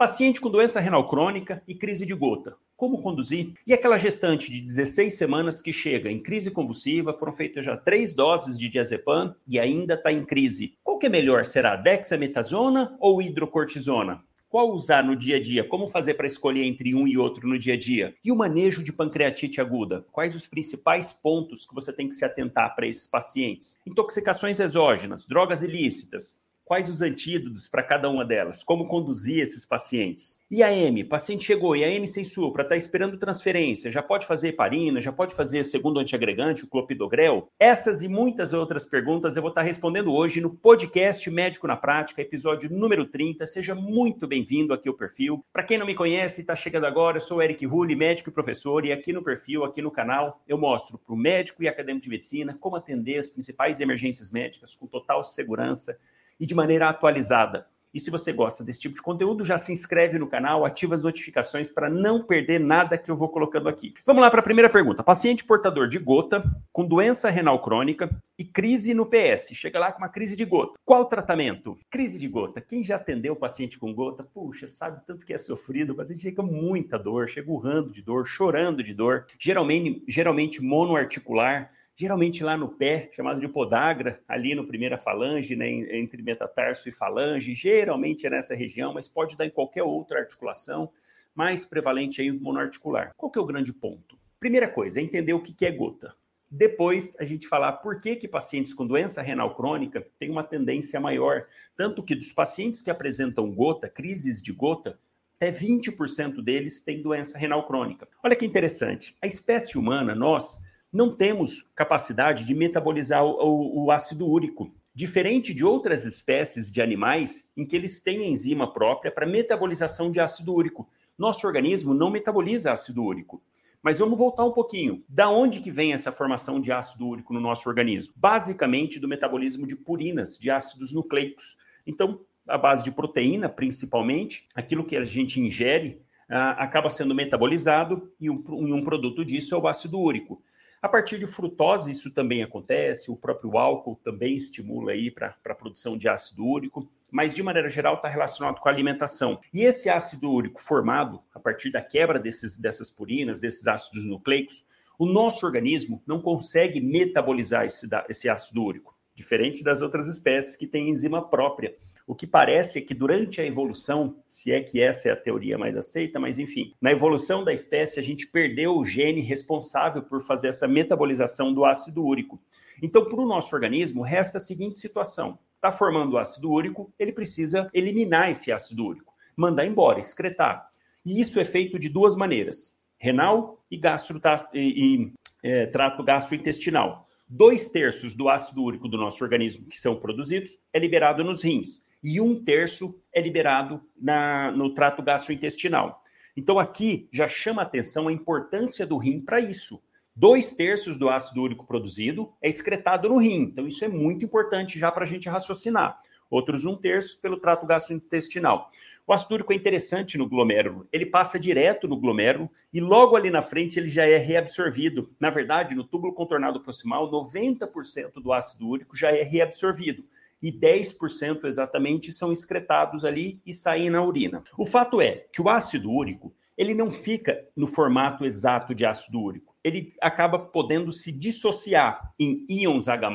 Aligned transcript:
Paciente 0.00 0.40
com 0.40 0.48
doença 0.48 0.80
renal 0.80 1.06
crônica 1.06 1.62
e 1.68 1.74
crise 1.74 2.06
de 2.06 2.14
gota. 2.14 2.56
Como 2.74 3.02
conduzir? 3.02 3.52
E 3.66 3.74
aquela 3.74 3.98
gestante 3.98 4.50
de 4.50 4.62
16 4.62 5.12
semanas 5.12 5.60
que 5.60 5.74
chega 5.74 6.10
em 6.10 6.18
crise 6.18 6.50
convulsiva, 6.50 7.12
foram 7.12 7.34
feitas 7.34 7.66
já 7.66 7.76
três 7.76 8.14
doses 8.14 8.58
de 8.58 8.70
diazepam 8.70 9.34
e 9.46 9.60
ainda 9.60 9.92
está 9.92 10.10
em 10.10 10.24
crise. 10.24 10.72
Qual 10.82 10.98
que 10.98 11.04
é 11.04 11.10
melhor? 11.10 11.44
Será 11.44 11.76
dexametasona 11.76 12.96
ou 12.98 13.20
hidrocortisona? 13.20 14.24
Qual 14.48 14.72
usar 14.72 15.04
no 15.04 15.14
dia 15.14 15.36
a 15.36 15.40
dia? 15.40 15.62
Como 15.62 15.86
fazer 15.86 16.14
para 16.14 16.26
escolher 16.26 16.64
entre 16.64 16.92
um 16.94 17.06
e 17.06 17.18
outro 17.18 17.46
no 17.46 17.58
dia 17.58 17.74
a 17.74 17.78
dia? 17.78 18.16
E 18.24 18.32
o 18.32 18.36
manejo 18.36 18.82
de 18.82 18.92
pancreatite 18.92 19.60
aguda? 19.60 20.04
Quais 20.10 20.34
os 20.34 20.46
principais 20.46 21.12
pontos 21.12 21.66
que 21.66 21.74
você 21.74 21.92
tem 21.92 22.08
que 22.08 22.14
se 22.16 22.24
atentar 22.24 22.74
para 22.74 22.86
esses 22.86 23.06
pacientes? 23.06 23.78
Intoxicações 23.86 24.58
exógenas, 24.58 25.26
drogas 25.26 25.62
ilícitas, 25.62 26.39
quais 26.70 26.88
os 26.88 27.02
antídotos 27.02 27.66
para 27.66 27.82
cada 27.82 28.08
uma 28.08 28.24
delas, 28.24 28.62
como 28.62 28.86
conduzir 28.86 29.42
esses 29.42 29.66
pacientes. 29.66 30.38
E 30.48 30.62
a 30.62 30.72
M, 30.72 31.02
paciente 31.02 31.42
chegou 31.42 31.74
e 31.74 31.82
a 31.82 31.90
M 31.90 32.06
sem 32.06 32.22
supra, 32.22 32.62
está 32.62 32.76
esperando 32.76 33.18
transferência, 33.18 33.90
já 33.90 34.00
pode 34.00 34.24
fazer 34.24 34.50
heparina, 34.50 35.00
já 35.00 35.10
pode 35.10 35.34
fazer 35.34 35.64
segundo 35.64 35.98
antiagregante, 35.98 36.62
o 36.62 36.68
clopidogrel? 36.68 37.48
Essas 37.58 38.02
e 38.02 38.08
muitas 38.08 38.52
outras 38.52 38.86
perguntas 38.86 39.34
eu 39.34 39.42
vou 39.42 39.48
estar 39.48 39.62
tá 39.62 39.66
respondendo 39.66 40.14
hoje 40.14 40.40
no 40.40 40.48
podcast 40.48 41.28
Médico 41.28 41.66
na 41.66 41.74
Prática, 41.74 42.22
episódio 42.22 42.70
número 42.70 43.04
30. 43.04 43.44
Seja 43.48 43.74
muito 43.74 44.28
bem-vindo 44.28 44.72
aqui 44.72 44.88
ao 44.88 44.94
perfil. 44.94 45.44
Para 45.52 45.64
quem 45.64 45.76
não 45.76 45.86
me 45.86 45.96
conhece 45.96 46.40
e 46.40 46.42
está 46.42 46.54
chegando 46.54 46.86
agora, 46.86 47.16
eu 47.16 47.20
sou 47.20 47.38
o 47.38 47.42
Eric 47.42 47.66
Rulli, 47.66 47.96
médico 47.96 48.30
e 48.30 48.32
professor, 48.32 48.86
e 48.86 48.92
aqui 48.92 49.12
no 49.12 49.24
perfil, 49.24 49.64
aqui 49.64 49.82
no 49.82 49.90
canal, 49.90 50.40
eu 50.46 50.56
mostro 50.56 50.98
para 50.98 51.12
o 51.12 51.18
médico 51.18 51.64
e 51.64 51.68
acadêmico 51.68 52.04
de 52.04 52.10
medicina 52.10 52.56
como 52.60 52.76
atender 52.76 53.18
as 53.18 53.28
principais 53.28 53.80
emergências 53.80 54.30
médicas 54.30 54.76
com 54.76 54.86
total 54.86 55.24
segurança 55.24 55.98
e 56.40 56.46
de 56.46 56.54
maneira 56.54 56.88
atualizada. 56.88 57.66
E 57.92 57.98
se 57.98 58.10
você 58.10 58.32
gosta 58.32 58.62
desse 58.62 58.78
tipo 58.78 58.94
de 58.94 59.02
conteúdo, 59.02 59.44
já 59.44 59.58
se 59.58 59.72
inscreve 59.72 60.16
no 60.16 60.28
canal, 60.28 60.64
ativa 60.64 60.94
as 60.94 61.02
notificações 61.02 61.68
para 61.68 61.90
não 61.90 62.22
perder 62.22 62.60
nada 62.60 62.96
que 62.96 63.10
eu 63.10 63.16
vou 63.16 63.28
colocando 63.28 63.68
aqui. 63.68 63.94
Vamos 64.06 64.22
lá 64.22 64.30
para 64.30 64.38
a 64.38 64.44
primeira 64.44 64.70
pergunta. 64.70 65.02
Paciente 65.02 65.44
portador 65.44 65.88
de 65.88 65.98
gota, 65.98 66.44
com 66.72 66.86
doença 66.86 67.28
renal 67.30 67.60
crônica 67.60 68.08
e 68.38 68.44
crise 68.44 68.94
no 68.94 69.06
PS. 69.06 69.50
Chega 69.54 69.80
lá 69.80 69.90
com 69.90 69.98
uma 69.98 70.08
crise 70.08 70.36
de 70.36 70.44
gota. 70.44 70.78
Qual 70.84 71.04
tratamento? 71.06 71.76
Crise 71.90 72.16
de 72.16 72.28
gota. 72.28 72.60
Quem 72.60 72.84
já 72.84 72.94
atendeu 72.94 73.32
o 73.32 73.36
paciente 73.36 73.76
com 73.76 73.92
gota, 73.92 74.22
puxa, 74.22 74.68
sabe 74.68 75.04
tanto 75.04 75.26
que 75.26 75.32
é 75.32 75.38
sofrido. 75.38 75.92
O 75.92 75.96
paciente 75.96 76.22
chega 76.22 76.36
com 76.36 76.48
muita 76.48 76.96
dor, 76.96 77.28
chega 77.28 77.50
urrando 77.50 77.90
de 77.90 78.02
dor, 78.02 78.24
chorando 78.24 78.84
de 78.84 78.94
dor. 78.94 79.26
Geralmente, 79.36 80.04
geralmente 80.06 80.62
monoarticular 80.62 81.72
geralmente 82.00 82.42
lá 82.42 82.56
no 82.56 82.66
pé, 82.66 83.10
chamado 83.12 83.38
de 83.38 83.46
podagra, 83.46 84.22
ali 84.26 84.54
no 84.54 84.66
primeira 84.66 84.96
falange, 84.96 85.54
né, 85.54 85.68
entre 85.68 86.22
metatarso 86.22 86.88
e 86.88 86.92
falange, 86.92 87.54
geralmente 87.54 88.26
é 88.26 88.30
nessa 88.30 88.54
região, 88.54 88.94
mas 88.94 89.06
pode 89.06 89.36
dar 89.36 89.44
em 89.44 89.50
qualquer 89.50 89.82
outra 89.82 90.20
articulação, 90.20 90.90
mais 91.34 91.66
prevalente 91.66 92.22
aí 92.22 92.32
monoarticular. 92.32 93.12
Qual 93.18 93.30
que 93.30 93.38
é 93.38 93.42
o 93.42 93.44
grande 93.44 93.70
ponto? 93.70 94.18
Primeira 94.38 94.66
coisa, 94.66 94.98
é 94.98 95.02
entender 95.02 95.34
o 95.34 95.42
que 95.42 95.66
é 95.66 95.70
gota. 95.70 96.16
Depois, 96.50 97.14
a 97.20 97.24
gente 97.26 97.46
falar 97.46 97.72
por 97.72 98.00
que, 98.00 98.16
que 98.16 98.26
pacientes 98.26 98.72
com 98.72 98.86
doença 98.86 99.20
renal 99.20 99.54
crônica 99.54 100.06
têm 100.18 100.30
uma 100.30 100.42
tendência 100.42 100.98
maior, 100.98 101.48
tanto 101.76 102.02
que 102.02 102.14
dos 102.14 102.32
pacientes 102.32 102.80
que 102.80 102.90
apresentam 102.90 103.52
gota, 103.52 103.90
crises 103.90 104.40
de 104.40 104.54
gota, 104.54 104.98
até 105.36 105.52
20% 105.52 106.42
deles 106.42 106.80
têm 106.80 107.02
doença 107.02 107.36
renal 107.36 107.66
crônica. 107.66 108.08
Olha 108.24 108.34
que 108.34 108.46
interessante, 108.46 109.14
a 109.20 109.26
espécie 109.26 109.76
humana, 109.76 110.14
nós, 110.14 110.62
não 110.92 111.14
temos 111.14 111.70
capacidade 111.74 112.44
de 112.44 112.54
metabolizar 112.54 113.24
o, 113.24 113.30
o, 113.30 113.84
o 113.84 113.90
ácido 113.90 114.26
úrico, 114.28 114.72
diferente 114.94 115.54
de 115.54 115.64
outras 115.64 116.04
espécies 116.04 116.70
de 116.70 116.82
animais 116.82 117.48
em 117.56 117.64
que 117.64 117.76
eles 117.76 118.00
têm 118.00 118.30
enzima 118.30 118.72
própria 118.72 119.10
para 119.10 119.26
metabolização 119.26 120.10
de 120.10 120.20
ácido 120.20 120.52
úrico. 120.52 120.88
Nosso 121.16 121.46
organismo 121.46 121.94
não 121.94 122.10
metaboliza 122.10 122.72
ácido 122.72 123.04
úrico. 123.04 123.42
Mas 123.82 123.98
vamos 123.98 124.18
voltar 124.18 124.44
um 124.44 124.52
pouquinho. 124.52 125.02
Da 125.08 125.30
onde 125.30 125.60
que 125.60 125.70
vem 125.70 125.92
essa 125.92 126.12
formação 126.12 126.60
de 126.60 126.70
ácido 126.70 127.06
úrico 127.06 127.32
no 127.32 127.40
nosso 127.40 127.68
organismo? 127.68 128.12
Basicamente 128.14 128.98
do 128.98 129.08
metabolismo 129.08 129.66
de 129.66 129.74
purinas, 129.74 130.38
de 130.38 130.50
ácidos 130.50 130.92
nucleicos. 130.92 131.56
Então, 131.86 132.20
a 132.46 132.58
base 132.58 132.84
de 132.84 132.90
proteína, 132.90 133.48
principalmente, 133.48 134.46
aquilo 134.54 134.84
que 134.84 134.96
a 134.96 135.04
gente 135.04 135.40
ingere, 135.40 136.02
ah, 136.28 136.50
acaba 136.62 136.90
sendo 136.90 137.14
metabolizado 137.14 138.12
e 138.20 138.28
um, 138.28 138.42
um 138.48 138.84
produto 138.84 139.24
disso 139.24 139.54
é 139.54 139.58
o 139.58 139.66
ácido 139.66 139.98
úrico. 139.98 140.42
A 140.82 140.88
partir 140.88 141.18
de 141.18 141.26
frutose, 141.26 141.90
isso 141.90 142.10
também 142.10 142.42
acontece, 142.42 143.10
o 143.10 143.16
próprio 143.16 143.58
álcool 143.58 144.00
também 144.02 144.34
estimula 144.34 144.92
aí 144.92 145.10
para 145.10 145.36
a 145.44 145.54
produção 145.54 145.96
de 145.96 146.08
ácido 146.08 146.46
úrico, 146.46 146.90
mas 147.10 147.34
de 147.34 147.42
maneira 147.42 147.68
geral 147.68 147.96
está 147.96 148.08
relacionado 148.08 148.58
com 148.58 148.68
a 148.68 148.72
alimentação. 148.72 149.38
E 149.52 149.62
esse 149.62 149.90
ácido 149.90 150.30
úrico 150.30 150.58
formado 150.58 151.20
a 151.34 151.38
partir 151.38 151.70
da 151.70 151.82
quebra 151.82 152.18
desses, 152.18 152.56
dessas 152.56 152.90
purinas, 152.90 153.40
desses 153.40 153.66
ácidos 153.66 154.06
nucleicos, 154.06 154.64
o 154.98 155.04
nosso 155.04 155.44
organismo 155.44 156.02
não 156.06 156.18
consegue 156.20 156.80
metabolizar 156.80 157.66
esse, 157.66 157.86
esse 158.08 158.28
ácido 158.30 158.62
úrico, 158.62 158.96
diferente 159.14 159.62
das 159.62 159.82
outras 159.82 160.08
espécies 160.08 160.56
que 160.56 160.66
têm 160.66 160.88
enzima 160.88 161.28
própria. 161.28 161.76
O 162.10 162.14
que 162.16 162.26
parece 162.26 162.80
é 162.80 162.82
que 162.82 162.92
durante 162.92 163.40
a 163.40 163.46
evolução, 163.46 164.16
se 164.26 164.50
é 164.50 164.60
que 164.60 164.82
essa 164.82 165.08
é 165.08 165.12
a 165.12 165.16
teoria 165.16 165.56
mais 165.56 165.76
aceita, 165.76 166.18
mas 166.18 166.40
enfim, 166.40 166.74
na 166.80 166.90
evolução 166.90 167.44
da 167.44 167.52
espécie 167.52 168.00
a 168.00 168.02
gente 168.02 168.26
perdeu 168.26 168.76
o 168.76 168.84
gene 168.84 169.20
responsável 169.20 170.02
por 170.02 170.20
fazer 170.20 170.48
essa 170.48 170.66
metabolização 170.66 171.54
do 171.54 171.64
ácido 171.64 172.04
úrico. 172.04 172.42
Então, 172.82 173.04
para 173.04 173.20
o 173.20 173.24
nosso 173.24 173.54
organismo, 173.54 174.02
resta 174.02 174.38
a 174.38 174.40
seguinte 174.40 174.76
situação: 174.76 175.38
está 175.54 175.70
formando 175.70 176.18
ácido 176.18 176.50
úrico, 176.50 176.92
ele 176.98 177.12
precisa 177.12 177.70
eliminar 177.72 178.28
esse 178.28 178.50
ácido 178.50 178.86
úrico, 178.86 179.14
mandar 179.36 179.64
embora, 179.64 180.00
excretar. 180.00 180.68
E 181.06 181.20
isso 181.20 181.38
é 181.38 181.44
feito 181.44 181.78
de 181.78 181.88
duas 181.88 182.16
maneiras: 182.16 182.76
renal 182.98 183.62
e, 183.70 183.76
gastro, 183.76 184.20
e, 184.52 184.58
e 184.58 185.12
é, 185.44 185.66
trato 185.66 186.02
gastrointestinal. 186.02 187.06
Dois 187.28 187.68
terços 187.68 188.16
do 188.16 188.28
ácido 188.28 188.64
úrico 188.64 188.88
do 188.88 188.98
nosso 188.98 189.22
organismo 189.22 189.68
que 189.68 189.78
são 189.78 189.94
produzidos 189.94 190.58
é 190.72 190.78
liberado 190.80 191.22
nos 191.22 191.44
rins 191.44 191.88
e 192.02 192.20
um 192.20 192.42
terço 192.42 192.98
é 193.12 193.20
liberado 193.20 193.80
na, 194.00 194.50
no 194.52 194.72
trato 194.72 195.02
gastrointestinal. 195.02 196.02
Então, 196.36 196.58
aqui 196.58 197.08
já 197.12 197.28
chama 197.28 197.62
atenção 197.62 198.08
a 198.08 198.12
importância 198.12 198.86
do 198.86 198.96
rim 198.96 199.20
para 199.20 199.40
isso. 199.40 199.82
Dois 200.14 200.54
terços 200.54 200.96
do 200.96 201.08
ácido 201.08 201.42
úrico 201.42 201.66
produzido 201.66 202.32
é 202.42 202.48
excretado 202.48 203.08
no 203.08 203.18
rim. 203.18 203.42
Então, 203.42 203.66
isso 203.66 203.84
é 203.84 203.88
muito 203.88 204.24
importante 204.24 204.78
já 204.78 204.90
para 204.90 205.04
a 205.04 205.06
gente 205.06 205.28
raciocinar. 205.28 206.00
Outros 206.28 206.64
um 206.64 206.76
terço 206.76 207.20
pelo 207.20 207.38
trato 207.38 207.66
gastrointestinal. 207.66 208.68
O 209.06 209.12
ácido 209.12 209.34
úrico 209.34 209.52
é 209.52 209.56
interessante 209.56 210.16
no 210.16 210.28
glomérulo. 210.28 210.86
Ele 210.92 211.04
passa 211.04 211.38
direto 211.38 211.88
no 211.88 211.96
glomérulo 211.96 212.48
e 212.72 212.80
logo 212.80 213.16
ali 213.16 213.28
na 213.28 213.42
frente 213.42 213.78
ele 213.78 213.88
já 213.88 214.06
é 214.06 214.16
reabsorvido. 214.16 215.10
Na 215.18 215.30
verdade, 215.30 215.74
no 215.74 215.82
túbulo 215.82 216.14
contornado 216.14 216.60
proximal, 216.60 217.10
90% 217.10 218.22
do 218.22 218.32
ácido 218.32 218.68
úrico 218.68 218.96
já 218.96 219.10
é 219.10 219.22
reabsorvido 219.22 220.04
e 220.42 220.52
10% 220.52 221.44
exatamente 221.44 222.12
são 222.12 222.32
excretados 222.32 223.04
ali 223.04 223.40
e 223.44 223.52
saem 223.52 223.90
na 223.90 224.02
urina. 224.02 224.42
O 224.56 224.64
fato 224.64 225.00
é 225.00 225.26
que 225.32 225.42
o 225.42 225.48
ácido 225.48 225.90
úrico, 225.90 226.34
ele 226.56 226.74
não 226.74 226.90
fica 226.90 227.46
no 227.56 227.66
formato 227.66 228.24
exato 228.24 228.74
de 228.74 228.84
ácido 228.84 229.20
úrico. 229.20 229.54
Ele 229.62 229.92
acaba 230.00 230.38
podendo 230.38 230.90
se 230.92 231.12
dissociar 231.12 232.12
em 232.18 232.46
íons 232.48 232.88
H+, 232.88 233.10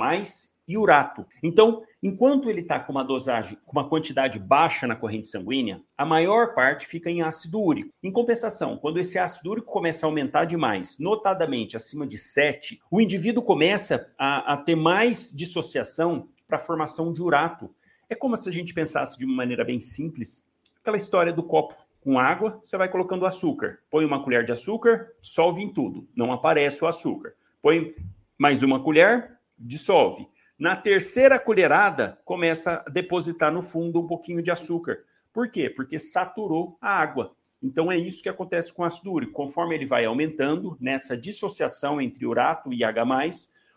e 0.68 0.78
urato. 0.78 1.25
Então, 1.44 1.84
enquanto 2.02 2.50
ele 2.50 2.62
está 2.62 2.80
com 2.80 2.91
uma 2.91 3.03
dosagem, 3.03 3.57
com 3.66 3.72
uma 3.74 3.88
quantidade 3.88 4.40
baixa 4.40 4.88
na 4.88 4.96
corrente 4.96 5.28
sanguínea, 5.28 5.81
a 5.97 6.06
maior 6.06 6.53
parte 6.53 6.88
fica 6.88 7.09
em 7.09 7.22
ácido 7.22 7.62
úrico. 7.62 7.92
Em 8.02 8.12
compensação, 8.12 8.78
quando 8.78 9.00
esse 9.00 9.18
ácido 9.18 9.52
úrico 9.52 9.72
começa 9.72 10.06
a 10.06 10.09
aumentar 10.09 10.46
demais, 10.46 10.97
notadamente 11.00 11.78
acima 11.78 12.07
de 12.07 12.18
7, 12.18 12.80
o 12.90 13.00
indivíduo 13.00 13.44
começa 13.44 14.12
a, 14.18 14.53
a 14.53 14.57
ter 14.57 14.75
mais 14.75 15.31
dissociação 15.31 16.30
para 16.55 16.61
a 16.61 16.66
formação 16.66 17.11
de 17.11 17.21
urato. 17.21 17.69
É 18.09 18.16
como 18.16 18.38
se 18.38 18.47
a 18.47 18.51
gente 18.51 18.73
pensasse 18.73 19.17
de 19.17 19.25
uma 19.25 19.35
maneira 19.35 19.66
bem 19.66 19.81
simples, 19.81 20.45
aquela 20.79 20.95
história 20.95 21.33
do 21.33 21.43
copo 21.43 21.75
com 22.01 22.19
água, 22.19 22.59
você 22.63 22.77
vai 22.77 22.88
colocando 22.88 23.25
açúcar. 23.25 23.80
Põe 23.89 24.06
uma 24.06 24.24
colher 24.24 24.45
de 24.45 24.51
açúcar, 24.51 25.12
dissolve 25.21 25.62
em 25.62 25.74
tudo, 25.74 26.07
não 26.15 26.31
aparece 26.31 26.83
o 26.83 26.88
açúcar. 26.88 27.33
Põe 27.62 27.95
mais 28.38 28.63
uma 28.63 28.81
colher, 28.81 29.38
dissolve. 29.57 30.27
Na 30.57 30.75
terceira 30.75 31.38
colherada, 31.38 32.19
começa 32.24 32.83
a 32.85 32.89
depositar 32.89 33.51
no 33.51 33.62
fundo 33.62 34.00
um 34.00 34.07
pouquinho 34.07 34.41
de 34.41 34.51
açúcar. 34.51 35.00
Por 35.33 35.50
quê? 35.50 35.69
Porque 35.69 36.00
saturou 36.00 36.77
a 36.80 36.89
água. 36.89 37.35
Então 37.62 37.91
é 37.91 37.97
isso 37.97 38.24
que 38.24 38.30
acontece 38.30 38.74
com 38.74 38.83
o 38.83 38.85
ácido 38.85 39.12
úrico. 39.12 39.33
Conforme 39.33 39.75
ele 39.75 39.85
vai 39.85 40.06
aumentando 40.06 40.77
nessa 40.80 41.18
dissociação 41.18 42.00
entre 42.00 42.25
urato 42.25 42.71
e 42.71 42.83
H+, 42.83 43.03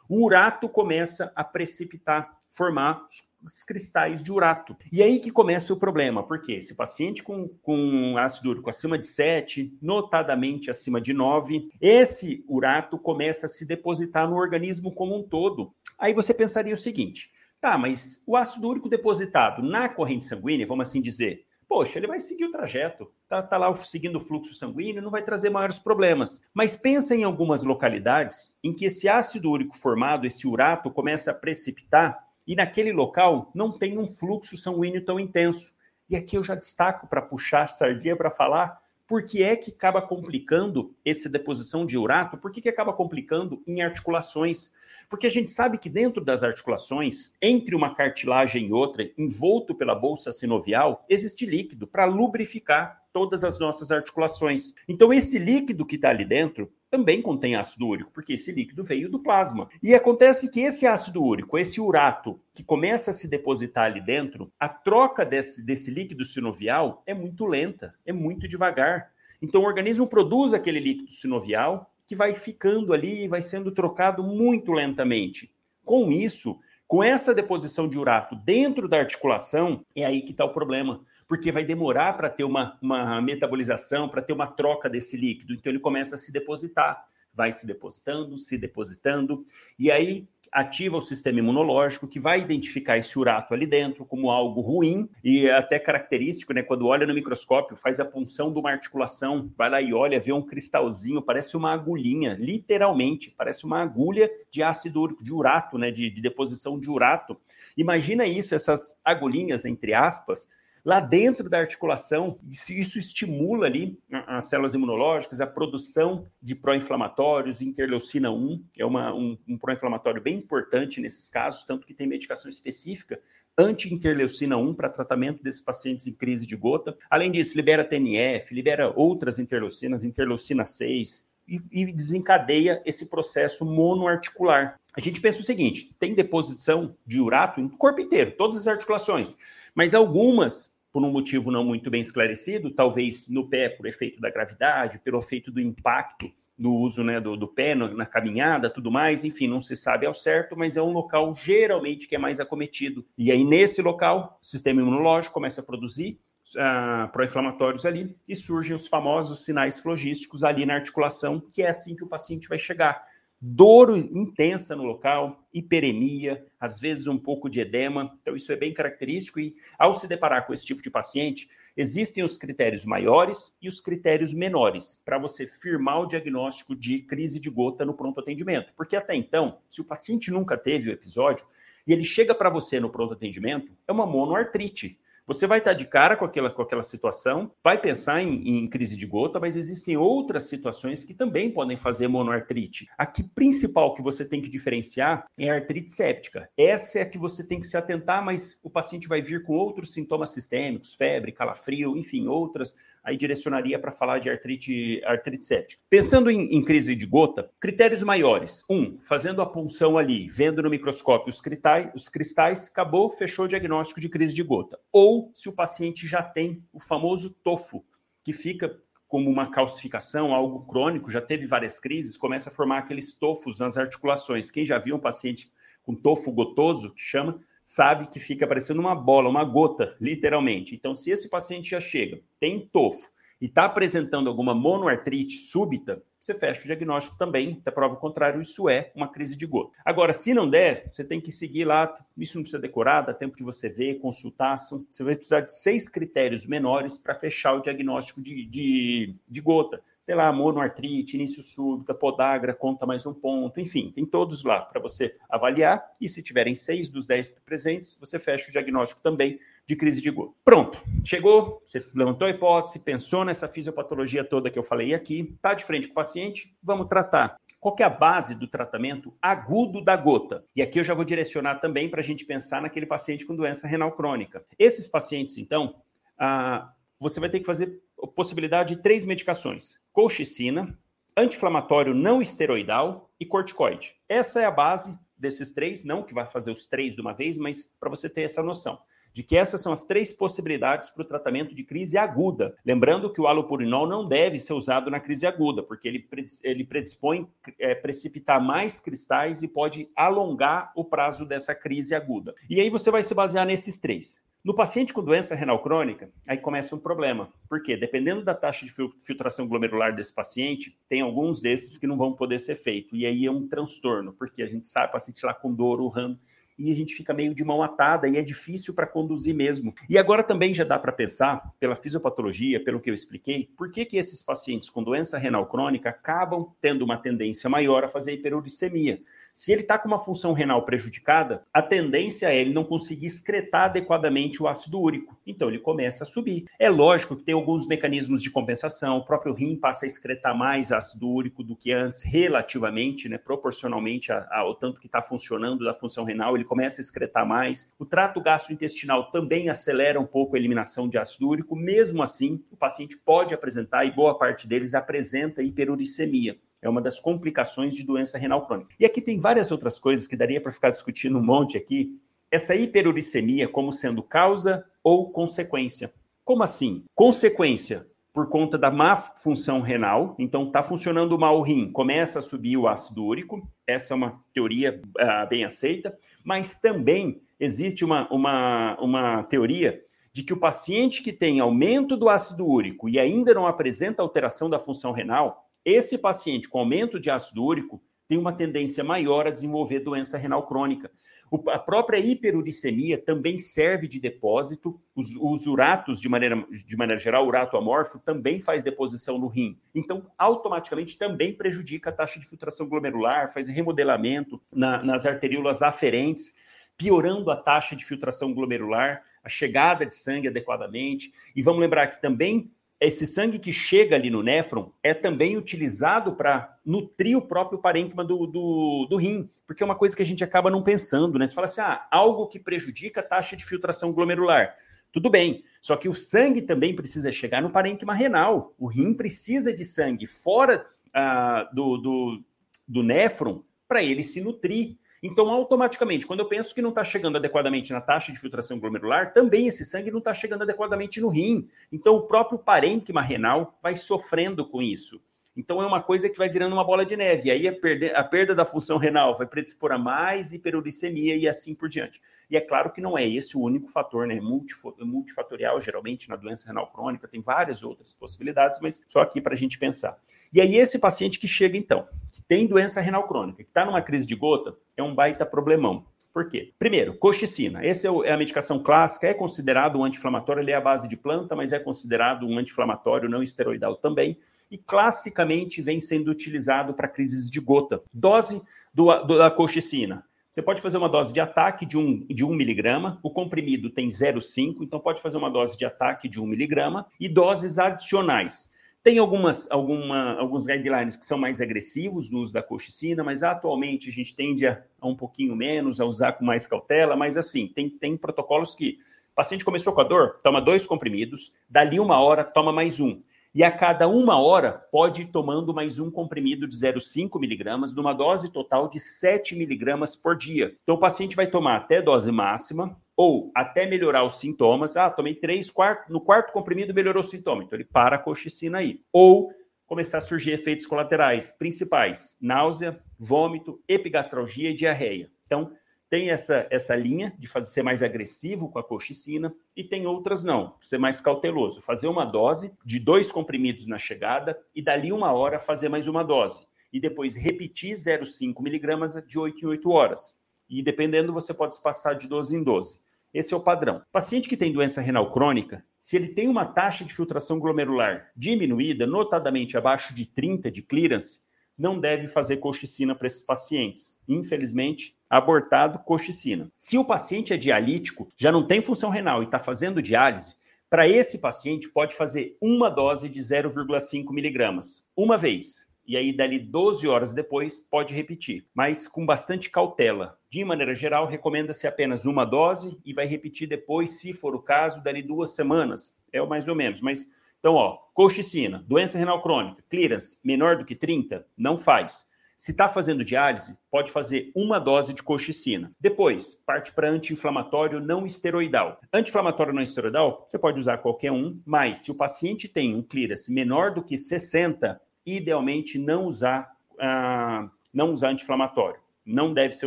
o 0.08 0.24
urato 0.24 0.68
começa 0.68 1.32
a 1.34 1.42
precipitar 1.42 2.37
formar 2.50 3.04
os 3.44 3.62
cristais 3.62 4.22
de 4.22 4.32
urato. 4.32 4.76
E 4.92 5.02
aí 5.02 5.20
que 5.20 5.30
começa 5.30 5.72
o 5.72 5.78
problema, 5.78 6.22
porque 6.22 6.52
esse 6.52 6.74
paciente 6.74 7.22
com, 7.22 7.48
com 7.62 8.16
ácido 8.18 8.50
úrico 8.50 8.68
acima 8.68 8.98
de 8.98 9.06
7, 9.06 9.78
notadamente 9.80 10.70
acima 10.70 11.00
de 11.00 11.12
9, 11.12 11.70
esse 11.80 12.44
urato 12.48 12.98
começa 12.98 13.46
a 13.46 13.48
se 13.48 13.64
depositar 13.64 14.28
no 14.28 14.36
organismo 14.36 14.92
como 14.92 15.16
um 15.16 15.22
todo. 15.22 15.72
Aí 15.98 16.12
você 16.12 16.34
pensaria 16.34 16.74
o 16.74 16.78
seguinte: 16.78 17.30
tá, 17.60 17.78
mas 17.78 18.20
o 18.26 18.36
ácido 18.36 18.68
úrico 18.68 18.88
depositado 18.88 19.62
na 19.62 19.88
corrente 19.88 20.24
sanguínea, 20.24 20.66
vamos 20.66 20.88
assim 20.88 21.00
dizer, 21.00 21.46
poxa, 21.68 21.98
ele 21.98 22.06
vai 22.06 22.18
seguir 22.18 22.46
o 22.46 22.50
trajeto, 22.50 23.12
tá, 23.28 23.42
tá 23.42 23.56
lá 23.56 23.72
seguindo 23.74 24.16
o 24.16 24.20
fluxo 24.20 24.54
sanguíneo, 24.54 25.02
não 25.02 25.10
vai 25.10 25.22
trazer 25.22 25.50
maiores 25.50 25.78
problemas. 25.78 26.40
Mas 26.54 26.74
pensa 26.74 27.14
em 27.14 27.24
algumas 27.24 27.62
localidades 27.62 28.52
em 28.64 28.74
que 28.74 28.86
esse 28.86 29.08
ácido 29.08 29.50
úrico 29.50 29.76
formado, 29.76 30.26
esse 30.26 30.48
urato, 30.48 30.90
começa 30.90 31.30
a 31.30 31.34
precipitar 31.34 32.27
e 32.48 32.56
naquele 32.56 32.92
local 32.92 33.52
não 33.54 33.70
tem 33.70 33.98
um 33.98 34.06
fluxo 34.06 34.56
sanguíneo 34.56 35.04
tão 35.04 35.20
intenso. 35.20 35.74
E 36.08 36.16
aqui 36.16 36.34
eu 36.36 36.42
já 36.42 36.54
destaco 36.54 37.06
para 37.06 37.20
puxar 37.20 37.64
a 37.64 37.68
sardinha 37.68 38.16
para 38.16 38.30
falar 38.30 38.80
por 39.06 39.22
que 39.24 39.42
é 39.42 39.56
que 39.56 39.70
acaba 39.70 40.02
complicando 40.02 40.94
essa 41.02 41.30
deposição 41.30 41.86
de 41.86 41.96
urato? 41.96 42.36
Por 42.36 42.52
que, 42.52 42.60
que 42.60 42.68
acaba 42.68 42.92
complicando 42.92 43.62
em 43.66 43.80
articulações? 43.80 44.70
Porque 45.08 45.26
a 45.26 45.30
gente 45.30 45.50
sabe 45.50 45.78
que 45.78 45.88
dentro 45.88 46.22
das 46.22 46.42
articulações, 46.42 47.32
entre 47.40 47.74
uma 47.74 47.94
cartilagem 47.94 48.66
e 48.66 48.72
outra, 48.72 49.10
envolto 49.16 49.74
pela 49.74 49.94
bolsa 49.94 50.30
sinovial, 50.30 51.06
existe 51.08 51.46
líquido 51.46 51.86
para 51.86 52.04
lubrificar 52.04 53.02
todas 53.12 53.44
as 53.44 53.58
nossas 53.58 53.90
articulações. 53.90 54.74
Então, 54.88 55.12
esse 55.12 55.38
líquido 55.38 55.86
que 55.86 55.96
está 55.96 56.10
ali 56.10 56.24
dentro 56.24 56.72
também 56.90 57.20
contém 57.20 57.54
ácido 57.54 57.86
úrico, 57.86 58.10
porque 58.12 58.32
esse 58.32 58.50
líquido 58.50 58.82
veio 58.82 59.10
do 59.10 59.18
plasma. 59.18 59.68
E 59.82 59.94
acontece 59.94 60.50
que 60.50 60.60
esse 60.60 60.86
ácido 60.86 61.22
úrico, 61.22 61.58
esse 61.58 61.80
urato, 61.80 62.40
que 62.54 62.64
começa 62.64 63.10
a 63.10 63.14
se 63.14 63.28
depositar 63.28 63.86
ali 63.86 64.00
dentro, 64.00 64.50
a 64.58 64.68
troca 64.68 65.24
desse, 65.24 65.64
desse 65.64 65.90
líquido 65.90 66.24
sinovial 66.24 67.02
é 67.06 67.12
muito 67.12 67.46
lenta, 67.46 67.94
é 68.06 68.12
muito 68.12 68.48
devagar. 68.48 69.10
Então, 69.40 69.62
o 69.62 69.66
organismo 69.66 70.06
produz 70.06 70.54
aquele 70.54 70.80
líquido 70.80 71.12
sinovial 71.12 71.92
que 72.06 72.16
vai 72.16 72.34
ficando 72.34 72.94
ali 72.94 73.24
e 73.24 73.28
vai 73.28 73.42
sendo 73.42 73.70
trocado 73.70 74.22
muito 74.22 74.72
lentamente. 74.72 75.52
Com 75.84 76.10
isso, 76.10 76.58
com 76.86 77.02
essa 77.02 77.34
deposição 77.34 77.86
de 77.86 77.98
urato 77.98 78.34
dentro 78.34 78.88
da 78.88 78.98
articulação, 78.98 79.84
é 79.94 80.06
aí 80.06 80.22
que 80.22 80.30
está 80.30 80.46
o 80.46 80.54
problema, 80.54 81.04
porque 81.28 81.52
vai 81.52 81.62
demorar 81.62 82.14
para 82.14 82.30
ter 82.30 82.42
uma, 82.42 82.78
uma 82.80 83.20
metabolização, 83.20 84.08
para 84.08 84.22
ter 84.22 84.32
uma 84.32 84.46
troca 84.46 84.88
desse 84.88 85.16
líquido. 85.16 85.52
Então 85.52 85.70
ele 85.70 85.78
começa 85.78 86.14
a 86.14 86.18
se 86.18 86.32
depositar, 86.32 87.04
vai 87.34 87.52
se 87.52 87.66
depositando, 87.66 88.38
se 88.38 88.56
depositando, 88.56 89.44
e 89.78 89.90
aí 89.90 90.26
ativa 90.50 90.96
o 90.96 91.00
sistema 91.00 91.40
imunológico 91.40 92.08
que 92.08 92.18
vai 92.18 92.40
identificar 92.40 92.96
esse 92.96 93.18
urato 93.18 93.52
ali 93.52 93.66
dentro 93.66 94.04
como 94.04 94.30
algo 94.30 94.62
ruim 94.62 95.08
e 95.22 95.48
até 95.50 95.78
característico, 95.78 96.52
né? 96.52 96.62
Quando 96.62 96.86
olha 96.86 97.06
no 97.06 97.14
microscópio, 97.14 97.76
faz 97.76 98.00
a 98.00 98.04
punção 98.04 98.50
de 98.50 98.58
uma 98.58 98.70
articulação, 98.70 99.52
vai 99.56 99.68
lá 99.68 99.80
e 99.82 99.92
olha, 99.92 100.18
vê 100.18 100.32
um 100.32 100.42
cristalzinho, 100.42 101.22
parece 101.22 101.56
uma 101.56 101.72
agulhinha, 101.72 102.36
literalmente, 102.40 103.30
parece 103.36 103.64
uma 103.64 103.82
agulha 103.82 104.30
de 104.50 104.62
ácido 104.62 105.02
úrico, 105.02 105.22
de 105.22 105.32
urato, 105.32 105.76
né? 105.78 105.90
De, 105.90 106.10
de 106.10 106.20
deposição 106.22 106.78
de 106.78 106.90
urato. 106.90 107.36
Imagina 107.76 108.26
isso, 108.26 108.54
essas 108.54 108.98
agulhinhas, 109.04 109.64
entre 109.64 109.92
aspas, 109.92 110.48
lá 110.88 111.00
dentro 111.00 111.50
da 111.50 111.58
articulação, 111.58 112.38
isso 112.50 112.98
estimula 112.98 113.66
ali 113.66 114.00
as 114.26 114.46
células 114.46 114.72
imunológicas, 114.72 115.38
a 115.38 115.46
produção 115.46 116.26
de 116.40 116.54
pró-inflamatórios, 116.54 117.60
interleucina 117.60 118.30
1, 118.30 118.64
é 118.78 118.86
uma, 118.86 119.12
um, 119.12 119.36
um 119.46 119.58
pró-inflamatório 119.58 120.22
bem 120.22 120.38
importante 120.38 120.98
nesses 120.98 121.28
casos, 121.28 121.62
tanto 121.64 121.86
que 121.86 121.92
tem 121.92 122.06
medicação 122.06 122.48
específica 122.48 123.20
anti-interleucina 123.58 124.56
1 124.56 124.72
para 124.72 124.88
tratamento 124.88 125.42
desses 125.42 125.60
pacientes 125.60 126.06
em 126.06 126.12
crise 126.14 126.46
de 126.46 126.56
gota. 126.56 126.96
Além 127.10 127.30
disso, 127.30 127.54
libera 127.54 127.84
TNF, 127.84 128.54
libera 128.54 128.90
outras 128.96 129.38
interleucinas, 129.38 130.04
interleucina 130.04 130.64
6, 130.64 131.28
e, 131.46 131.92
desencadeia 131.92 132.82
esse 132.86 133.10
processo 133.10 133.64
monoarticular. 133.66 134.76
A 134.96 135.00
gente 135.00 135.20
pensa 135.20 135.40
o 135.40 135.44
seguinte: 135.44 135.94
tem 135.98 136.14
deposição 136.14 136.96
de 137.06 137.20
urato 137.20 137.60
no 137.60 137.70
corpo 137.76 138.00
inteiro, 138.00 138.32
todas 138.38 138.56
as 138.56 138.68
articulações, 138.68 139.36
mas 139.74 139.94
algumas 139.94 140.77
por 140.92 141.02
um 141.02 141.10
motivo 141.10 141.50
não 141.50 141.64
muito 141.64 141.90
bem 141.90 142.00
esclarecido, 142.00 142.70
talvez 142.70 143.28
no 143.28 143.48
pé 143.48 143.68
por 143.68 143.86
efeito 143.86 144.20
da 144.20 144.30
gravidade, 144.30 144.98
pelo 144.98 145.18
efeito 145.18 145.50
do 145.50 145.60
impacto 145.60 146.30
do 146.58 146.74
uso 146.74 147.04
né, 147.04 147.20
do, 147.20 147.36
do 147.36 147.46
pé 147.46 147.74
no, 147.74 147.94
na 147.94 148.04
caminhada, 148.04 148.68
tudo 148.68 148.90
mais, 148.90 149.22
enfim, 149.22 149.46
não 149.46 149.60
se 149.60 149.76
sabe 149.76 150.06
ao 150.06 150.12
certo, 150.12 150.56
mas 150.56 150.76
é 150.76 150.82
um 150.82 150.90
local 150.90 151.32
geralmente 151.34 152.08
que 152.08 152.16
é 152.16 152.18
mais 152.18 152.40
acometido. 152.40 153.06
E 153.16 153.30
aí, 153.30 153.44
nesse 153.44 153.80
local, 153.80 154.38
o 154.42 154.44
sistema 154.44 154.80
imunológico 154.80 155.34
começa 155.34 155.60
a 155.60 155.64
produzir 155.64 156.18
uh, 156.56 157.10
pró-inflamatórios 157.12 157.86
ali 157.86 158.16
e 158.26 158.34
surgem 158.34 158.74
os 158.74 158.88
famosos 158.88 159.44
sinais 159.44 159.78
flogísticos 159.78 160.42
ali 160.42 160.66
na 160.66 160.74
articulação, 160.74 161.40
que 161.52 161.62
é 161.62 161.68
assim 161.68 161.94
que 161.94 162.02
o 162.02 162.08
paciente 162.08 162.48
vai 162.48 162.58
chegar 162.58 163.06
dor 163.40 163.96
intensa 163.96 164.74
no 164.74 164.82
local, 164.82 165.44
hiperemia, 165.54 166.44
às 166.58 166.80
vezes 166.80 167.06
um 167.06 167.18
pouco 167.18 167.48
de 167.48 167.60
edema. 167.60 168.16
Então, 168.20 168.34
isso 168.34 168.50
é 168.50 168.56
bem 168.56 168.74
característico. 168.74 169.38
E 169.38 169.54
ao 169.78 169.94
se 169.94 170.08
deparar 170.08 170.46
com 170.46 170.52
esse 170.52 170.66
tipo 170.66 170.82
de 170.82 170.90
paciente, 170.90 171.48
existem 171.76 172.24
os 172.24 172.36
critérios 172.36 172.84
maiores 172.84 173.56
e 173.62 173.68
os 173.68 173.80
critérios 173.80 174.34
menores 174.34 175.00
para 175.04 175.18
você 175.18 175.46
firmar 175.46 176.00
o 176.00 176.06
diagnóstico 176.06 176.74
de 176.74 177.00
crise 177.00 177.38
de 177.38 177.48
gota 177.48 177.84
no 177.84 177.94
pronto 177.94 178.20
atendimento. 178.20 178.72
Porque 178.76 178.96
até 178.96 179.14
então, 179.14 179.58
se 179.68 179.80
o 179.80 179.84
paciente 179.84 180.30
nunca 180.30 180.56
teve 180.56 180.90
o 180.90 180.92
episódio 180.92 181.46
e 181.86 181.92
ele 181.92 182.04
chega 182.04 182.34
para 182.34 182.50
você 182.50 182.80
no 182.80 182.90
pronto 182.90 183.14
atendimento, 183.14 183.72
é 183.86 183.92
uma 183.92 184.06
monoartrite. 184.06 184.98
Você 185.28 185.46
vai 185.46 185.58
estar 185.58 185.74
de 185.74 185.84
cara 185.84 186.16
com 186.16 186.24
aquela, 186.24 186.48
com 186.48 186.62
aquela 186.62 186.82
situação, 186.82 187.52
vai 187.62 187.78
pensar 187.78 188.22
em, 188.22 188.48
em 188.48 188.66
crise 188.66 188.96
de 188.96 189.04
gota, 189.04 189.38
mas 189.38 189.58
existem 189.58 189.94
outras 189.94 190.44
situações 190.44 191.04
que 191.04 191.12
também 191.12 191.50
podem 191.50 191.76
fazer 191.76 192.08
monoartrite. 192.08 192.88
A 192.96 193.04
que 193.04 193.22
principal 193.22 193.92
que 193.92 194.00
você 194.00 194.24
tem 194.24 194.40
que 194.40 194.48
diferenciar 194.48 195.26
é 195.36 195.50
a 195.50 195.56
artrite 195.56 195.92
séptica. 195.92 196.48
Essa 196.56 197.00
é 197.00 197.02
a 197.02 197.06
que 197.06 197.18
você 197.18 197.46
tem 197.46 197.60
que 197.60 197.66
se 197.66 197.76
atentar, 197.76 198.24
mas 198.24 198.58
o 198.62 198.70
paciente 198.70 199.06
vai 199.06 199.20
vir 199.20 199.44
com 199.44 199.52
outros 199.52 199.92
sintomas 199.92 200.30
sistêmicos, 200.30 200.94
febre, 200.94 201.30
calafrio, 201.30 201.94
enfim, 201.94 202.26
outras 202.26 202.74
aí 203.08 203.16
direcionaria 203.16 203.78
para 203.78 203.90
falar 203.90 204.18
de 204.18 204.28
artrite, 204.28 205.02
artrite 205.04 205.46
séptica. 205.46 205.82
Pensando 205.88 206.30
em, 206.30 206.54
em, 206.54 206.62
crise 206.62 206.94
de 206.94 207.06
gota, 207.06 207.50
critérios 207.58 208.02
maiores. 208.02 208.62
Um, 208.68 208.98
fazendo 209.00 209.40
a 209.40 209.46
punção 209.46 209.96
ali, 209.96 210.28
vendo 210.28 210.62
no 210.62 210.68
microscópio 210.68 211.30
os 211.30 211.40
cristais, 211.40 211.90
os 211.94 212.08
cristais, 212.08 212.68
acabou, 212.68 213.10
fechou 213.10 213.46
o 213.46 213.48
diagnóstico 213.48 214.00
de 214.00 214.08
crise 214.08 214.34
de 214.34 214.42
gota. 214.42 214.78
Ou 214.92 215.17
se 215.34 215.48
o 215.48 215.54
paciente 215.54 216.06
já 216.06 216.22
tem 216.22 216.62
o 216.72 216.80
famoso 216.80 217.34
tofo, 217.42 217.84
que 218.24 218.32
fica 218.32 218.78
como 219.06 219.30
uma 219.30 219.50
calcificação, 219.50 220.34
algo 220.34 220.66
crônico, 220.66 221.10
já 221.10 221.20
teve 221.20 221.46
várias 221.46 221.80
crises, 221.80 222.16
começa 222.16 222.50
a 222.50 222.52
formar 222.52 222.78
aqueles 222.78 223.14
tofos 223.14 223.58
nas 223.58 223.78
articulações. 223.78 224.50
Quem 224.50 224.64
já 224.64 224.78
viu 224.78 224.96
um 224.96 225.00
paciente 225.00 225.50
com 225.82 225.94
tofo 225.94 226.30
gotoso, 226.30 226.92
que 226.94 227.00
chama, 227.00 227.40
sabe 227.64 228.08
que 228.08 228.20
fica 228.20 228.46
parecendo 228.46 228.80
uma 228.80 228.94
bola, 228.94 229.28
uma 229.28 229.44
gota, 229.44 229.96
literalmente. 230.00 230.74
Então, 230.74 230.94
se 230.94 231.10
esse 231.10 231.28
paciente 231.30 231.70
já 231.70 231.80
chega, 231.80 232.20
tem 232.38 232.68
tofo 232.68 233.10
e 233.40 233.46
está 233.46 233.64
apresentando 233.64 234.28
alguma 234.28 234.54
monoartrite 234.54 235.36
súbita, 235.38 236.02
você 236.18 236.34
fecha 236.34 236.62
o 236.62 236.64
diagnóstico 236.64 237.16
também, 237.16 237.58
até 237.60 237.70
prova 237.70 237.94
o 237.94 237.98
contrário, 237.98 238.40
isso 238.40 238.68
é 238.68 238.90
uma 238.94 239.08
crise 239.08 239.36
de 239.36 239.46
gota. 239.46 239.72
Agora, 239.84 240.12
se 240.12 240.34
não 240.34 240.48
der, 240.48 240.86
você 240.90 241.04
tem 241.04 241.20
que 241.20 241.30
seguir 241.30 241.64
lá, 241.64 241.92
isso 242.16 242.36
não 242.36 242.42
precisa 242.42 242.60
decorar, 242.60 243.02
dá 243.02 243.14
tempo 243.14 243.36
de 243.36 243.44
você 243.44 243.68
ver, 243.68 244.00
consultar, 244.00 244.56
você 244.56 245.04
vai 245.04 245.14
precisar 245.14 245.40
de 245.40 245.52
seis 245.52 245.88
critérios 245.88 246.46
menores 246.46 246.98
para 246.98 247.14
fechar 247.14 247.54
o 247.54 247.60
diagnóstico 247.60 248.20
de, 248.20 248.44
de, 248.46 249.14
de 249.28 249.40
gota 249.40 249.80
sei 250.08 250.14
lá, 250.14 250.32
monoartrite, 250.32 251.18
início 251.18 251.42
súbito, 251.42 251.94
podagra, 251.94 252.54
conta 252.54 252.86
mais 252.86 253.04
um 253.04 253.12
ponto, 253.12 253.60
enfim, 253.60 253.92
tem 253.94 254.06
todos 254.06 254.42
lá 254.42 254.62
para 254.62 254.80
você 254.80 255.14
avaliar. 255.28 255.84
E 256.00 256.08
se 256.08 256.22
tiverem 256.22 256.54
seis 256.54 256.88
dos 256.88 257.06
dez 257.06 257.28
presentes, 257.44 257.94
você 258.00 258.18
fecha 258.18 258.48
o 258.48 258.50
diagnóstico 258.50 259.02
também 259.02 259.38
de 259.66 259.76
crise 259.76 260.00
de 260.00 260.10
gota. 260.10 260.32
Pronto, 260.42 260.82
chegou, 261.04 261.62
você 261.62 261.78
levantou 261.94 262.26
a 262.26 262.30
hipótese, 262.30 262.78
pensou 262.78 263.22
nessa 263.22 263.46
fisiopatologia 263.46 264.24
toda 264.24 264.48
que 264.48 264.58
eu 264.58 264.62
falei 264.62 264.94
aqui, 264.94 265.30
está 265.36 265.52
de 265.52 265.62
frente 265.62 265.88
com 265.88 265.92
o 265.92 265.96
paciente, 265.96 266.56
vamos 266.62 266.88
tratar. 266.88 267.36
Qual 267.60 267.76
é 267.78 267.82
a 267.82 267.90
base 267.90 268.34
do 268.34 268.48
tratamento 268.48 269.12
agudo 269.20 269.84
da 269.84 269.94
gota? 269.94 270.42
E 270.56 270.62
aqui 270.62 270.80
eu 270.80 270.84
já 270.84 270.94
vou 270.94 271.04
direcionar 271.04 271.56
também 271.56 271.86
para 271.86 272.00
a 272.00 272.02
gente 272.04 272.24
pensar 272.24 272.62
naquele 272.62 272.86
paciente 272.86 273.26
com 273.26 273.36
doença 273.36 273.68
renal 273.68 273.92
crônica. 273.92 274.42
Esses 274.58 274.88
pacientes, 274.88 275.36
então, 275.36 275.82
ah, 276.18 276.72
você 276.98 277.20
vai 277.20 277.28
ter 277.28 277.40
que 277.40 277.46
fazer 277.46 277.78
possibilidade 278.06 278.76
de 278.76 278.82
três 278.82 279.04
medicações: 279.04 279.78
colchicina, 279.92 280.78
anti-inflamatório 281.16 281.94
não 281.94 282.22
esteroidal 282.22 283.10
e 283.18 283.26
corticoide. 283.26 283.96
Essa 284.08 284.40
é 284.40 284.44
a 284.44 284.50
base 284.50 284.96
desses 285.16 285.50
três, 285.52 285.82
não 285.82 286.02
que 286.02 286.14
vai 286.14 286.26
fazer 286.26 286.52
os 286.52 286.66
três 286.66 286.94
de 286.94 287.00
uma 287.00 287.12
vez, 287.12 287.36
mas 287.38 287.68
para 287.80 287.90
você 287.90 288.08
ter 288.08 288.22
essa 288.22 288.42
noção 288.42 288.78
de 289.12 289.22
que 289.22 289.36
essas 289.36 289.60
são 289.60 289.72
as 289.72 289.82
três 289.82 290.12
possibilidades 290.12 290.90
para 290.90 291.02
o 291.02 291.04
tratamento 291.04 291.54
de 291.54 291.64
crise 291.64 291.98
aguda. 291.98 292.54
Lembrando 292.64 293.12
que 293.12 293.20
o 293.20 293.26
alopurinol 293.26 293.86
não 293.86 294.06
deve 294.06 294.38
ser 294.38 294.52
usado 294.52 294.90
na 294.90 295.00
crise 295.00 295.26
aguda, 295.26 295.60
porque 295.60 295.88
ele, 295.88 296.06
ele 296.44 296.64
predispõe 296.64 297.28
é, 297.58 297.74
precipitar 297.74 298.40
mais 298.40 298.78
cristais 298.78 299.42
e 299.42 299.48
pode 299.48 299.88
alongar 299.96 300.72
o 300.76 300.84
prazo 300.84 301.26
dessa 301.26 301.54
crise 301.54 301.94
aguda. 301.94 302.34
E 302.48 302.60
aí 302.60 302.70
você 302.70 302.90
vai 302.90 303.02
se 303.02 303.14
basear 303.14 303.44
nesses 303.44 303.78
três. 303.78 304.22
No 304.48 304.54
paciente 304.54 304.94
com 304.94 305.04
doença 305.04 305.34
renal 305.34 305.60
crônica, 305.60 306.10
aí 306.26 306.38
começa 306.38 306.74
um 306.74 306.78
problema. 306.78 307.30
Por 307.50 307.62
quê? 307.62 307.76
Dependendo 307.76 308.24
da 308.24 308.34
taxa 308.34 308.64
de 308.64 308.72
filtração 308.98 309.46
glomerular 309.46 309.94
desse 309.94 310.14
paciente, 310.14 310.74
tem 310.88 311.02
alguns 311.02 311.38
desses 311.38 311.76
que 311.76 311.86
não 311.86 311.98
vão 311.98 312.14
poder 312.14 312.38
ser 312.38 312.56
feitos. 312.56 312.98
E 312.98 313.04
aí 313.04 313.26
é 313.26 313.30
um 313.30 313.46
transtorno, 313.46 314.14
porque 314.14 314.42
a 314.42 314.46
gente 314.46 314.66
sabe, 314.66 314.88
o 314.88 314.92
paciente 314.92 315.26
lá 315.26 315.34
com 315.34 315.52
dor, 315.52 315.82
urrando, 315.82 316.18
e 316.58 316.72
a 316.72 316.74
gente 316.74 316.94
fica 316.94 317.12
meio 317.12 317.34
de 317.34 317.44
mão 317.44 317.62
atada 317.62 318.08
e 318.08 318.16
é 318.16 318.22
difícil 318.22 318.74
para 318.74 318.86
conduzir 318.86 319.34
mesmo. 319.34 319.74
E 319.88 319.96
agora 319.96 320.24
também 320.24 320.52
já 320.52 320.64
dá 320.64 320.78
para 320.78 320.92
pensar, 320.92 321.54
pela 321.60 321.76
fisiopatologia, 321.76 322.62
pelo 322.64 322.80
que 322.80 322.88
eu 322.88 322.94
expliquei, 322.94 323.50
por 323.56 323.70
que, 323.70 323.84
que 323.84 323.96
esses 323.96 324.22
pacientes 324.22 324.68
com 324.68 324.82
doença 324.82 325.18
renal 325.18 325.46
crônica 325.46 325.90
acabam 325.90 326.52
tendo 326.60 326.86
uma 326.86 326.96
tendência 326.96 327.48
maior 327.48 327.84
a 327.84 327.88
fazer 327.88 328.14
hiperuricemia. 328.14 329.00
Se 329.38 329.52
ele 329.52 329.60
está 329.60 329.78
com 329.78 329.86
uma 329.86 330.00
função 330.00 330.32
renal 330.32 330.64
prejudicada, 330.64 331.44
a 331.54 331.62
tendência 331.62 332.26
é 332.26 332.36
ele 332.36 332.52
não 332.52 332.64
conseguir 332.64 333.06
excretar 333.06 333.66
adequadamente 333.66 334.42
o 334.42 334.48
ácido 334.48 334.80
úrico. 334.80 335.16
Então 335.24 335.48
ele 335.48 335.60
começa 335.60 336.02
a 336.02 336.06
subir. 336.06 336.46
É 336.58 336.68
lógico 336.68 337.14
que 337.14 337.22
tem 337.22 337.36
alguns 337.36 337.64
mecanismos 337.64 338.20
de 338.20 338.32
compensação. 338.32 338.96
O 338.96 339.04
próprio 339.04 339.32
rim 339.32 339.54
passa 339.54 339.86
a 339.86 339.88
excretar 339.88 340.36
mais 340.36 340.72
ácido 340.72 341.08
úrico 341.08 341.44
do 341.44 341.54
que 341.54 341.70
antes, 341.70 342.02
relativamente, 342.02 343.08
né, 343.08 343.16
proporcionalmente 343.16 344.10
ao 344.10 344.56
tanto 344.56 344.80
que 344.80 344.86
está 344.86 345.00
funcionando 345.00 345.64
da 345.64 345.72
função 345.72 346.02
renal, 346.02 346.34
ele 346.34 346.44
começa 346.44 346.80
a 346.80 346.82
excretar 346.82 347.24
mais. 347.24 347.72
O 347.78 347.86
trato 347.86 348.20
gastrointestinal 348.20 349.08
também 349.12 349.50
acelera 349.50 350.00
um 350.00 350.06
pouco 350.06 350.34
a 350.34 350.38
eliminação 350.40 350.88
de 350.88 350.98
ácido 350.98 351.28
úrico. 351.28 351.54
Mesmo 351.54 352.02
assim, 352.02 352.42
o 352.50 352.56
paciente 352.56 352.98
pode 353.06 353.32
apresentar, 353.32 353.84
e 353.84 353.92
boa 353.92 354.18
parte 354.18 354.48
deles 354.48 354.74
apresenta 354.74 355.44
hiperuricemia. 355.44 356.36
É 356.60 356.68
uma 356.68 356.80
das 356.80 356.98
complicações 356.98 357.74
de 357.74 357.84
doença 357.84 358.18
renal 358.18 358.46
crônica. 358.46 358.74
E 358.78 358.84
aqui 358.84 359.00
tem 359.00 359.18
várias 359.18 359.50
outras 359.50 359.78
coisas 359.78 360.06
que 360.06 360.16
daria 360.16 360.40
para 360.40 360.52
ficar 360.52 360.70
discutindo 360.70 361.18
um 361.18 361.24
monte 361.24 361.56
aqui. 361.56 361.98
Essa 362.30 362.54
hiperuricemia 362.54 363.48
como 363.48 363.72
sendo 363.72 364.02
causa 364.02 364.64
ou 364.82 365.10
consequência. 365.10 365.92
Como 366.24 366.42
assim? 366.42 366.84
Consequência 366.94 367.86
por 368.12 368.28
conta 368.28 368.58
da 368.58 368.70
má 368.70 368.96
função 368.96 369.60
renal. 369.60 370.16
Então, 370.18 370.48
está 370.48 370.62
funcionando 370.62 371.18
mal 371.18 371.38
o 371.38 371.42
rim, 371.42 371.70
começa 371.70 372.18
a 372.18 372.22
subir 372.22 372.56
o 372.56 372.66
ácido 372.66 373.04
úrico. 373.04 373.48
Essa 373.66 373.94
é 373.94 373.96
uma 373.96 374.20
teoria 374.34 374.80
uh, 374.84 375.28
bem 375.28 375.44
aceita. 375.44 375.96
Mas 376.24 376.56
também 376.56 377.22
existe 377.38 377.84
uma, 377.84 378.08
uma, 378.12 378.76
uma 378.80 379.22
teoria 379.22 379.80
de 380.12 380.22
que 380.24 380.32
o 380.32 380.40
paciente 380.40 381.02
que 381.02 381.12
tem 381.12 381.38
aumento 381.38 381.96
do 381.96 382.08
ácido 382.08 382.44
úrico 382.44 382.88
e 382.88 382.98
ainda 382.98 383.32
não 383.32 383.46
apresenta 383.46 384.02
alteração 384.02 384.50
da 384.50 384.58
função 384.58 384.90
renal, 384.90 385.47
esse 385.64 385.98
paciente 385.98 386.48
com 386.48 386.58
aumento 386.58 386.98
de 386.98 387.10
ácido 387.10 387.44
úrico 387.44 387.82
tem 388.08 388.16
uma 388.16 388.32
tendência 388.32 388.82
maior 388.82 389.26
a 389.26 389.30
desenvolver 389.30 389.80
doença 389.80 390.16
renal 390.16 390.46
crônica. 390.46 390.90
O, 391.30 391.50
a 391.50 391.58
própria 391.58 391.98
hiperuricemia 391.98 392.96
também 392.96 393.38
serve 393.38 393.86
de 393.86 394.00
depósito. 394.00 394.80
Os, 394.96 395.14
os, 395.20 395.46
uratos, 395.46 396.00
de 396.00 396.08
maneira, 396.08 396.42
de 396.50 396.76
maneira 396.76 396.98
geral, 396.98 397.24
o 397.24 397.28
urato 397.28 397.56
amorfo 397.56 397.98
também 397.98 398.40
faz 398.40 398.62
deposição 398.62 399.18
no 399.18 399.26
rim. 399.26 399.58
Então, 399.74 400.10
automaticamente 400.16 400.96
também 400.96 401.34
prejudica 401.34 401.90
a 401.90 401.92
taxa 401.92 402.18
de 402.18 402.26
filtração 402.26 402.66
glomerular, 402.66 403.30
faz 403.32 403.46
remodelamento 403.46 404.40
na, 404.52 404.82
nas 404.82 405.04
arteríolas 405.04 405.60
aferentes, 405.60 406.34
piorando 406.78 407.30
a 407.30 407.36
taxa 407.36 407.76
de 407.76 407.84
filtração 407.84 408.32
glomerular, 408.32 409.02
a 409.22 409.28
chegada 409.28 409.84
de 409.84 409.94
sangue 409.94 410.28
adequadamente. 410.28 411.12
E 411.36 411.42
vamos 411.42 411.60
lembrar 411.60 411.88
que 411.88 412.00
também 412.00 412.50
esse 412.80 413.06
sangue 413.06 413.38
que 413.38 413.52
chega 413.52 413.96
ali 413.96 414.08
no 414.08 414.22
néfron 414.22 414.72
é 414.82 414.94
também 414.94 415.36
utilizado 415.36 416.14
para 416.14 416.56
nutrir 416.64 417.16
o 417.16 417.26
próprio 417.26 417.58
parênquima 417.58 418.04
do, 418.04 418.26
do, 418.26 418.86
do, 418.88 418.96
rim, 418.96 419.28
porque 419.46 419.62
é 419.62 419.66
uma 419.66 419.74
coisa 419.74 419.96
que 419.96 420.02
a 420.02 420.06
gente 420.06 420.22
acaba 420.22 420.50
não 420.50 420.62
pensando, 420.62 421.18
né? 421.18 421.26
Você 421.26 421.34
fala 421.34 421.46
assim, 421.46 421.60
ah, 421.60 421.86
algo 421.90 422.28
que 422.28 422.38
prejudica 422.38 423.00
a 423.00 423.04
taxa 423.04 423.36
de 423.36 423.44
filtração 423.44 423.92
glomerular. 423.92 424.54
Tudo 424.92 425.10
bem, 425.10 425.44
só 425.60 425.76
que 425.76 425.88
o 425.88 425.94
sangue 425.94 426.42
também 426.42 426.74
precisa 426.74 427.10
chegar 427.10 427.42
no 427.42 427.50
parênquima 427.50 427.92
renal. 427.92 428.54
O 428.56 428.68
rim 428.68 428.94
precisa 428.94 429.52
de 429.52 429.64
sangue 429.64 430.06
fora 430.06 430.64
ah, 430.94 431.48
do, 431.52 431.78
do, 431.78 432.24
do 432.66 432.82
néfron 432.84 433.42
para 433.66 433.82
ele 433.82 434.04
se 434.04 434.20
nutrir. 434.20 434.76
Então, 435.02 435.30
automaticamente, 435.30 436.06
quando 436.06 436.20
eu 436.20 436.28
penso 436.28 436.54
que 436.54 436.62
não 436.62 436.70
está 436.70 436.84
chegando 436.84 437.16
adequadamente 437.16 437.72
na 437.72 437.80
taxa 437.80 438.12
de 438.12 438.18
filtração 438.18 438.58
glomerular, 438.58 439.12
também 439.12 439.46
esse 439.46 439.64
sangue 439.64 439.90
não 439.90 439.98
está 439.98 440.12
chegando 440.12 440.42
adequadamente 440.42 441.00
no 441.00 441.08
rim. 441.08 441.48
Então, 441.70 441.94
o 441.94 442.02
próprio 442.02 442.38
parênquima 442.38 443.00
renal 443.00 443.58
vai 443.62 443.76
sofrendo 443.76 444.44
com 444.44 444.60
isso. 444.60 445.00
Então, 445.38 445.62
é 445.62 445.66
uma 445.66 445.80
coisa 445.80 446.08
que 446.08 446.18
vai 446.18 446.28
virando 446.28 446.52
uma 446.52 446.64
bola 446.64 446.84
de 446.84 446.96
neve. 446.96 447.28
E 447.28 447.30
aí, 447.30 447.46
a 447.46 447.52
perda, 447.52 447.86
a 447.96 448.02
perda 448.02 448.34
da 448.34 448.44
função 448.44 448.76
renal 448.76 449.16
vai 449.16 449.24
predispor 449.24 449.70
a 449.70 449.78
mais 449.78 450.32
hiperuricemia 450.32 451.14
e 451.14 451.28
assim 451.28 451.54
por 451.54 451.68
diante. 451.68 452.02
E 452.28 452.36
é 452.36 452.40
claro 452.40 452.72
que 452.72 452.80
não 452.80 452.98
é 452.98 453.06
esse 453.08 453.36
o 453.36 453.40
único 453.40 453.68
fator, 453.68 454.04
né? 454.04 454.18
Multifatorial, 454.20 455.60
geralmente, 455.60 456.08
na 456.08 456.16
doença 456.16 456.48
renal 456.48 456.66
crônica, 456.72 457.06
tem 457.06 457.22
várias 457.22 457.62
outras 457.62 457.94
possibilidades, 457.94 458.58
mas 458.60 458.82
só 458.88 459.00
aqui 459.00 459.20
para 459.20 459.34
a 459.34 459.36
gente 459.36 459.60
pensar. 459.60 459.96
E 460.32 460.40
aí, 460.40 460.56
esse 460.56 460.76
paciente 460.76 461.20
que 461.20 461.28
chega, 461.28 461.56
então, 461.56 461.86
que 462.10 462.20
tem 462.20 462.44
doença 462.44 462.80
renal 462.80 463.06
crônica, 463.06 463.44
que 463.44 463.48
está 463.48 463.64
numa 463.64 463.80
crise 463.80 464.08
de 464.08 464.16
gota, 464.16 464.56
é 464.76 464.82
um 464.82 464.92
baita 464.92 465.24
problemão. 465.24 465.86
Por 466.12 466.28
quê? 466.28 466.52
Primeiro, 466.58 466.98
coxicina. 466.98 467.64
Essa 467.64 467.86
é, 467.86 467.90
é 468.06 468.12
a 468.12 468.16
medicação 468.16 468.60
clássica, 468.60 469.06
é 469.06 469.14
considerado 469.14 469.78
um 469.78 469.84
anti-inflamatório, 469.84 470.42
ele 470.42 470.50
é 470.50 470.56
a 470.56 470.60
base 470.60 470.88
de 470.88 470.96
planta, 470.96 471.36
mas 471.36 471.52
é 471.52 471.60
considerado 471.60 472.26
um 472.26 472.38
anti-inflamatório 472.38 473.08
não 473.08 473.22
esteroidal 473.22 473.76
também 473.76 474.18
e 474.50 474.56
classicamente 474.56 475.60
vem 475.60 475.80
sendo 475.80 476.10
utilizado 476.10 476.74
para 476.74 476.88
crises 476.88 477.30
de 477.30 477.40
gota. 477.40 477.82
Dose 477.92 478.42
do, 478.72 478.94
do, 479.04 479.18
da 479.18 479.30
colchicina. 479.30 480.04
Você 480.30 480.42
pode 480.42 480.60
fazer 480.60 480.76
uma 480.76 480.88
dose 480.88 481.12
de 481.12 481.20
ataque 481.20 481.66
de 481.66 481.76
1 481.76 482.06
de 482.08 482.24
um 482.24 482.34
miligrama, 482.34 483.00
o 483.02 483.10
comprimido 483.10 483.70
tem 483.70 483.88
0,5, 483.88 484.58
então 484.60 484.78
pode 484.78 485.00
fazer 485.00 485.16
uma 485.16 485.30
dose 485.30 485.56
de 485.56 485.64
ataque 485.64 486.08
de 486.08 486.20
1 486.20 486.26
miligrama 486.26 486.86
e 487.00 487.08
doses 487.08 487.58
adicionais. 487.58 488.48
Tem 488.84 488.98
algumas, 488.98 489.50
alguma, 489.50 490.14
alguns 490.14 490.46
guidelines 490.46 490.96
que 490.96 491.04
são 491.04 491.18
mais 491.18 491.40
agressivos 491.40 492.10
no 492.10 492.20
uso 492.20 492.32
da 492.32 492.42
colchicina, 492.42 493.02
mas 493.02 493.22
atualmente 493.22 493.88
a 493.88 493.92
gente 493.92 494.14
tende 494.14 494.46
a, 494.46 494.62
a, 494.80 494.86
um 494.86 494.94
pouquinho 494.94 495.34
menos, 495.34 495.80
a 495.80 495.84
usar 495.84 496.12
com 496.12 496.24
mais 496.24 496.46
cautela, 496.46 496.94
mas 496.94 497.16
assim, 497.16 497.48
tem, 497.48 497.68
tem 497.68 497.96
protocolos 497.96 498.54
que 498.54 498.78
o 499.12 499.16
paciente 499.16 499.44
começou 499.44 499.72
com 499.72 499.80
a 499.80 499.84
dor, 499.84 500.20
toma 500.22 500.40
dois 500.40 500.66
comprimidos, 500.66 501.32
dali 501.50 501.80
uma 501.80 502.00
hora, 502.00 502.22
toma 502.22 502.52
mais 502.52 502.78
um 502.78 503.00
e 503.34 503.44
a 503.44 503.50
cada 503.50 503.88
uma 503.88 504.20
hora 504.20 504.52
pode 504.72 505.02
ir 505.02 505.06
tomando 505.06 505.54
mais 505.54 505.78
um 505.78 505.90
comprimido 505.90 506.46
de 506.46 506.56
0,5 506.56 507.20
miligramas, 507.20 507.74
numa 507.74 507.92
dose 507.92 508.32
total 508.32 508.68
de 508.68 508.80
7 508.80 509.36
miligramas 509.36 509.94
por 509.94 510.16
dia. 510.16 510.56
Então, 510.62 510.74
o 510.74 510.80
paciente 510.80 511.16
vai 511.16 511.26
tomar 511.26 511.56
até 511.56 511.82
dose 511.82 512.10
máxima, 512.10 512.76
ou 512.98 513.30
até 513.32 513.64
melhorar 513.64 514.02
os 514.02 514.18
sintomas. 514.18 514.76
Ah, 514.76 514.90
tomei 514.90 515.14
três, 515.14 515.52
quarto, 515.52 515.92
no 515.92 516.00
quarto 516.00 516.32
comprimido 516.32 516.74
melhorou 516.74 517.00
o 517.00 517.06
sintoma, 517.06 517.44
então 517.44 517.56
ele 517.56 517.64
para 517.64 517.94
a 517.94 517.98
coxicina 517.98 518.58
aí. 518.58 518.80
Ou 518.92 519.30
começar 519.68 519.98
a 519.98 520.00
surgir 520.00 520.32
efeitos 520.32 520.66
colaterais 520.66 521.30
principais: 521.32 522.16
náusea, 522.20 522.82
vômito, 522.98 523.62
epigastralgia 523.68 524.50
e 524.50 524.54
diarreia. 524.54 525.10
Então, 525.24 525.52
tem 525.90 526.10
essa, 526.10 526.46
essa 526.50 526.74
linha 526.74 527.14
de 527.18 527.26
fazer 527.26 527.46
ser 527.50 527.62
mais 527.62 527.82
agressivo 527.82 528.50
com 528.50 528.58
a 528.58 528.64
colchicina 528.64 529.34
e 529.56 529.64
tem 529.64 529.86
outras 529.86 530.22
não, 530.22 530.54
ser 530.60 530.78
mais 530.78 531.00
cauteloso. 531.00 531.60
Fazer 531.60 531.88
uma 531.88 532.04
dose 532.04 532.52
de 532.64 532.78
dois 532.78 533.10
comprimidos 533.10 533.66
na 533.66 533.78
chegada 533.78 534.38
e 534.54 534.62
dali 534.62 534.92
uma 534.92 535.12
hora 535.12 535.38
fazer 535.38 535.68
mais 535.68 535.88
uma 535.88 536.02
dose. 536.02 536.46
E 536.72 536.78
depois 536.78 537.16
repetir 537.16 537.74
0,5 537.74 538.42
miligramas 538.42 539.02
de 539.06 539.18
8 539.18 539.44
em 539.44 539.48
8 539.48 539.70
horas. 539.70 540.18
E 540.48 540.62
dependendo, 540.62 541.12
você 541.12 541.32
pode 541.32 541.54
espaçar 541.54 541.96
de 541.96 542.06
12 542.06 542.36
em 542.36 542.42
12. 542.42 542.78
Esse 543.12 543.32
é 543.32 543.36
o 543.36 543.40
padrão. 543.40 543.82
Paciente 543.90 544.28
que 544.28 544.36
tem 544.36 544.52
doença 544.52 544.82
renal 544.82 545.10
crônica, 545.10 545.64
se 545.78 545.96
ele 545.96 546.08
tem 546.08 546.28
uma 546.28 546.44
taxa 546.44 546.84
de 546.84 546.92
filtração 546.92 547.38
glomerular 547.38 548.10
diminuída, 548.14 548.86
notadamente 548.86 549.56
abaixo 549.56 549.94
de 549.94 550.04
30 550.04 550.50
de 550.50 550.60
clearance, 550.60 551.20
não 551.56 551.80
deve 551.80 552.06
fazer 552.06 552.36
colchicina 552.36 552.94
para 552.94 553.06
esses 553.06 553.22
pacientes. 553.22 553.96
Infelizmente, 554.06 554.97
abortado 555.08 555.78
colchicina. 555.80 556.50
Se 556.56 556.76
o 556.76 556.84
paciente 556.84 557.32
é 557.32 557.36
dialítico, 557.36 558.08
já 558.16 558.30
não 558.30 558.46
tem 558.46 558.60
função 558.60 558.90
renal 558.90 559.22
e 559.22 559.26
está 559.26 559.38
fazendo 559.38 559.82
diálise, 559.82 560.36
para 560.70 560.86
esse 560.88 561.18
paciente 561.18 561.68
pode 561.68 561.94
fazer 561.94 562.36
uma 562.40 562.68
dose 562.68 563.08
de 563.08 563.20
0,5 563.20 564.12
miligramas, 564.12 564.86
uma 564.96 565.16
vez. 565.16 565.66
E 565.86 565.96
aí, 565.96 566.12
dali 566.12 566.38
12 566.38 566.86
horas 566.86 567.14
depois, 567.14 567.58
pode 567.58 567.94
repetir, 567.94 568.46
mas 568.54 568.86
com 568.86 569.06
bastante 569.06 569.48
cautela. 569.48 570.18
De 570.28 570.44
maneira 570.44 570.74
geral, 570.74 571.06
recomenda-se 571.06 571.66
apenas 571.66 572.04
uma 572.04 572.26
dose 572.26 572.78
e 572.84 572.92
vai 572.92 573.06
repetir 573.06 573.48
depois, 573.48 573.92
se 573.92 574.12
for 574.12 574.34
o 574.34 574.42
caso, 574.42 574.84
dali 574.84 575.02
duas 575.02 575.34
semanas. 575.34 575.96
É 576.12 576.20
o 576.20 576.28
mais 576.28 576.46
ou 576.46 576.54
menos, 576.54 576.82
mas 576.82 577.08
então, 577.38 577.54
ó, 577.54 577.78
colchicina, 577.94 578.64
doença 578.66 578.98
renal 578.98 579.22
crônica, 579.22 579.62
clearance 579.70 580.18
menor 580.24 580.56
do 580.56 580.64
que 580.64 580.74
30, 580.74 581.24
não 581.36 581.56
faz. 581.56 582.04
Se 582.38 582.52
está 582.52 582.68
fazendo 582.68 583.04
diálise, 583.04 583.58
pode 583.68 583.90
fazer 583.90 584.30
uma 584.32 584.60
dose 584.60 584.94
de 584.94 585.02
colchicina. 585.02 585.72
Depois, 585.80 586.36
parte 586.36 586.70
para 586.70 586.88
anti-inflamatório 586.88 587.80
não 587.80 588.06
esteroidal. 588.06 588.80
Anti-inflamatório 588.92 589.52
não 589.52 589.60
esteroidal, 589.60 590.24
você 590.28 590.38
pode 590.38 590.60
usar 590.60 590.78
qualquer 590.78 591.10
um, 591.10 591.42
mas 591.44 591.78
se 591.78 591.90
o 591.90 591.96
paciente 591.96 592.46
tem 592.46 592.76
um 592.76 592.82
clearance 592.82 593.34
menor 593.34 593.74
do 593.74 593.82
que 593.82 593.98
60, 593.98 594.80
idealmente 595.04 595.80
não 595.80 596.04
usar, 596.06 596.48
uh, 596.74 597.50
não 597.74 597.90
usar 597.92 598.10
anti-inflamatório. 598.10 598.80
Não 599.04 599.34
deve 599.34 599.54
ser 599.54 599.66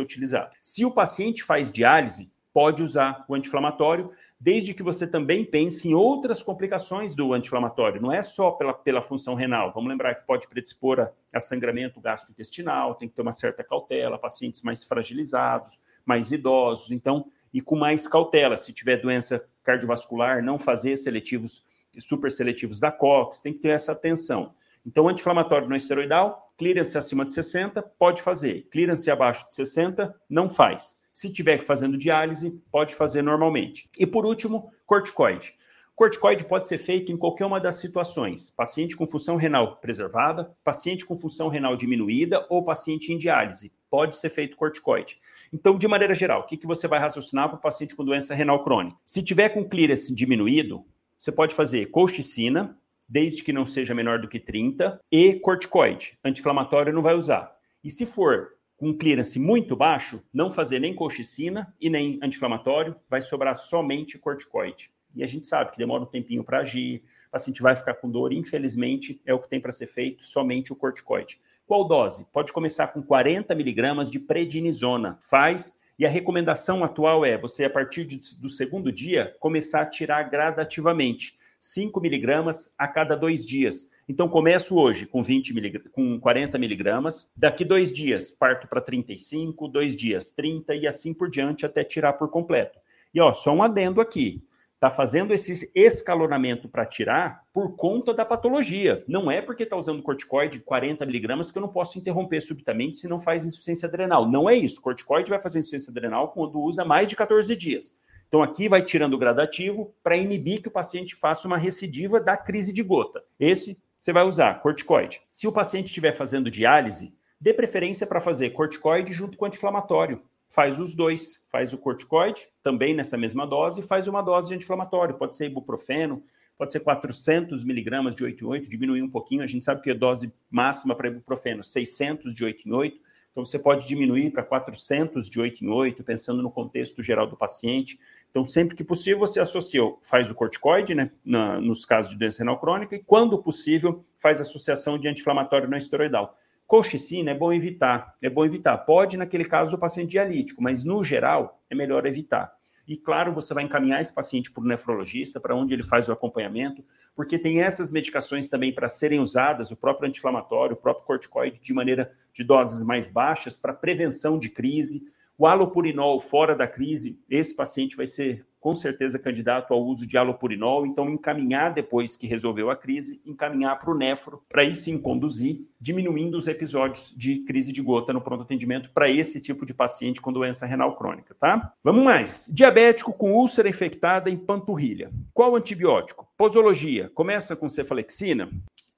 utilizado. 0.00 0.52
Se 0.58 0.82
o 0.82 0.90
paciente 0.90 1.42
faz 1.42 1.70
diálise, 1.70 2.32
pode 2.54 2.82
usar 2.82 3.26
o 3.28 3.34
anti-inflamatório, 3.34 4.10
desde 4.42 4.74
que 4.74 4.82
você 4.82 5.06
também 5.06 5.44
pense 5.44 5.88
em 5.88 5.94
outras 5.94 6.42
complicações 6.42 7.14
do 7.14 7.32
anti-inflamatório. 7.32 8.02
Não 8.02 8.10
é 8.10 8.22
só 8.22 8.50
pela, 8.50 8.74
pela 8.74 9.00
função 9.00 9.36
renal. 9.36 9.72
Vamos 9.72 9.88
lembrar 9.88 10.16
que 10.16 10.26
pode 10.26 10.48
predispor 10.48 10.98
a, 10.98 11.12
a 11.32 11.38
sangramento 11.38 12.00
gastrointestinal, 12.00 12.96
tem 12.96 13.08
que 13.08 13.14
ter 13.14 13.22
uma 13.22 13.32
certa 13.32 13.62
cautela, 13.62 14.18
pacientes 14.18 14.60
mais 14.62 14.82
fragilizados, 14.82 15.78
mais 16.04 16.32
idosos, 16.32 16.90
então, 16.90 17.26
e 17.54 17.60
com 17.60 17.76
mais 17.76 18.08
cautela. 18.08 18.56
Se 18.56 18.72
tiver 18.72 18.96
doença 18.96 19.46
cardiovascular, 19.62 20.42
não 20.42 20.58
fazer 20.58 20.96
seletivos, 20.96 21.64
super 22.00 22.28
seletivos 22.28 22.80
da 22.80 22.90
COX, 22.90 23.40
tem 23.40 23.52
que 23.52 23.60
ter 23.60 23.68
essa 23.68 23.92
atenção. 23.92 24.54
Então, 24.84 25.08
anti-inflamatório 25.08 25.68
não 25.68 25.76
esteroidal, 25.76 26.52
clearance 26.58 26.98
acima 26.98 27.24
de 27.24 27.30
60, 27.30 27.80
pode 27.80 28.20
fazer. 28.20 28.66
Clearance 28.72 29.08
abaixo 29.08 29.48
de 29.48 29.54
60, 29.54 30.12
não 30.28 30.48
faz. 30.48 31.00
Se 31.12 31.30
tiver 31.30 31.62
fazendo 31.62 31.98
diálise, 31.98 32.62
pode 32.70 32.94
fazer 32.94 33.22
normalmente. 33.22 33.90
E 33.98 34.06
por 34.06 34.24
último, 34.24 34.72
corticoide. 34.86 35.54
Corticoide 35.94 36.44
pode 36.46 36.68
ser 36.68 36.78
feito 36.78 37.12
em 37.12 37.16
qualquer 37.16 37.44
uma 37.44 37.60
das 37.60 37.76
situações: 37.76 38.50
paciente 38.50 38.96
com 38.96 39.06
função 39.06 39.36
renal 39.36 39.76
preservada, 39.76 40.50
paciente 40.64 41.04
com 41.04 41.14
função 41.14 41.48
renal 41.48 41.76
diminuída 41.76 42.46
ou 42.48 42.64
paciente 42.64 43.12
em 43.12 43.18
diálise. 43.18 43.72
Pode 43.90 44.16
ser 44.16 44.30
feito 44.30 44.56
corticoide. 44.56 45.20
Então, 45.52 45.76
de 45.76 45.86
maneira 45.86 46.14
geral, 46.14 46.40
o 46.40 46.46
que, 46.46 46.56
que 46.56 46.66
você 46.66 46.88
vai 46.88 46.98
raciocinar 46.98 47.48
para 47.50 47.58
o 47.58 47.60
paciente 47.60 47.94
com 47.94 48.04
doença 48.04 48.34
renal 48.34 48.64
crônica? 48.64 48.96
Se 49.04 49.22
tiver 49.22 49.50
com 49.50 49.68
clearance 49.68 50.14
diminuído, 50.14 50.82
você 51.18 51.30
pode 51.30 51.54
fazer 51.54 51.90
colchicina, 51.90 52.76
desde 53.06 53.42
que 53.42 53.52
não 53.52 53.66
seja 53.66 53.94
menor 53.94 54.18
do 54.18 54.28
que 54.28 54.40
30, 54.40 54.98
e 55.12 55.34
corticoide. 55.34 56.18
Anti-inflamatório 56.24 56.92
não 56.92 57.02
vai 57.02 57.14
usar. 57.14 57.54
E 57.84 57.90
se 57.90 58.06
for 58.06 58.54
com 58.82 58.92
clearance 58.92 59.38
muito 59.38 59.76
baixo, 59.76 60.20
não 60.34 60.50
fazer 60.50 60.80
nem 60.80 60.92
colchicina 60.92 61.72
e 61.80 61.88
nem 61.88 62.18
anti-inflamatório, 62.20 62.96
vai 63.08 63.20
sobrar 63.20 63.54
somente 63.54 64.18
corticoide. 64.18 64.90
E 65.14 65.22
a 65.22 65.26
gente 65.28 65.46
sabe 65.46 65.70
que 65.70 65.78
demora 65.78 66.02
um 66.02 66.06
tempinho 66.06 66.42
para 66.42 66.58
agir, 66.58 67.04
o 67.28 67.30
paciente 67.30 67.62
vai 67.62 67.76
ficar 67.76 67.94
com 67.94 68.10
dor, 68.10 68.32
infelizmente, 68.32 69.22
é 69.24 69.32
o 69.32 69.38
que 69.38 69.48
tem 69.48 69.60
para 69.60 69.70
ser 69.70 69.86
feito, 69.86 70.24
somente 70.24 70.72
o 70.72 70.76
corticoide. 70.76 71.40
Qual 71.64 71.86
dose? 71.86 72.26
Pode 72.32 72.52
começar 72.52 72.88
com 72.88 73.00
40 73.00 73.54
miligramas 73.54 74.10
de 74.10 74.18
prednisona. 74.18 75.16
Faz 75.20 75.78
e 75.96 76.04
a 76.04 76.08
recomendação 76.08 76.82
atual 76.82 77.24
é 77.24 77.38
você, 77.38 77.64
a 77.64 77.70
partir 77.70 78.04
do 78.04 78.48
segundo 78.48 78.90
dia, 78.90 79.36
começar 79.38 79.82
a 79.82 79.86
tirar 79.86 80.24
gradativamente. 80.24 81.38
5 81.62 82.00
miligramas 82.00 82.74
a 82.76 82.88
cada 82.88 83.16
dois 83.16 83.46
dias. 83.46 83.88
Então, 84.08 84.28
começo 84.28 84.76
hoje 84.76 85.06
com 85.06 85.22
20 85.22 85.54
milig... 85.54 85.78
com 85.92 86.18
40 86.18 86.58
miligramas, 86.58 87.30
daqui 87.36 87.64
dois 87.64 87.92
dias 87.92 88.32
parto 88.32 88.66
para 88.66 88.80
35, 88.80 89.68
dois 89.68 89.96
dias 89.96 90.32
30 90.32 90.74
e 90.74 90.88
assim 90.88 91.14
por 91.14 91.30
diante 91.30 91.64
até 91.64 91.84
tirar 91.84 92.14
por 92.14 92.28
completo. 92.30 92.80
E 93.14 93.20
ó, 93.20 93.32
só 93.32 93.52
um 93.52 93.62
adendo 93.62 94.00
aqui. 94.00 94.44
Está 94.74 94.90
fazendo 94.90 95.32
esse 95.32 95.70
escalonamento 95.72 96.68
para 96.68 96.84
tirar 96.84 97.44
por 97.52 97.76
conta 97.76 98.12
da 98.12 98.24
patologia. 98.24 99.04
Não 99.06 99.30
é 99.30 99.40
porque 99.40 99.62
está 99.62 99.76
usando 99.76 100.02
corticoide 100.02 100.58
40 100.58 101.06
miligramas 101.06 101.52
que 101.52 101.58
eu 101.58 101.62
não 101.62 101.68
posso 101.68 101.96
interromper 101.96 102.40
subitamente 102.40 102.96
se 102.96 103.06
não 103.06 103.20
faz 103.20 103.46
insuficiência 103.46 103.86
adrenal. 103.86 104.28
Não 104.28 104.50
é 104.50 104.56
isso. 104.56 104.82
Corticoide 104.82 105.30
vai 105.30 105.40
fazer 105.40 105.60
insuficiência 105.60 105.92
adrenal 105.92 106.32
quando 106.32 106.60
usa 106.60 106.84
mais 106.84 107.08
de 107.08 107.14
14 107.14 107.54
dias. 107.54 107.94
Então, 108.32 108.42
aqui 108.42 108.66
vai 108.66 108.80
tirando 108.80 109.12
o 109.12 109.18
gradativo 109.18 109.94
para 110.02 110.16
inibir 110.16 110.62
que 110.62 110.68
o 110.68 110.70
paciente 110.70 111.14
faça 111.14 111.46
uma 111.46 111.58
recidiva 111.58 112.18
da 112.18 112.34
crise 112.34 112.72
de 112.72 112.82
gota. 112.82 113.22
Esse 113.38 113.78
você 114.00 114.10
vai 114.10 114.24
usar, 114.24 114.62
corticoide. 114.62 115.20
Se 115.30 115.46
o 115.46 115.52
paciente 115.52 115.88
estiver 115.88 116.12
fazendo 116.12 116.50
diálise, 116.50 117.14
dê 117.38 117.52
preferência 117.52 118.06
para 118.06 118.22
fazer 118.22 118.48
corticoide 118.54 119.12
junto 119.12 119.36
com 119.36 119.44
anti-inflamatório. 119.44 120.22
Faz 120.48 120.80
os 120.80 120.94
dois, 120.94 121.42
faz 121.50 121.74
o 121.74 121.78
corticoide, 121.78 122.48
também 122.62 122.94
nessa 122.94 123.18
mesma 123.18 123.46
dose, 123.46 123.80
e 123.80 123.84
faz 123.84 124.08
uma 124.08 124.22
dose 124.22 124.48
de 124.48 124.54
anti-inflamatório. 124.54 125.18
Pode 125.18 125.36
ser 125.36 125.48
ibuprofeno, 125.48 126.24
pode 126.56 126.72
ser 126.72 126.80
400 126.80 127.62
miligramas 127.64 128.14
de 128.16 128.24
8 128.24 128.42
em 128.42 128.48
8, 128.48 128.70
diminuir 128.70 129.02
um 129.02 129.10
pouquinho. 129.10 129.42
A 129.42 129.46
gente 129.46 129.62
sabe 129.62 129.82
que 129.82 129.90
a 129.90 129.94
dose 129.94 130.32
máxima 130.50 130.94
para 130.94 131.08
ibuprofeno 131.08 131.62
600 131.62 132.34
de 132.34 132.46
8 132.46 132.66
em 132.66 132.72
8. 132.72 133.12
Então, 133.32 133.44
você 133.46 133.58
pode 133.58 133.88
diminuir 133.88 134.30
para 134.30 134.42
400 134.42 135.28
de 135.28 135.40
8 135.40 135.64
em 135.64 135.68
8, 135.68 136.04
pensando 136.04 136.42
no 136.42 136.50
contexto 136.50 137.02
geral 137.02 137.26
do 137.26 137.34
paciente. 137.34 137.98
Então, 138.32 138.46
sempre 138.46 138.74
que 138.74 138.82
possível, 138.82 139.18
você 139.18 139.38
associa, 139.38 139.82
faz 140.02 140.30
o 140.30 140.34
corticoide, 140.34 140.94
né, 140.94 141.10
na, 141.22 141.60
nos 141.60 141.84
casos 141.84 142.10
de 142.10 142.18
doença 142.18 142.38
renal 142.38 142.58
crônica, 142.58 142.96
e 142.96 142.98
quando 142.98 143.36
possível, 143.42 144.02
faz 144.18 144.40
associação 144.40 144.98
de 144.98 145.06
anti-inflamatório 145.06 145.68
não 145.68 145.76
esteroidal. 145.76 146.38
Colchicina 146.66 147.32
é 147.32 147.34
bom 147.34 147.52
evitar, 147.52 148.16
é 148.22 148.30
bom 148.30 148.42
evitar. 148.46 148.78
Pode, 148.78 149.18
naquele 149.18 149.44
caso, 149.44 149.76
o 149.76 149.78
paciente 149.78 150.12
dialítico, 150.12 150.62
mas 150.62 150.82
no 150.82 151.04
geral, 151.04 151.62
é 151.68 151.74
melhor 151.74 152.06
evitar. 152.06 152.50
E 152.88 152.96
claro, 152.96 153.34
você 153.34 153.52
vai 153.52 153.64
encaminhar 153.64 154.00
esse 154.00 154.12
paciente 154.12 154.50
para 154.50 154.62
o 154.62 154.66
nefrologista, 154.66 155.38
para 155.38 155.54
onde 155.54 155.74
ele 155.74 155.82
faz 155.82 156.08
o 156.08 156.12
acompanhamento, 156.12 156.82
porque 157.14 157.38
tem 157.38 157.62
essas 157.62 157.92
medicações 157.92 158.48
também 158.48 158.74
para 158.74 158.88
serem 158.88 159.20
usadas, 159.20 159.70
o 159.70 159.76
próprio 159.76 160.08
anti-inflamatório, 160.08 160.74
o 160.74 160.80
próprio 160.80 161.04
corticoide, 161.04 161.60
de 161.60 161.74
maneira 161.74 162.10
de 162.32 162.42
doses 162.42 162.82
mais 162.82 163.06
baixas, 163.08 163.58
para 163.58 163.74
prevenção 163.74 164.38
de 164.38 164.48
crise, 164.48 165.04
o 165.38 165.46
alopurinol 165.46 166.20
fora 166.20 166.54
da 166.54 166.66
crise, 166.66 167.20
esse 167.28 167.54
paciente 167.54 167.96
vai 167.96 168.06
ser 168.06 168.46
com 168.62 168.76
certeza 168.76 169.18
candidato 169.18 169.74
ao 169.74 169.84
uso 169.84 170.06
de 170.06 170.16
alopurinol, 170.16 170.86
então 170.86 171.10
encaminhar 171.10 171.74
depois 171.74 172.16
que 172.16 172.28
resolveu 172.28 172.70
a 172.70 172.76
crise, 172.76 173.20
encaminhar 173.26 173.76
para 173.76 173.90
o 173.90 173.98
nefro, 173.98 174.40
para 174.48 174.62
aí 174.62 174.72
sim 174.72 174.96
conduzir, 174.96 175.66
diminuindo 175.80 176.36
os 176.36 176.46
episódios 176.46 177.12
de 177.16 177.40
crise 177.40 177.72
de 177.72 177.82
gota 177.82 178.12
no 178.12 178.20
pronto 178.20 178.44
atendimento 178.44 178.88
para 178.94 179.10
esse 179.10 179.40
tipo 179.40 179.66
de 179.66 179.74
paciente 179.74 180.20
com 180.20 180.32
doença 180.32 180.64
renal 180.64 180.96
crônica, 180.96 181.34
tá? 181.40 181.74
Vamos 181.82 182.04
mais. 182.04 182.48
Diabético 182.54 183.12
com 183.12 183.32
úlcera 183.32 183.68
infectada 183.68 184.30
em 184.30 184.36
panturrilha. 184.36 185.10
Qual 185.34 185.56
antibiótico? 185.56 186.28
Posologia. 186.36 187.10
Começa 187.12 187.56
com 187.56 187.68
cefalexina? 187.68 188.48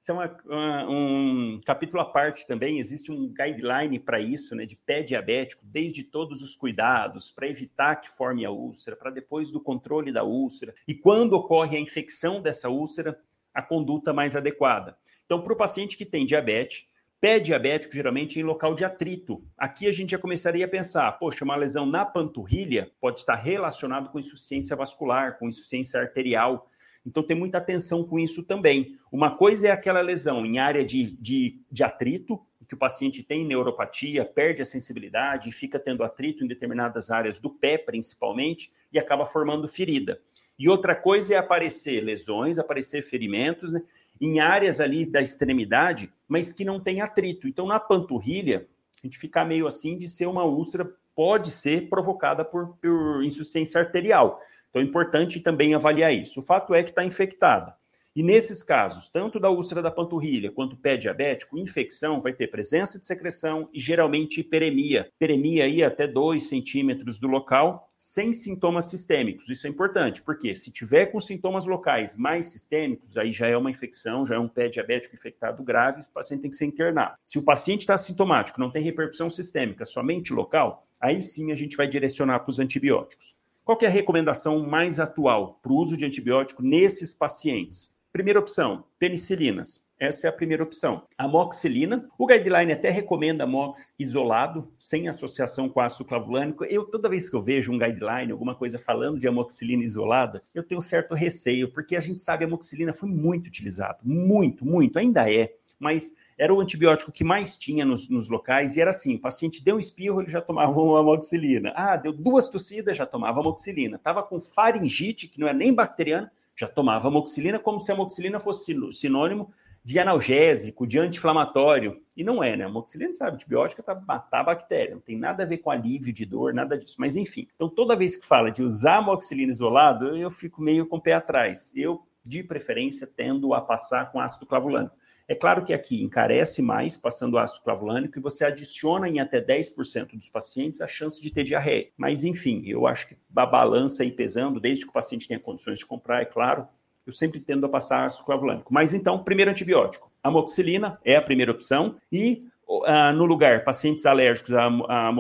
Isso 0.04 0.12
é 0.12 0.14
uma, 0.14 0.36
uma, 0.44 0.90
um 0.90 1.60
capítulo 1.64 2.02
à 2.02 2.04
parte 2.04 2.46
também. 2.46 2.78
Existe 2.78 3.10
um 3.10 3.32
guideline 3.32 3.98
para 3.98 4.20
isso, 4.20 4.54
né, 4.54 4.66
de 4.66 4.76
pé 4.76 5.02
diabético, 5.02 5.64
desde 5.64 6.04
todos 6.04 6.42
os 6.42 6.54
cuidados 6.54 7.30
para 7.30 7.48
evitar 7.48 7.96
que 7.96 8.10
forme 8.10 8.44
a 8.44 8.50
úlcera, 8.50 8.94
para 8.96 9.10
depois 9.10 9.50
do 9.50 9.62
controle 9.62 10.12
da 10.12 10.22
úlcera 10.22 10.74
e 10.86 10.94
quando 10.94 11.32
ocorre 11.32 11.78
a 11.78 11.80
infecção 11.80 12.42
dessa 12.42 12.68
úlcera, 12.68 13.18
a 13.54 13.62
conduta 13.62 14.12
mais 14.12 14.36
adequada. 14.36 14.94
Então, 15.24 15.40
para 15.40 15.54
o 15.54 15.56
paciente 15.56 15.96
que 15.96 16.04
tem 16.04 16.26
diabetes, 16.26 16.86
pé 17.18 17.40
diabético 17.40 17.94
geralmente 17.94 18.38
em 18.38 18.42
local 18.42 18.74
de 18.74 18.84
atrito. 18.84 19.42
Aqui 19.56 19.86
a 19.86 19.92
gente 19.92 20.10
já 20.10 20.18
começaria 20.18 20.66
a 20.66 20.68
pensar, 20.68 21.10
poxa, 21.12 21.46
uma 21.46 21.56
lesão 21.56 21.86
na 21.86 22.04
panturrilha 22.04 22.92
pode 23.00 23.20
estar 23.20 23.36
relacionado 23.36 24.10
com 24.10 24.18
insuficiência 24.18 24.76
vascular, 24.76 25.38
com 25.38 25.48
insuficiência 25.48 25.98
arterial. 25.98 26.68
Então, 27.06 27.22
tem 27.22 27.36
muita 27.36 27.58
atenção 27.58 28.04
com 28.04 28.18
isso 28.18 28.42
também. 28.44 28.98
Uma 29.12 29.36
coisa 29.36 29.68
é 29.68 29.70
aquela 29.70 30.00
lesão 30.00 30.44
em 30.44 30.58
área 30.58 30.84
de, 30.84 31.16
de, 31.20 31.60
de 31.70 31.82
atrito, 31.82 32.40
que 32.66 32.74
o 32.74 32.78
paciente 32.78 33.22
tem 33.22 33.44
neuropatia, 33.44 34.24
perde 34.24 34.62
a 34.62 34.64
sensibilidade 34.64 35.48
e 35.48 35.52
fica 35.52 35.78
tendo 35.78 36.02
atrito 36.02 36.44
em 36.44 36.48
determinadas 36.48 37.10
áreas 37.10 37.38
do 37.38 37.50
pé, 37.50 37.78
principalmente, 37.78 38.72
e 38.92 38.98
acaba 38.98 39.26
formando 39.26 39.68
ferida. 39.68 40.20
E 40.58 40.68
outra 40.68 40.94
coisa 40.94 41.34
é 41.34 41.36
aparecer 41.36 42.00
lesões, 42.02 42.58
aparecer 42.58 43.02
ferimentos, 43.02 43.72
né, 43.72 43.82
em 44.20 44.40
áreas 44.40 44.80
ali 44.80 45.04
da 45.04 45.20
extremidade, 45.20 46.10
mas 46.28 46.52
que 46.52 46.64
não 46.64 46.80
tem 46.80 47.00
atrito. 47.00 47.48
Então, 47.48 47.66
na 47.66 47.80
panturrilha, 47.80 48.66
a 49.02 49.06
gente 49.06 49.18
fica 49.18 49.44
meio 49.44 49.66
assim 49.66 49.98
de 49.98 50.08
ser 50.08 50.26
uma 50.26 50.44
úlcera, 50.44 50.90
pode 51.14 51.50
ser 51.50 51.88
provocada 51.88 52.44
por, 52.44 52.76
por 52.76 53.24
insuficiência 53.24 53.80
arterial. 53.80 54.40
Então 54.74 54.82
é 54.82 54.84
importante 54.84 55.38
também 55.38 55.72
avaliar 55.72 56.12
isso. 56.12 56.40
O 56.40 56.42
fato 56.42 56.74
é 56.74 56.82
que 56.82 56.90
está 56.90 57.04
infectada. 57.04 57.76
E 58.16 58.24
nesses 58.24 58.60
casos, 58.60 59.08
tanto 59.08 59.38
da 59.38 59.48
úlcera 59.48 59.80
da 59.80 59.90
panturrilha 59.90 60.50
quanto 60.50 60.76
pé 60.76 60.96
diabético, 60.96 61.56
infecção 61.56 62.20
vai 62.20 62.32
ter 62.32 62.48
presença 62.48 62.98
de 62.98 63.06
secreção 63.06 63.68
e 63.72 63.78
geralmente 63.78 64.40
hiperemia. 64.40 65.08
Hiperemia 65.14 65.62
aí 65.62 65.84
até 65.84 66.08
2 66.08 66.42
centímetros 66.42 67.20
do 67.20 67.28
local, 67.28 67.88
sem 67.96 68.32
sintomas 68.32 68.86
sistêmicos. 68.86 69.48
Isso 69.48 69.68
é 69.68 69.70
importante, 69.70 70.22
porque 70.22 70.56
se 70.56 70.72
tiver 70.72 71.06
com 71.06 71.20
sintomas 71.20 71.66
locais 71.66 72.16
mais 72.16 72.46
sistêmicos, 72.46 73.16
aí 73.16 73.32
já 73.32 73.46
é 73.46 73.56
uma 73.56 73.70
infecção, 73.70 74.26
já 74.26 74.34
é 74.34 74.38
um 74.40 74.48
pé 74.48 74.68
diabético 74.68 75.14
infectado 75.14 75.62
grave, 75.62 76.02
o 76.02 76.12
paciente 76.12 76.42
tem 76.42 76.50
que 76.50 76.56
ser 76.56 76.66
internado. 76.66 77.14
Se 77.24 77.38
o 77.38 77.42
paciente 77.42 77.82
está 77.82 77.96
sintomático, 77.96 78.58
não 78.58 78.72
tem 78.72 78.82
repercussão 78.82 79.30
sistêmica, 79.30 79.84
somente 79.84 80.32
local, 80.32 80.84
aí 81.00 81.20
sim 81.20 81.52
a 81.52 81.56
gente 81.56 81.76
vai 81.76 81.86
direcionar 81.86 82.40
para 82.40 82.50
os 82.50 82.58
antibióticos. 82.58 83.43
Qual 83.64 83.78
é 83.80 83.86
a 83.86 83.90
recomendação 83.90 84.62
mais 84.62 85.00
atual 85.00 85.58
para 85.62 85.72
o 85.72 85.76
uso 85.76 85.96
de 85.96 86.04
antibiótico 86.04 86.62
nesses 86.62 87.14
pacientes? 87.14 87.90
Primeira 88.12 88.38
opção, 88.38 88.84
penicilinas. 88.98 89.88
Essa 89.98 90.26
é 90.26 90.30
a 90.30 90.32
primeira 90.34 90.62
opção. 90.62 91.06
Amoxicilina. 91.16 92.06
O 92.18 92.26
guideline 92.26 92.74
até 92.74 92.90
recomenda 92.90 93.46
mox 93.46 93.94
isolado, 93.98 94.70
sem 94.78 95.08
associação 95.08 95.66
com 95.66 95.80
ácido 95.80 96.04
clavulânico. 96.04 96.62
Eu, 96.66 96.84
toda 96.84 97.08
vez 97.08 97.30
que 97.30 97.36
eu 97.36 97.42
vejo 97.42 97.72
um 97.72 97.78
guideline, 97.78 98.32
alguma 98.32 98.54
coisa 98.54 98.78
falando 98.78 99.18
de 99.18 99.26
amoxicilina 99.26 99.82
isolada, 99.82 100.42
eu 100.54 100.62
tenho 100.62 100.82
certo 100.82 101.14
receio, 101.14 101.72
porque 101.72 101.96
a 101.96 102.00
gente 102.00 102.20
sabe 102.20 102.40
que 102.40 102.44
a 102.44 102.46
amoxicilina 102.46 102.92
foi 102.92 103.08
muito 103.08 103.46
utilizado. 103.46 104.00
Muito, 104.02 104.62
muito. 104.66 104.98
Ainda 104.98 105.32
é. 105.32 105.54
Mas 105.78 106.12
era 106.36 106.52
o 106.52 106.60
antibiótico 106.60 107.12
que 107.12 107.24
mais 107.24 107.58
tinha 107.58 107.84
nos, 107.84 108.08
nos, 108.08 108.28
locais, 108.28 108.76
e 108.76 108.80
era 108.80 108.90
assim: 108.90 109.14
o 109.14 109.20
paciente 109.20 109.62
deu 109.62 109.76
um 109.76 109.78
espirro, 109.80 110.20
ele 110.20 110.30
já 110.30 110.40
tomava 110.40 110.80
uma 110.80 111.00
amoxicilina. 111.00 111.72
Ah, 111.74 111.96
deu 111.96 112.12
duas 112.12 112.48
tossidas, 112.48 112.96
já 112.96 113.06
tomava 113.06 113.40
amoxicilina. 113.40 113.96
Estava 113.96 114.22
com 114.22 114.40
faringite, 114.40 115.28
que 115.28 115.40
não 115.40 115.48
é 115.48 115.52
nem 115.52 115.72
bacteriana, 115.72 116.30
já 116.56 116.68
tomava 116.68 117.08
amoxicilina, 117.08 117.58
como 117.58 117.80
se 117.80 117.90
a 117.90 117.94
amoxicilina 117.94 118.40
fosse 118.40 118.74
sinônimo 118.92 119.52
de 119.84 119.98
analgésico, 119.98 120.86
de 120.86 120.98
anti-inflamatório. 120.98 122.00
E 122.16 122.24
não 122.24 122.42
é, 122.42 122.56
né? 122.56 122.64
A 122.64 122.68
amoxicilina, 122.68 123.14
sabe, 123.14 123.34
antibiótica 123.34 123.82
é 123.82 123.84
para 123.84 124.00
matar 124.00 124.40
a 124.40 124.44
bactéria, 124.44 124.94
não 124.94 125.02
tem 125.02 125.18
nada 125.18 125.42
a 125.42 125.46
ver 125.46 125.58
com 125.58 125.70
alívio 125.70 126.12
de 126.12 126.24
dor, 126.24 126.54
nada 126.54 126.78
disso. 126.78 126.96
Mas 126.98 127.16
enfim, 127.16 127.46
então 127.54 127.68
toda 127.68 127.94
vez 127.94 128.16
que 128.16 128.26
fala 128.26 128.50
de 128.50 128.62
usar 128.62 128.96
amoxicilina 128.96 129.50
isolado, 129.50 130.16
eu 130.16 130.30
fico 130.30 130.62
meio 130.62 130.86
com 130.86 130.96
o 130.96 131.00
pé 131.00 131.12
atrás. 131.12 131.72
Eu, 131.76 132.02
de 132.22 132.42
preferência, 132.42 133.06
tendo 133.06 133.52
a 133.52 133.60
passar 133.60 134.10
com 134.10 134.18
ácido 134.18 134.46
clavulânico. 134.46 134.96
É 135.26 135.34
claro 135.34 135.64
que 135.64 135.72
aqui 135.72 136.02
encarece 136.02 136.60
mais 136.60 136.96
passando 136.96 137.38
ácido 137.38 137.62
clavulânico 137.62 138.18
e 138.18 138.22
você 138.22 138.44
adiciona 138.44 139.08
em 139.08 139.20
até 139.20 139.40
10% 139.40 140.16
dos 140.16 140.28
pacientes 140.28 140.80
a 140.80 140.86
chance 140.86 141.20
de 141.20 141.30
ter 141.30 141.44
diarreia. 141.44 141.88
Mas 141.96 142.24
enfim, 142.24 142.62
eu 142.66 142.86
acho 142.86 143.08
que 143.08 143.16
a 143.34 143.46
balança 143.46 144.02
aí 144.02 144.12
pesando, 144.12 144.60
desde 144.60 144.84
que 144.84 144.90
o 144.90 144.94
paciente 144.94 145.26
tenha 145.26 145.40
condições 145.40 145.78
de 145.78 145.86
comprar, 145.86 146.20
é 146.20 146.26
claro, 146.26 146.68
eu 147.06 147.12
sempre 147.12 147.40
tendo 147.40 147.64
a 147.64 147.68
passar 147.68 148.04
ácido 148.04 148.24
clavulânico. 148.24 148.72
Mas 148.72 148.92
então, 148.92 149.22
primeiro 149.22 149.50
antibiótico. 149.50 150.10
Amoxicilina 150.22 150.98
é 151.04 151.16
a 151.16 151.22
primeira 151.22 151.52
opção 151.52 151.96
e 152.12 152.46
uh, 152.68 153.12
no 153.14 153.24
lugar, 153.24 153.64
pacientes 153.64 154.06
alérgicos 154.06 154.52
à, 154.52 154.66
à 154.66 155.12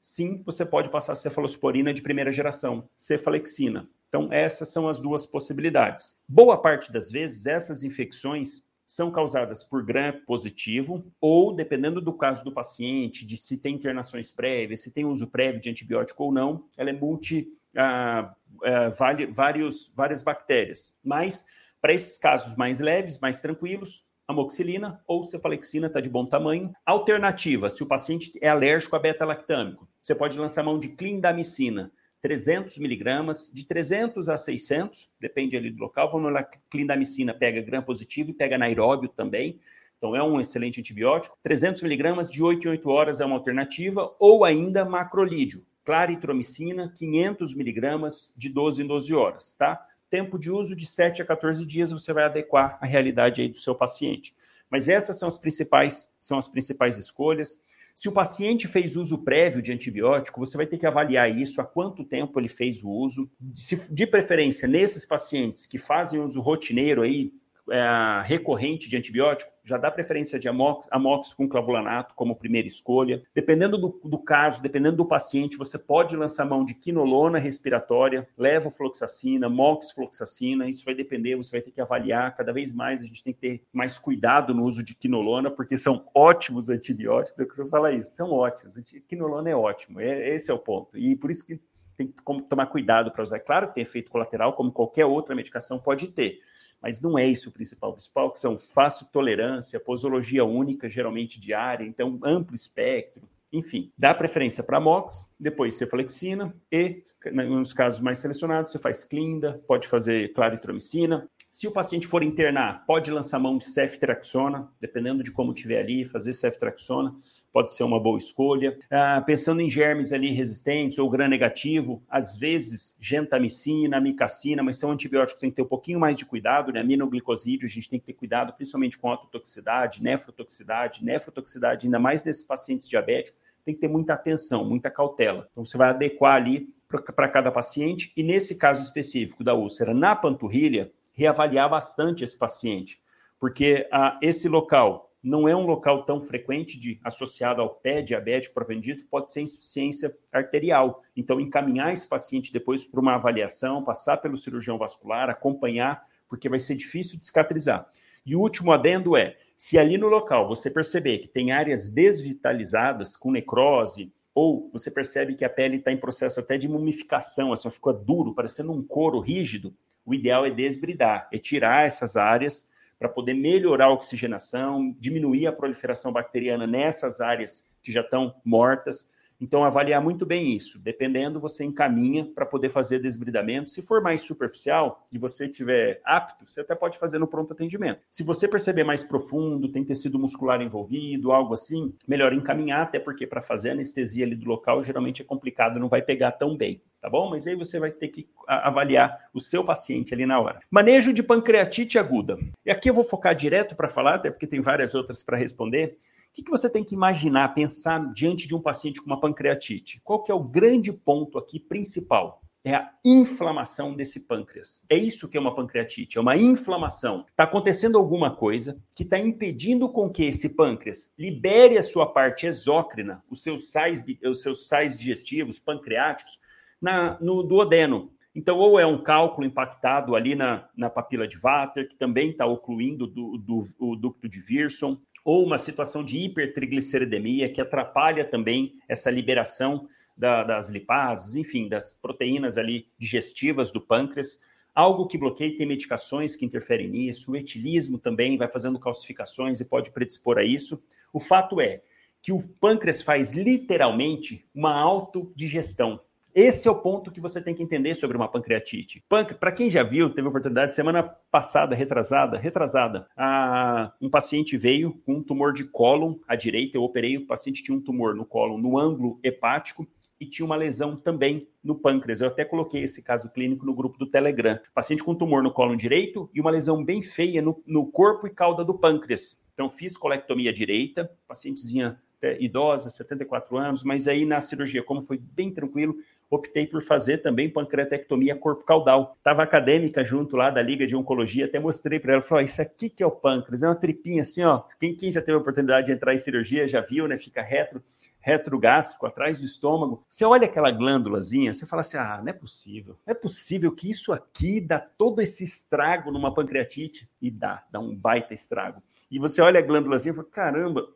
sim, 0.00 0.42
você 0.44 0.64
pode 0.64 0.90
passar 0.90 1.14
cefalosporina 1.14 1.92
de 1.92 2.02
primeira 2.02 2.32
geração, 2.32 2.88
cefalexina. 2.94 3.88
Então, 4.08 4.28
essas 4.30 4.68
são 4.68 4.88
as 4.88 4.98
duas 4.98 5.24
possibilidades. 5.24 6.16
Boa 6.28 6.60
parte 6.60 6.92
das 6.92 7.10
vezes, 7.10 7.46
essas 7.46 7.82
infecções 7.82 8.62
são 8.92 9.10
causadas 9.10 9.64
por 9.64 9.82
gram 9.82 10.12
positivo 10.26 11.02
ou, 11.18 11.54
dependendo 11.54 11.98
do 11.98 12.12
caso 12.12 12.44
do 12.44 12.52
paciente, 12.52 13.24
de 13.24 13.38
se 13.38 13.56
tem 13.56 13.74
internações 13.74 14.30
prévias, 14.30 14.80
se 14.80 14.90
tem 14.90 15.06
uso 15.06 15.30
prévio 15.30 15.58
de 15.58 15.70
antibiótico 15.70 16.24
ou 16.24 16.30
não, 16.30 16.66
ela 16.76 16.90
é 16.90 16.92
multi, 16.92 17.48
ah, 17.74 18.34
ah, 18.62 18.90
vale, 18.90 19.28
vários, 19.28 19.90
várias 19.96 20.22
bactérias. 20.22 20.98
Mas, 21.02 21.46
para 21.80 21.94
esses 21.94 22.18
casos 22.18 22.54
mais 22.54 22.80
leves, 22.80 23.18
mais 23.18 23.40
tranquilos, 23.40 24.04
amoxicilina 24.28 25.00
ou 25.06 25.22
cefalexina 25.22 25.86
está 25.86 25.98
de 25.98 26.10
bom 26.10 26.26
tamanho. 26.26 26.70
Alternativa, 26.84 27.70
se 27.70 27.82
o 27.82 27.86
paciente 27.86 28.38
é 28.42 28.50
alérgico 28.50 28.94
a 28.94 28.98
beta-lactâmico, 28.98 29.88
você 30.02 30.14
pode 30.14 30.38
lançar 30.38 30.62
mão 30.62 30.78
de 30.78 30.88
clindamicina, 30.88 31.90
300 32.22 32.78
miligramas, 32.78 33.50
de 33.52 33.66
300 33.66 34.28
a 34.28 34.36
600, 34.36 35.10
depende 35.20 35.56
ali 35.56 35.70
do 35.70 35.80
local. 35.80 36.08
Vamos 36.08 36.32
lá, 36.32 36.44
clindamicina 36.70 37.34
pega 37.34 37.60
gram 37.60 37.82
positivo 37.82 38.30
e 38.30 38.34
pega 38.34 38.54
anaeróbio 38.54 39.08
também. 39.08 39.60
Então, 39.98 40.16
é 40.16 40.22
um 40.22 40.40
excelente 40.40 40.80
antibiótico. 40.80 41.36
300 41.42 41.82
miligramas 41.82 42.30
de 42.30 42.42
8 42.42 42.66
em 42.66 42.70
8 42.70 42.88
horas 42.88 43.20
é 43.20 43.24
uma 43.24 43.34
alternativa. 43.34 44.14
Ou 44.18 44.44
ainda 44.44 44.84
macrolídeo, 44.84 45.64
claritromicina, 45.84 46.92
500 46.96 47.54
miligramas 47.54 48.32
de 48.36 48.48
12 48.48 48.84
em 48.84 48.86
12 48.86 49.14
horas, 49.14 49.54
tá? 49.54 49.84
Tempo 50.08 50.38
de 50.38 50.50
uso 50.50 50.76
de 50.76 50.86
7 50.86 51.22
a 51.22 51.24
14 51.24 51.66
dias, 51.66 51.90
você 51.90 52.12
vai 52.12 52.24
adequar 52.24 52.78
a 52.80 52.86
realidade 52.86 53.40
aí 53.40 53.48
do 53.48 53.58
seu 53.58 53.74
paciente. 53.74 54.34
Mas 54.70 54.88
essas 54.88 55.18
são 55.18 55.28
as 55.28 55.36
principais, 55.36 56.10
são 56.18 56.38
as 56.38 56.48
principais 56.48 56.98
escolhas. 56.98 57.60
Se 57.94 58.08
o 58.08 58.12
paciente 58.12 58.66
fez 58.66 58.96
uso 58.96 59.22
prévio 59.24 59.62
de 59.62 59.72
antibiótico, 59.72 60.40
você 60.40 60.56
vai 60.56 60.66
ter 60.66 60.78
que 60.78 60.86
avaliar 60.86 61.30
isso, 61.30 61.60
há 61.60 61.64
quanto 61.64 62.04
tempo 62.04 62.38
ele 62.40 62.48
fez 62.48 62.82
o 62.82 62.88
uso. 62.88 63.30
Se, 63.54 63.92
de 63.94 64.06
preferência, 64.06 64.66
nesses 64.66 65.04
pacientes 65.04 65.66
que 65.66 65.78
fazem 65.78 66.20
uso 66.20 66.40
rotineiro 66.40 67.02
aí, 67.02 67.32
é, 67.70 68.22
recorrente 68.24 68.88
de 68.88 68.96
antibiótico, 68.96 69.50
já 69.64 69.76
dá 69.76 69.90
preferência 69.90 70.38
de 70.38 70.48
amox, 70.48 70.88
amox 70.90 71.32
com 71.32 71.48
clavulanato 71.48 72.14
como 72.14 72.34
primeira 72.34 72.66
escolha. 72.66 73.22
Dependendo 73.34 73.78
do, 73.78 74.00
do, 74.04 74.18
caso, 74.18 74.60
dependendo 74.60 74.96
do 74.96 75.06
paciente, 75.06 75.56
você 75.56 75.78
pode 75.78 76.16
lançar 76.16 76.44
mão 76.44 76.64
de 76.64 76.74
quinolona 76.74 77.38
respiratória, 77.38 78.28
levofloxacina, 78.36 79.48
moxifloxacina, 79.48 80.68
isso 80.68 80.84
vai 80.84 80.94
depender, 80.94 81.36
você 81.36 81.52
vai 81.52 81.60
ter 81.60 81.70
que 81.70 81.80
avaliar. 81.80 82.34
Cada 82.36 82.52
vez 82.52 82.72
mais 82.72 83.02
a 83.02 83.06
gente 83.06 83.22
tem 83.22 83.32
que 83.32 83.40
ter 83.40 83.62
mais 83.72 83.98
cuidado 83.98 84.52
no 84.52 84.64
uso 84.64 84.82
de 84.82 84.94
quinolona, 84.94 85.50
porque 85.50 85.76
são 85.76 86.04
ótimos 86.14 86.68
antibióticos, 86.68 87.38
eu 87.38 87.46
costumo 87.46 87.68
falar 87.68 87.92
isso, 87.92 88.16
são 88.16 88.32
ótimos. 88.32 88.74
Quinolona 89.08 89.50
é 89.50 89.56
ótimo, 89.56 90.00
é, 90.00 90.34
esse 90.34 90.50
é 90.50 90.54
o 90.54 90.58
ponto. 90.58 90.98
E 90.98 91.14
por 91.14 91.30
isso 91.30 91.46
que 91.46 91.60
tem 91.96 92.08
que 92.08 92.22
tomar 92.48 92.66
cuidado 92.66 93.12
para 93.12 93.22
usar. 93.22 93.38
Claro 93.38 93.68
que 93.68 93.74
tem 93.74 93.82
efeito 93.82 94.10
colateral, 94.10 94.54
como 94.54 94.72
qualquer 94.72 95.04
outra 95.04 95.34
medicação 95.34 95.78
pode 95.78 96.08
ter 96.08 96.40
mas 96.82 97.00
não 97.00 97.18
é 97.18 97.26
isso 97.26 97.48
o 97.48 97.52
principal. 97.52 97.90
O 97.90 97.94
principal 97.94 98.32
que 98.32 98.40
são 98.40 98.58
fácil 98.58 99.06
tolerância, 99.12 99.78
posologia 99.78 100.44
única, 100.44 100.90
geralmente 100.90 101.38
diária, 101.38 101.84
então 101.84 102.18
amplo 102.24 102.54
espectro, 102.54 103.22
enfim, 103.52 103.92
dá 103.98 104.14
preferência 104.14 104.64
para 104.64 104.80
MOX, 104.80 105.30
depois 105.38 105.74
cefalexina 105.74 106.54
e, 106.72 107.02
nos 107.32 107.74
casos 107.74 108.00
mais 108.00 108.16
selecionados, 108.18 108.72
você 108.72 108.78
faz 108.78 109.04
clinda, 109.04 109.62
pode 109.68 109.86
fazer 109.86 110.32
claritromicina. 110.32 111.28
Se 111.50 111.68
o 111.68 111.70
paciente 111.70 112.06
for 112.06 112.22
internar, 112.22 112.86
pode 112.86 113.10
lançar 113.10 113.38
mão 113.38 113.58
de 113.58 113.64
ceftriaxona, 113.64 114.72
dependendo 114.80 115.22
de 115.22 115.30
como 115.30 115.52
tiver 115.52 115.80
ali, 115.80 116.02
fazer 116.06 116.32
ceftriaxona 116.32 117.14
pode 117.52 117.74
ser 117.74 117.84
uma 117.84 118.00
boa 118.00 118.16
escolha. 118.16 118.78
Ah, 118.90 119.22
pensando 119.24 119.60
em 119.60 119.68
germes 119.68 120.12
ali 120.12 120.32
resistentes 120.32 120.98
ou 120.98 121.08
gram 121.10 121.28
negativo, 121.28 122.02
às 122.08 122.36
vezes 122.36 122.96
gentamicina, 122.98 123.98
amicacina, 123.98 124.62
mas 124.62 124.78
são 124.78 124.90
antibióticos 124.90 125.34
que 125.34 125.40
tem 125.40 125.50
que 125.50 125.56
ter 125.56 125.62
um 125.62 125.68
pouquinho 125.68 126.00
mais 126.00 126.16
de 126.16 126.24
cuidado, 126.24 126.72
né? 126.72 126.80
Aminoglicosídeo, 126.80 127.66
a 127.66 127.70
gente 127.70 127.88
tem 127.88 128.00
que 128.00 128.06
ter 128.06 128.14
cuidado, 128.14 128.52
principalmente 128.54 128.98
com 128.98 129.08
autotoxicidade, 129.08 130.02
nefrotoxicidade, 130.02 131.04
nefrotoxicidade, 131.04 131.86
ainda 131.86 131.98
mais 131.98 132.24
nesses 132.24 132.42
pacientes 132.42 132.88
diabéticos, 132.88 133.38
tem 133.64 133.74
que 133.74 133.80
ter 133.80 133.88
muita 133.88 134.14
atenção, 134.14 134.64
muita 134.64 134.90
cautela. 134.90 135.48
Então, 135.52 135.64
você 135.64 135.76
vai 135.76 135.90
adequar 135.90 136.34
ali 136.34 136.68
para 136.88 137.28
cada 137.28 137.50
paciente, 137.50 138.12
e 138.16 138.22
nesse 138.22 138.56
caso 138.56 138.82
específico 138.82 139.42
da 139.44 139.54
úlcera 139.54 139.94
na 139.94 140.14
panturrilha, 140.14 140.92
reavaliar 141.12 141.70
bastante 141.70 142.24
esse 142.24 142.36
paciente, 142.36 143.00
porque 143.38 143.88
ah, 143.92 144.18
esse 144.22 144.48
local 144.48 145.11
não 145.22 145.48
é 145.48 145.54
um 145.54 145.64
local 145.64 146.04
tão 146.04 146.20
frequente 146.20 146.80
de 146.80 146.98
associado 147.04 147.62
ao 147.62 147.70
pé 147.70 148.02
diabético 148.02 148.54
propriamente 148.54 148.94
dito, 148.94 149.08
pode 149.08 149.32
ser 149.32 149.42
insuficiência 149.42 150.16
arterial. 150.32 151.02
Então, 151.16 151.40
encaminhar 151.40 151.92
esse 151.92 152.06
paciente 152.06 152.52
depois 152.52 152.84
para 152.84 153.00
uma 153.00 153.14
avaliação, 153.14 153.84
passar 153.84 154.16
pelo 154.16 154.36
cirurgião 154.36 154.76
vascular, 154.76 155.30
acompanhar, 155.30 156.04
porque 156.28 156.48
vai 156.48 156.58
ser 156.58 156.74
difícil 156.74 157.18
de 157.18 157.24
cicatrizar. 157.24 157.88
E 158.26 158.34
o 158.34 158.40
último 158.40 158.72
adendo 158.72 159.16
é: 159.16 159.36
se 159.56 159.78
ali 159.78 159.96
no 159.96 160.08
local 160.08 160.48
você 160.48 160.70
perceber 160.70 161.18
que 161.18 161.28
tem 161.28 161.52
áreas 161.52 161.88
desvitalizadas 161.88 163.16
com 163.16 163.30
necrose, 163.30 164.12
ou 164.34 164.68
você 164.72 164.90
percebe 164.90 165.34
que 165.34 165.44
a 165.44 165.50
pele 165.50 165.76
está 165.76 165.92
em 165.92 165.96
processo 165.96 166.40
até 166.40 166.56
de 166.56 166.68
mumificação, 166.68 167.52
assim, 167.52 167.70
ficou 167.70 167.92
duro, 167.92 168.34
parecendo 168.34 168.72
um 168.72 168.82
couro 168.82 169.20
rígido, 169.20 169.74
o 170.04 170.14
ideal 170.14 170.44
é 170.44 170.50
desbridar, 170.50 171.28
é 171.32 171.38
tirar 171.38 171.86
essas 171.86 172.16
áreas 172.16 172.66
para 173.02 173.08
poder 173.08 173.34
melhorar 173.34 173.86
a 173.86 173.92
oxigenação, 173.92 174.94
diminuir 175.00 175.48
a 175.48 175.52
proliferação 175.52 176.12
bacteriana 176.12 176.68
nessas 176.68 177.20
áreas 177.20 177.68
que 177.82 177.90
já 177.90 178.00
estão 178.00 178.32
mortas. 178.44 179.10
Então, 179.40 179.64
avaliar 179.64 180.02
muito 180.02 180.24
bem 180.24 180.54
isso. 180.54 180.78
Dependendo, 180.78 181.40
você 181.40 181.64
encaminha 181.64 182.24
para 182.24 182.46
poder 182.46 182.68
fazer 182.68 183.00
desbridamento. 183.00 183.70
Se 183.70 183.82
for 183.82 184.00
mais 184.00 184.20
superficial 184.20 185.06
e 185.12 185.18
você 185.18 185.48
tiver 185.48 186.00
apto, 186.04 186.48
você 186.48 186.60
até 186.60 186.74
pode 186.74 186.98
fazer 186.98 187.18
no 187.18 187.26
pronto 187.26 187.52
atendimento. 187.52 188.00
Se 188.08 188.22
você 188.22 188.46
perceber 188.46 188.84
mais 188.84 189.02
profundo, 189.02 189.68
tem 189.68 189.84
tecido 189.84 190.18
muscular 190.18 190.62
envolvido, 190.62 191.32
algo 191.32 191.54
assim, 191.54 191.94
melhor 192.06 192.32
encaminhar, 192.32 192.82
até 192.82 192.98
porque 192.98 193.26
para 193.26 193.42
fazer 193.42 193.70
anestesia 193.70 194.24
ali 194.24 194.36
do 194.36 194.48
local 194.48 194.82
geralmente 194.84 195.22
é 195.22 195.24
complicado, 195.24 195.80
não 195.80 195.88
vai 195.88 196.02
pegar 196.02 196.32
tão 196.32 196.56
bem, 196.56 196.82
tá 197.00 197.10
bom? 197.10 197.28
Mas 197.30 197.46
aí 197.46 197.56
você 197.56 197.78
vai 197.78 197.90
ter 197.90 198.08
que 198.08 198.28
avaliar 198.46 199.28
o 199.32 199.40
seu 199.40 199.64
paciente 199.64 200.14
ali 200.14 200.26
na 200.26 200.40
hora. 200.40 200.60
Manejo 200.70 201.12
de 201.12 201.22
pancreatite 201.22 201.98
aguda. 201.98 202.38
E 202.64 202.70
aqui 202.70 202.90
eu 202.90 202.94
vou 202.94 203.04
focar 203.04 203.34
direto 203.34 203.74
para 203.74 203.88
falar, 203.88 204.14
até 204.14 204.30
porque 204.30 204.46
tem 204.46 204.60
várias 204.60 204.94
outras 204.94 205.22
para 205.22 205.36
responder. 205.36 205.98
O 206.32 206.34
que, 206.34 206.42
que 206.44 206.50
você 206.50 206.70
tem 206.70 206.82
que 206.82 206.94
imaginar, 206.94 207.52
pensar 207.52 208.10
diante 208.14 208.48
de 208.48 208.54
um 208.54 208.60
paciente 208.60 208.98
com 208.98 209.04
uma 209.04 209.20
pancreatite? 209.20 210.00
Qual 210.02 210.22
que 210.22 210.32
é 210.32 210.34
o 210.34 210.42
grande 210.42 210.90
ponto 210.90 211.36
aqui 211.36 211.60
principal? 211.60 212.40
é 212.64 212.76
a 212.76 212.92
inflamação 213.04 213.92
desse 213.92 214.20
pâncreas. 214.20 214.84
É 214.88 214.96
isso 214.96 215.28
que 215.28 215.36
é 215.36 215.40
uma 215.40 215.52
pancreatite, 215.52 216.16
é 216.16 216.20
uma 216.20 216.36
inflamação. 216.36 217.26
Está 217.28 217.42
acontecendo 217.42 217.98
alguma 217.98 218.36
coisa 218.36 218.80
que 218.96 219.02
está 219.02 219.18
impedindo 219.18 219.88
com 219.88 220.08
que 220.08 220.22
esse 220.22 220.50
pâncreas 220.50 221.12
libere 221.18 221.76
a 221.76 221.82
sua 221.82 222.06
parte 222.06 222.46
exócrina, 222.46 223.20
os 223.28 223.42
seus 223.42 223.72
sais, 223.72 224.04
os 224.24 224.42
seus 224.42 224.68
sais 224.68 224.96
digestivos, 224.96 225.58
pancreáticos, 225.58 226.38
na, 226.80 227.18
no 227.20 227.42
duodeno. 227.42 228.12
Então, 228.32 228.58
ou 228.58 228.78
é 228.78 228.86
um 228.86 229.02
cálculo 229.02 229.44
impactado 229.44 230.14
ali 230.14 230.36
na, 230.36 230.68
na 230.76 230.88
papila 230.88 231.26
de 231.26 231.36
Vater, 231.36 231.88
que 231.88 231.96
também 231.96 232.30
está 232.30 232.46
ocluindo 232.46 233.08
do, 233.08 233.36
do, 233.36 233.60
o 233.78 233.96
ducto 233.96 234.28
de 234.28 234.38
Virson, 234.38 234.98
ou 235.24 235.44
uma 235.44 235.58
situação 235.58 236.04
de 236.04 236.18
hipertrigliceridemia 236.18 237.48
que 237.48 237.60
atrapalha 237.60 238.24
também 238.24 238.74
essa 238.88 239.10
liberação 239.10 239.88
da, 240.16 240.42
das 240.42 240.68
lipases, 240.68 241.36
enfim, 241.36 241.68
das 241.68 241.92
proteínas 241.92 242.58
ali 242.58 242.88
digestivas 242.98 243.70
do 243.70 243.80
pâncreas. 243.80 244.38
Algo 244.74 245.06
que 245.06 245.18
bloqueia 245.18 245.56
tem 245.56 245.66
medicações 245.66 246.34
que 246.34 246.46
interferem 246.46 246.88
nisso, 246.88 247.32
o 247.32 247.36
etilismo 247.36 247.98
também 247.98 248.38
vai 248.38 248.48
fazendo 248.48 248.78
calcificações 248.78 249.60
e 249.60 249.64
pode 249.64 249.90
predispor 249.90 250.38
a 250.38 250.44
isso. 250.44 250.82
O 251.12 251.20
fato 251.20 251.60
é 251.60 251.82
que 252.22 252.32
o 252.32 252.48
pâncreas 252.60 253.02
faz 253.02 253.34
literalmente 253.34 254.46
uma 254.54 254.72
autodigestão. 254.72 256.00
Esse 256.34 256.66
é 256.66 256.70
o 256.70 256.80
ponto 256.80 257.10
que 257.10 257.20
você 257.20 257.42
tem 257.42 257.54
que 257.54 257.62
entender 257.62 257.94
sobre 257.94 258.16
uma 258.16 258.26
pancreatite. 258.26 259.04
Para 259.08 259.52
quem 259.52 259.68
já 259.68 259.82
viu, 259.82 260.08
teve 260.08 260.26
oportunidade, 260.26 260.74
semana 260.74 261.02
passada, 261.02 261.74
retrasada, 261.74 262.38
retrasada, 262.38 263.06
a, 263.14 263.92
um 264.00 264.08
paciente 264.08 264.56
veio 264.56 264.94
com 265.04 265.16
um 265.16 265.22
tumor 265.22 265.52
de 265.52 265.64
cólon 265.64 266.16
à 266.26 266.34
direita, 266.34 266.78
eu 266.78 266.82
operei, 266.82 267.18
o 267.18 267.26
paciente 267.26 267.62
tinha 267.62 267.76
um 267.76 267.80
tumor 267.80 268.14
no 268.14 268.24
cólon, 268.24 268.56
no 268.56 268.78
ângulo 268.78 269.20
hepático, 269.22 269.86
e 270.18 270.24
tinha 270.24 270.46
uma 270.46 270.56
lesão 270.56 270.96
também 270.96 271.48
no 271.62 271.74
pâncreas. 271.74 272.20
Eu 272.20 272.28
até 272.28 272.44
coloquei 272.44 272.84
esse 272.84 273.02
caso 273.02 273.28
clínico 273.30 273.66
no 273.66 273.74
grupo 273.74 273.98
do 273.98 274.06
Telegram. 274.06 274.58
Paciente 274.72 275.02
com 275.02 275.14
tumor 275.14 275.42
no 275.42 275.52
colo 275.52 275.76
direito 275.76 276.30
e 276.32 276.40
uma 276.40 276.50
lesão 276.50 276.82
bem 276.82 277.02
feia 277.02 277.42
no, 277.42 277.60
no 277.66 277.90
corpo 277.90 278.26
e 278.26 278.30
cauda 278.30 278.64
do 278.64 278.78
pâncreas. 278.78 279.42
Então, 279.52 279.68
fiz 279.68 279.96
colectomia 279.96 280.52
direita, 280.52 281.10
pacientezinha 281.26 282.00
idosa, 282.38 282.88
74 282.88 283.56
anos, 283.56 283.82
mas 283.82 284.06
aí 284.06 284.24
na 284.24 284.40
cirurgia, 284.40 284.82
como 284.82 285.02
foi 285.02 285.18
bem 285.18 285.52
tranquilo, 285.52 285.96
optei 286.34 286.66
por 286.66 286.82
fazer 286.82 287.18
também 287.18 287.50
pancreatectomia 287.50 288.34
corpo 288.34 288.64
caudal. 288.64 289.16
Tava 289.22 289.42
acadêmica 289.42 290.04
junto 290.04 290.36
lá 290.36 290.50
da 290.50 290.62
Liga 290.62 290.86
de 290.86 290.96
Oncologia, 290.96 291.44
até 291.44 291.58
mostrei 291.58 292.00
para 292.00 292.14
ela, 292.14 292.22
falou, 292.22 292.42
oh, 292.42 292.46
isso 292.46 292.62
aqui 292.62 292.88
que 292.88 293.02
é 293.02 293.06
o 293.06 293.10
pâncreas, 293.10 293.62
é 293.62 293.68
uma 293.68 293.74
tripinha 293.74 294.22
assim, 294.22 294.42
ó. 294.42 294.62
Quem, 294.80 294.96
quem 294.96 295.12
já 295.12 295.20
teve 295.20 295.36
a 295.36 295.40
oportunidade 295.40 295.86
de 295.86 295.92
entrar 295.92 296.14
em 296.14 296.18
cirurgia 296.18 296.66
já 296.66 296.80
viu, 296.80 297.06
né? 297.06 297.18
Fica 297.18 297.42
retro 297.42 297.82
retrogástrico, 298.22 299.04
atrás 299.04 299.40
do 299.40 299.44
estômago. 299.44 300.06
Você 300.08 300.24
olha 300.24 300.46
aquela 300.46 300.70
glândulazinha, 300.70 301.52
você 301.52 301.66
fala 301.66 301.80
assim: 301.80 301.96
ah, 301.96 302.20
não 302.22 302.28
é 302.28 302.32
possível. 302.32 302.96
Não 303.04 303.10
é 303.10 303.14
possível 303.14 303.72
que 303.72 303.90
isso 303.90 304.12
aqui 304.12 304.60
dá 304.60 304.78
todo 304.78 305.20
esse 305.20 305.42
estrago 305.44 306.10
numa 306.10 306.32
pancreatite. 306.32 307.10
E 307.20 307.30
dá, 307.30 307.64
dá 307.70 307.80
um 307.80 307.94
baita 307.94 308.32
estrago. 308.32 308.82
E 309.10 309.18
você 309.18 309.42
olha 309.42 309.58
a 309.58 309.62
glândulazinha 309.62 310.12
e 310.12 310.16
fala: 310.16 310.28
caramba, 310.30 310.86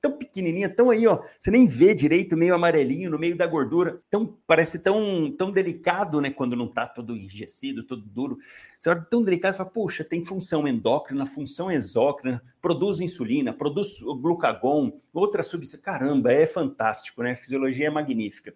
tão 0.00 0.12
pequenininha, 0.12 0.68
tão 0.68 0.90
aí, 0.90 1.06
ó, 1.06 1.22
você 1.38 1.50
nem 1.50 1.66
vê 1.66 1.94
direito, 1.94 2.36
meio 2.36 2.54
amarelinho, 2.54 3.10
no 3.10 3.18
meio 3.18 3.36
da 3.36 3.46
gordura, 3.46 4.00
tão, 4.10 4.38
parece 4.46 4.78
tão, 4.78 5.30
tão 5.36 5.50
delicado, 5.50 6.20
né, 6.20 6.30
quando 6.30 6.56
não 6.56 6.66
tá 6.66 6.86
todo 6.86 7.14
enrijecido, 7.14 7.82
todo 7.82 8.02
duro, 8.02 8.38
você 8.78 8.88
olha 8.88 9.06
tão 9.10 9.22
delicado 9.22 9.54
e 9.54 9.56
fala, 9.58 9.68
poxa, 9.68 10.02
tem 10.02 10.24
função 10.24 10.66
endócrina, 10.66 11.26
função 11.26 11.70
exócrina, 11.70 12.42
produz 12.62 13.00
insulina, 13.00 13.52
produz 13.52 14.00
glucagon, 14.00 14.98
outra 15.12 15.42
substância, 15.42 15.84
caramba, 15.84 16.32
é 16.32 16.46
fantástico, 16.46 17.22
né, 17.22 17.32
a 17.32 17.36
fisiologia 17.36 17.88
é 17.88 17.90
magnífica. 17.90 18.54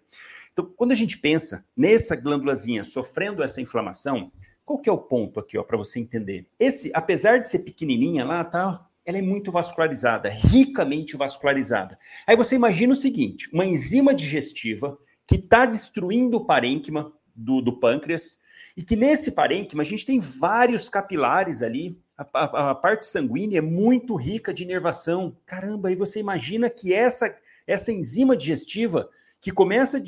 Então, 0.51 0.71
quando 0.75 0.93
a 0.93 0.95
gente 0.95 1.17
pensa 1.17 1.65
nessa 1.75 2.15
glândulazinha 2.15 2.83
sofrendo 2.83 3.43
essa 3.43 3.61
inflamação, 3.61 4.31
qual 4.65 4.79
que 4.79 4.89
é 4.89 4.91
o 4.91 4.97
ponto 4.97 5.39
aqui, 5.39 5.57
ó, 5.57 5.63
para 5.63 5.77
você 5.77 5.99
entender? 5.99 6.47
Esse, 6.57 6.89
apesar 6.93 7.37
de 7.37 7.49
ser 7.49 7.59
pequenininha 7.59 8.25
lá, 8.25 8.43
tá, 8.43 8.83
ela 9.05 9.19
é 9.19 9.21
muito 9.21 9.51
vascularizada, 9.51 10.29
ricamente 10.29 11.15
vascularizada. 11.15 11.97
Aí 12.25 12.35
você 12.35 12.55
imagina 12.55 12.93
o 12.93 12.97
seguinte: 12.97 13.49
uma 13.53 13.65
enzima 13.65 14.13
digestiva 14.13 14.97
que 15.27 15.35
está 15.35 15.65
destruindo 15.65 16.37
o 16.37 16.45
parênquima 16.45 17.13
do, 17.35 17.61
do, 17.61 17.79
pâncreas, 17.79 18.39
e 18.75 18.81
que 18.81 18.95
nesse 18.95 19.31
parênquima 19.31 19.83
a 19.83 19.85
gente 19.85 20.05
tem 20.05 20.19
vários 20.19 20.89
capilares 20.89 21.61
ali. 21.61 21.99
A, 22.17 22.23
a, 22.33 22.71
a, 22.71 22.75
parte 22.75 23.05
sanguínea 23.05 23.57
é 23.59 23.61
muito 23.61 24.15
rica 24.15 24.53
de 24.53 24.63
inervação. 24.63 25.37
Caramba, 25.45 25.89
aí 25.89 25.95
você 25.95 26.19
imagina 26.19 26.69
que 26.69 26.93
essa, 26.93 27.35
essa 27.67 27.91
enzima 27.91 28.37
digestiva 28.37 29.09
que 29.41 29.51
começa 29.51 29.97
a 29.97 30.01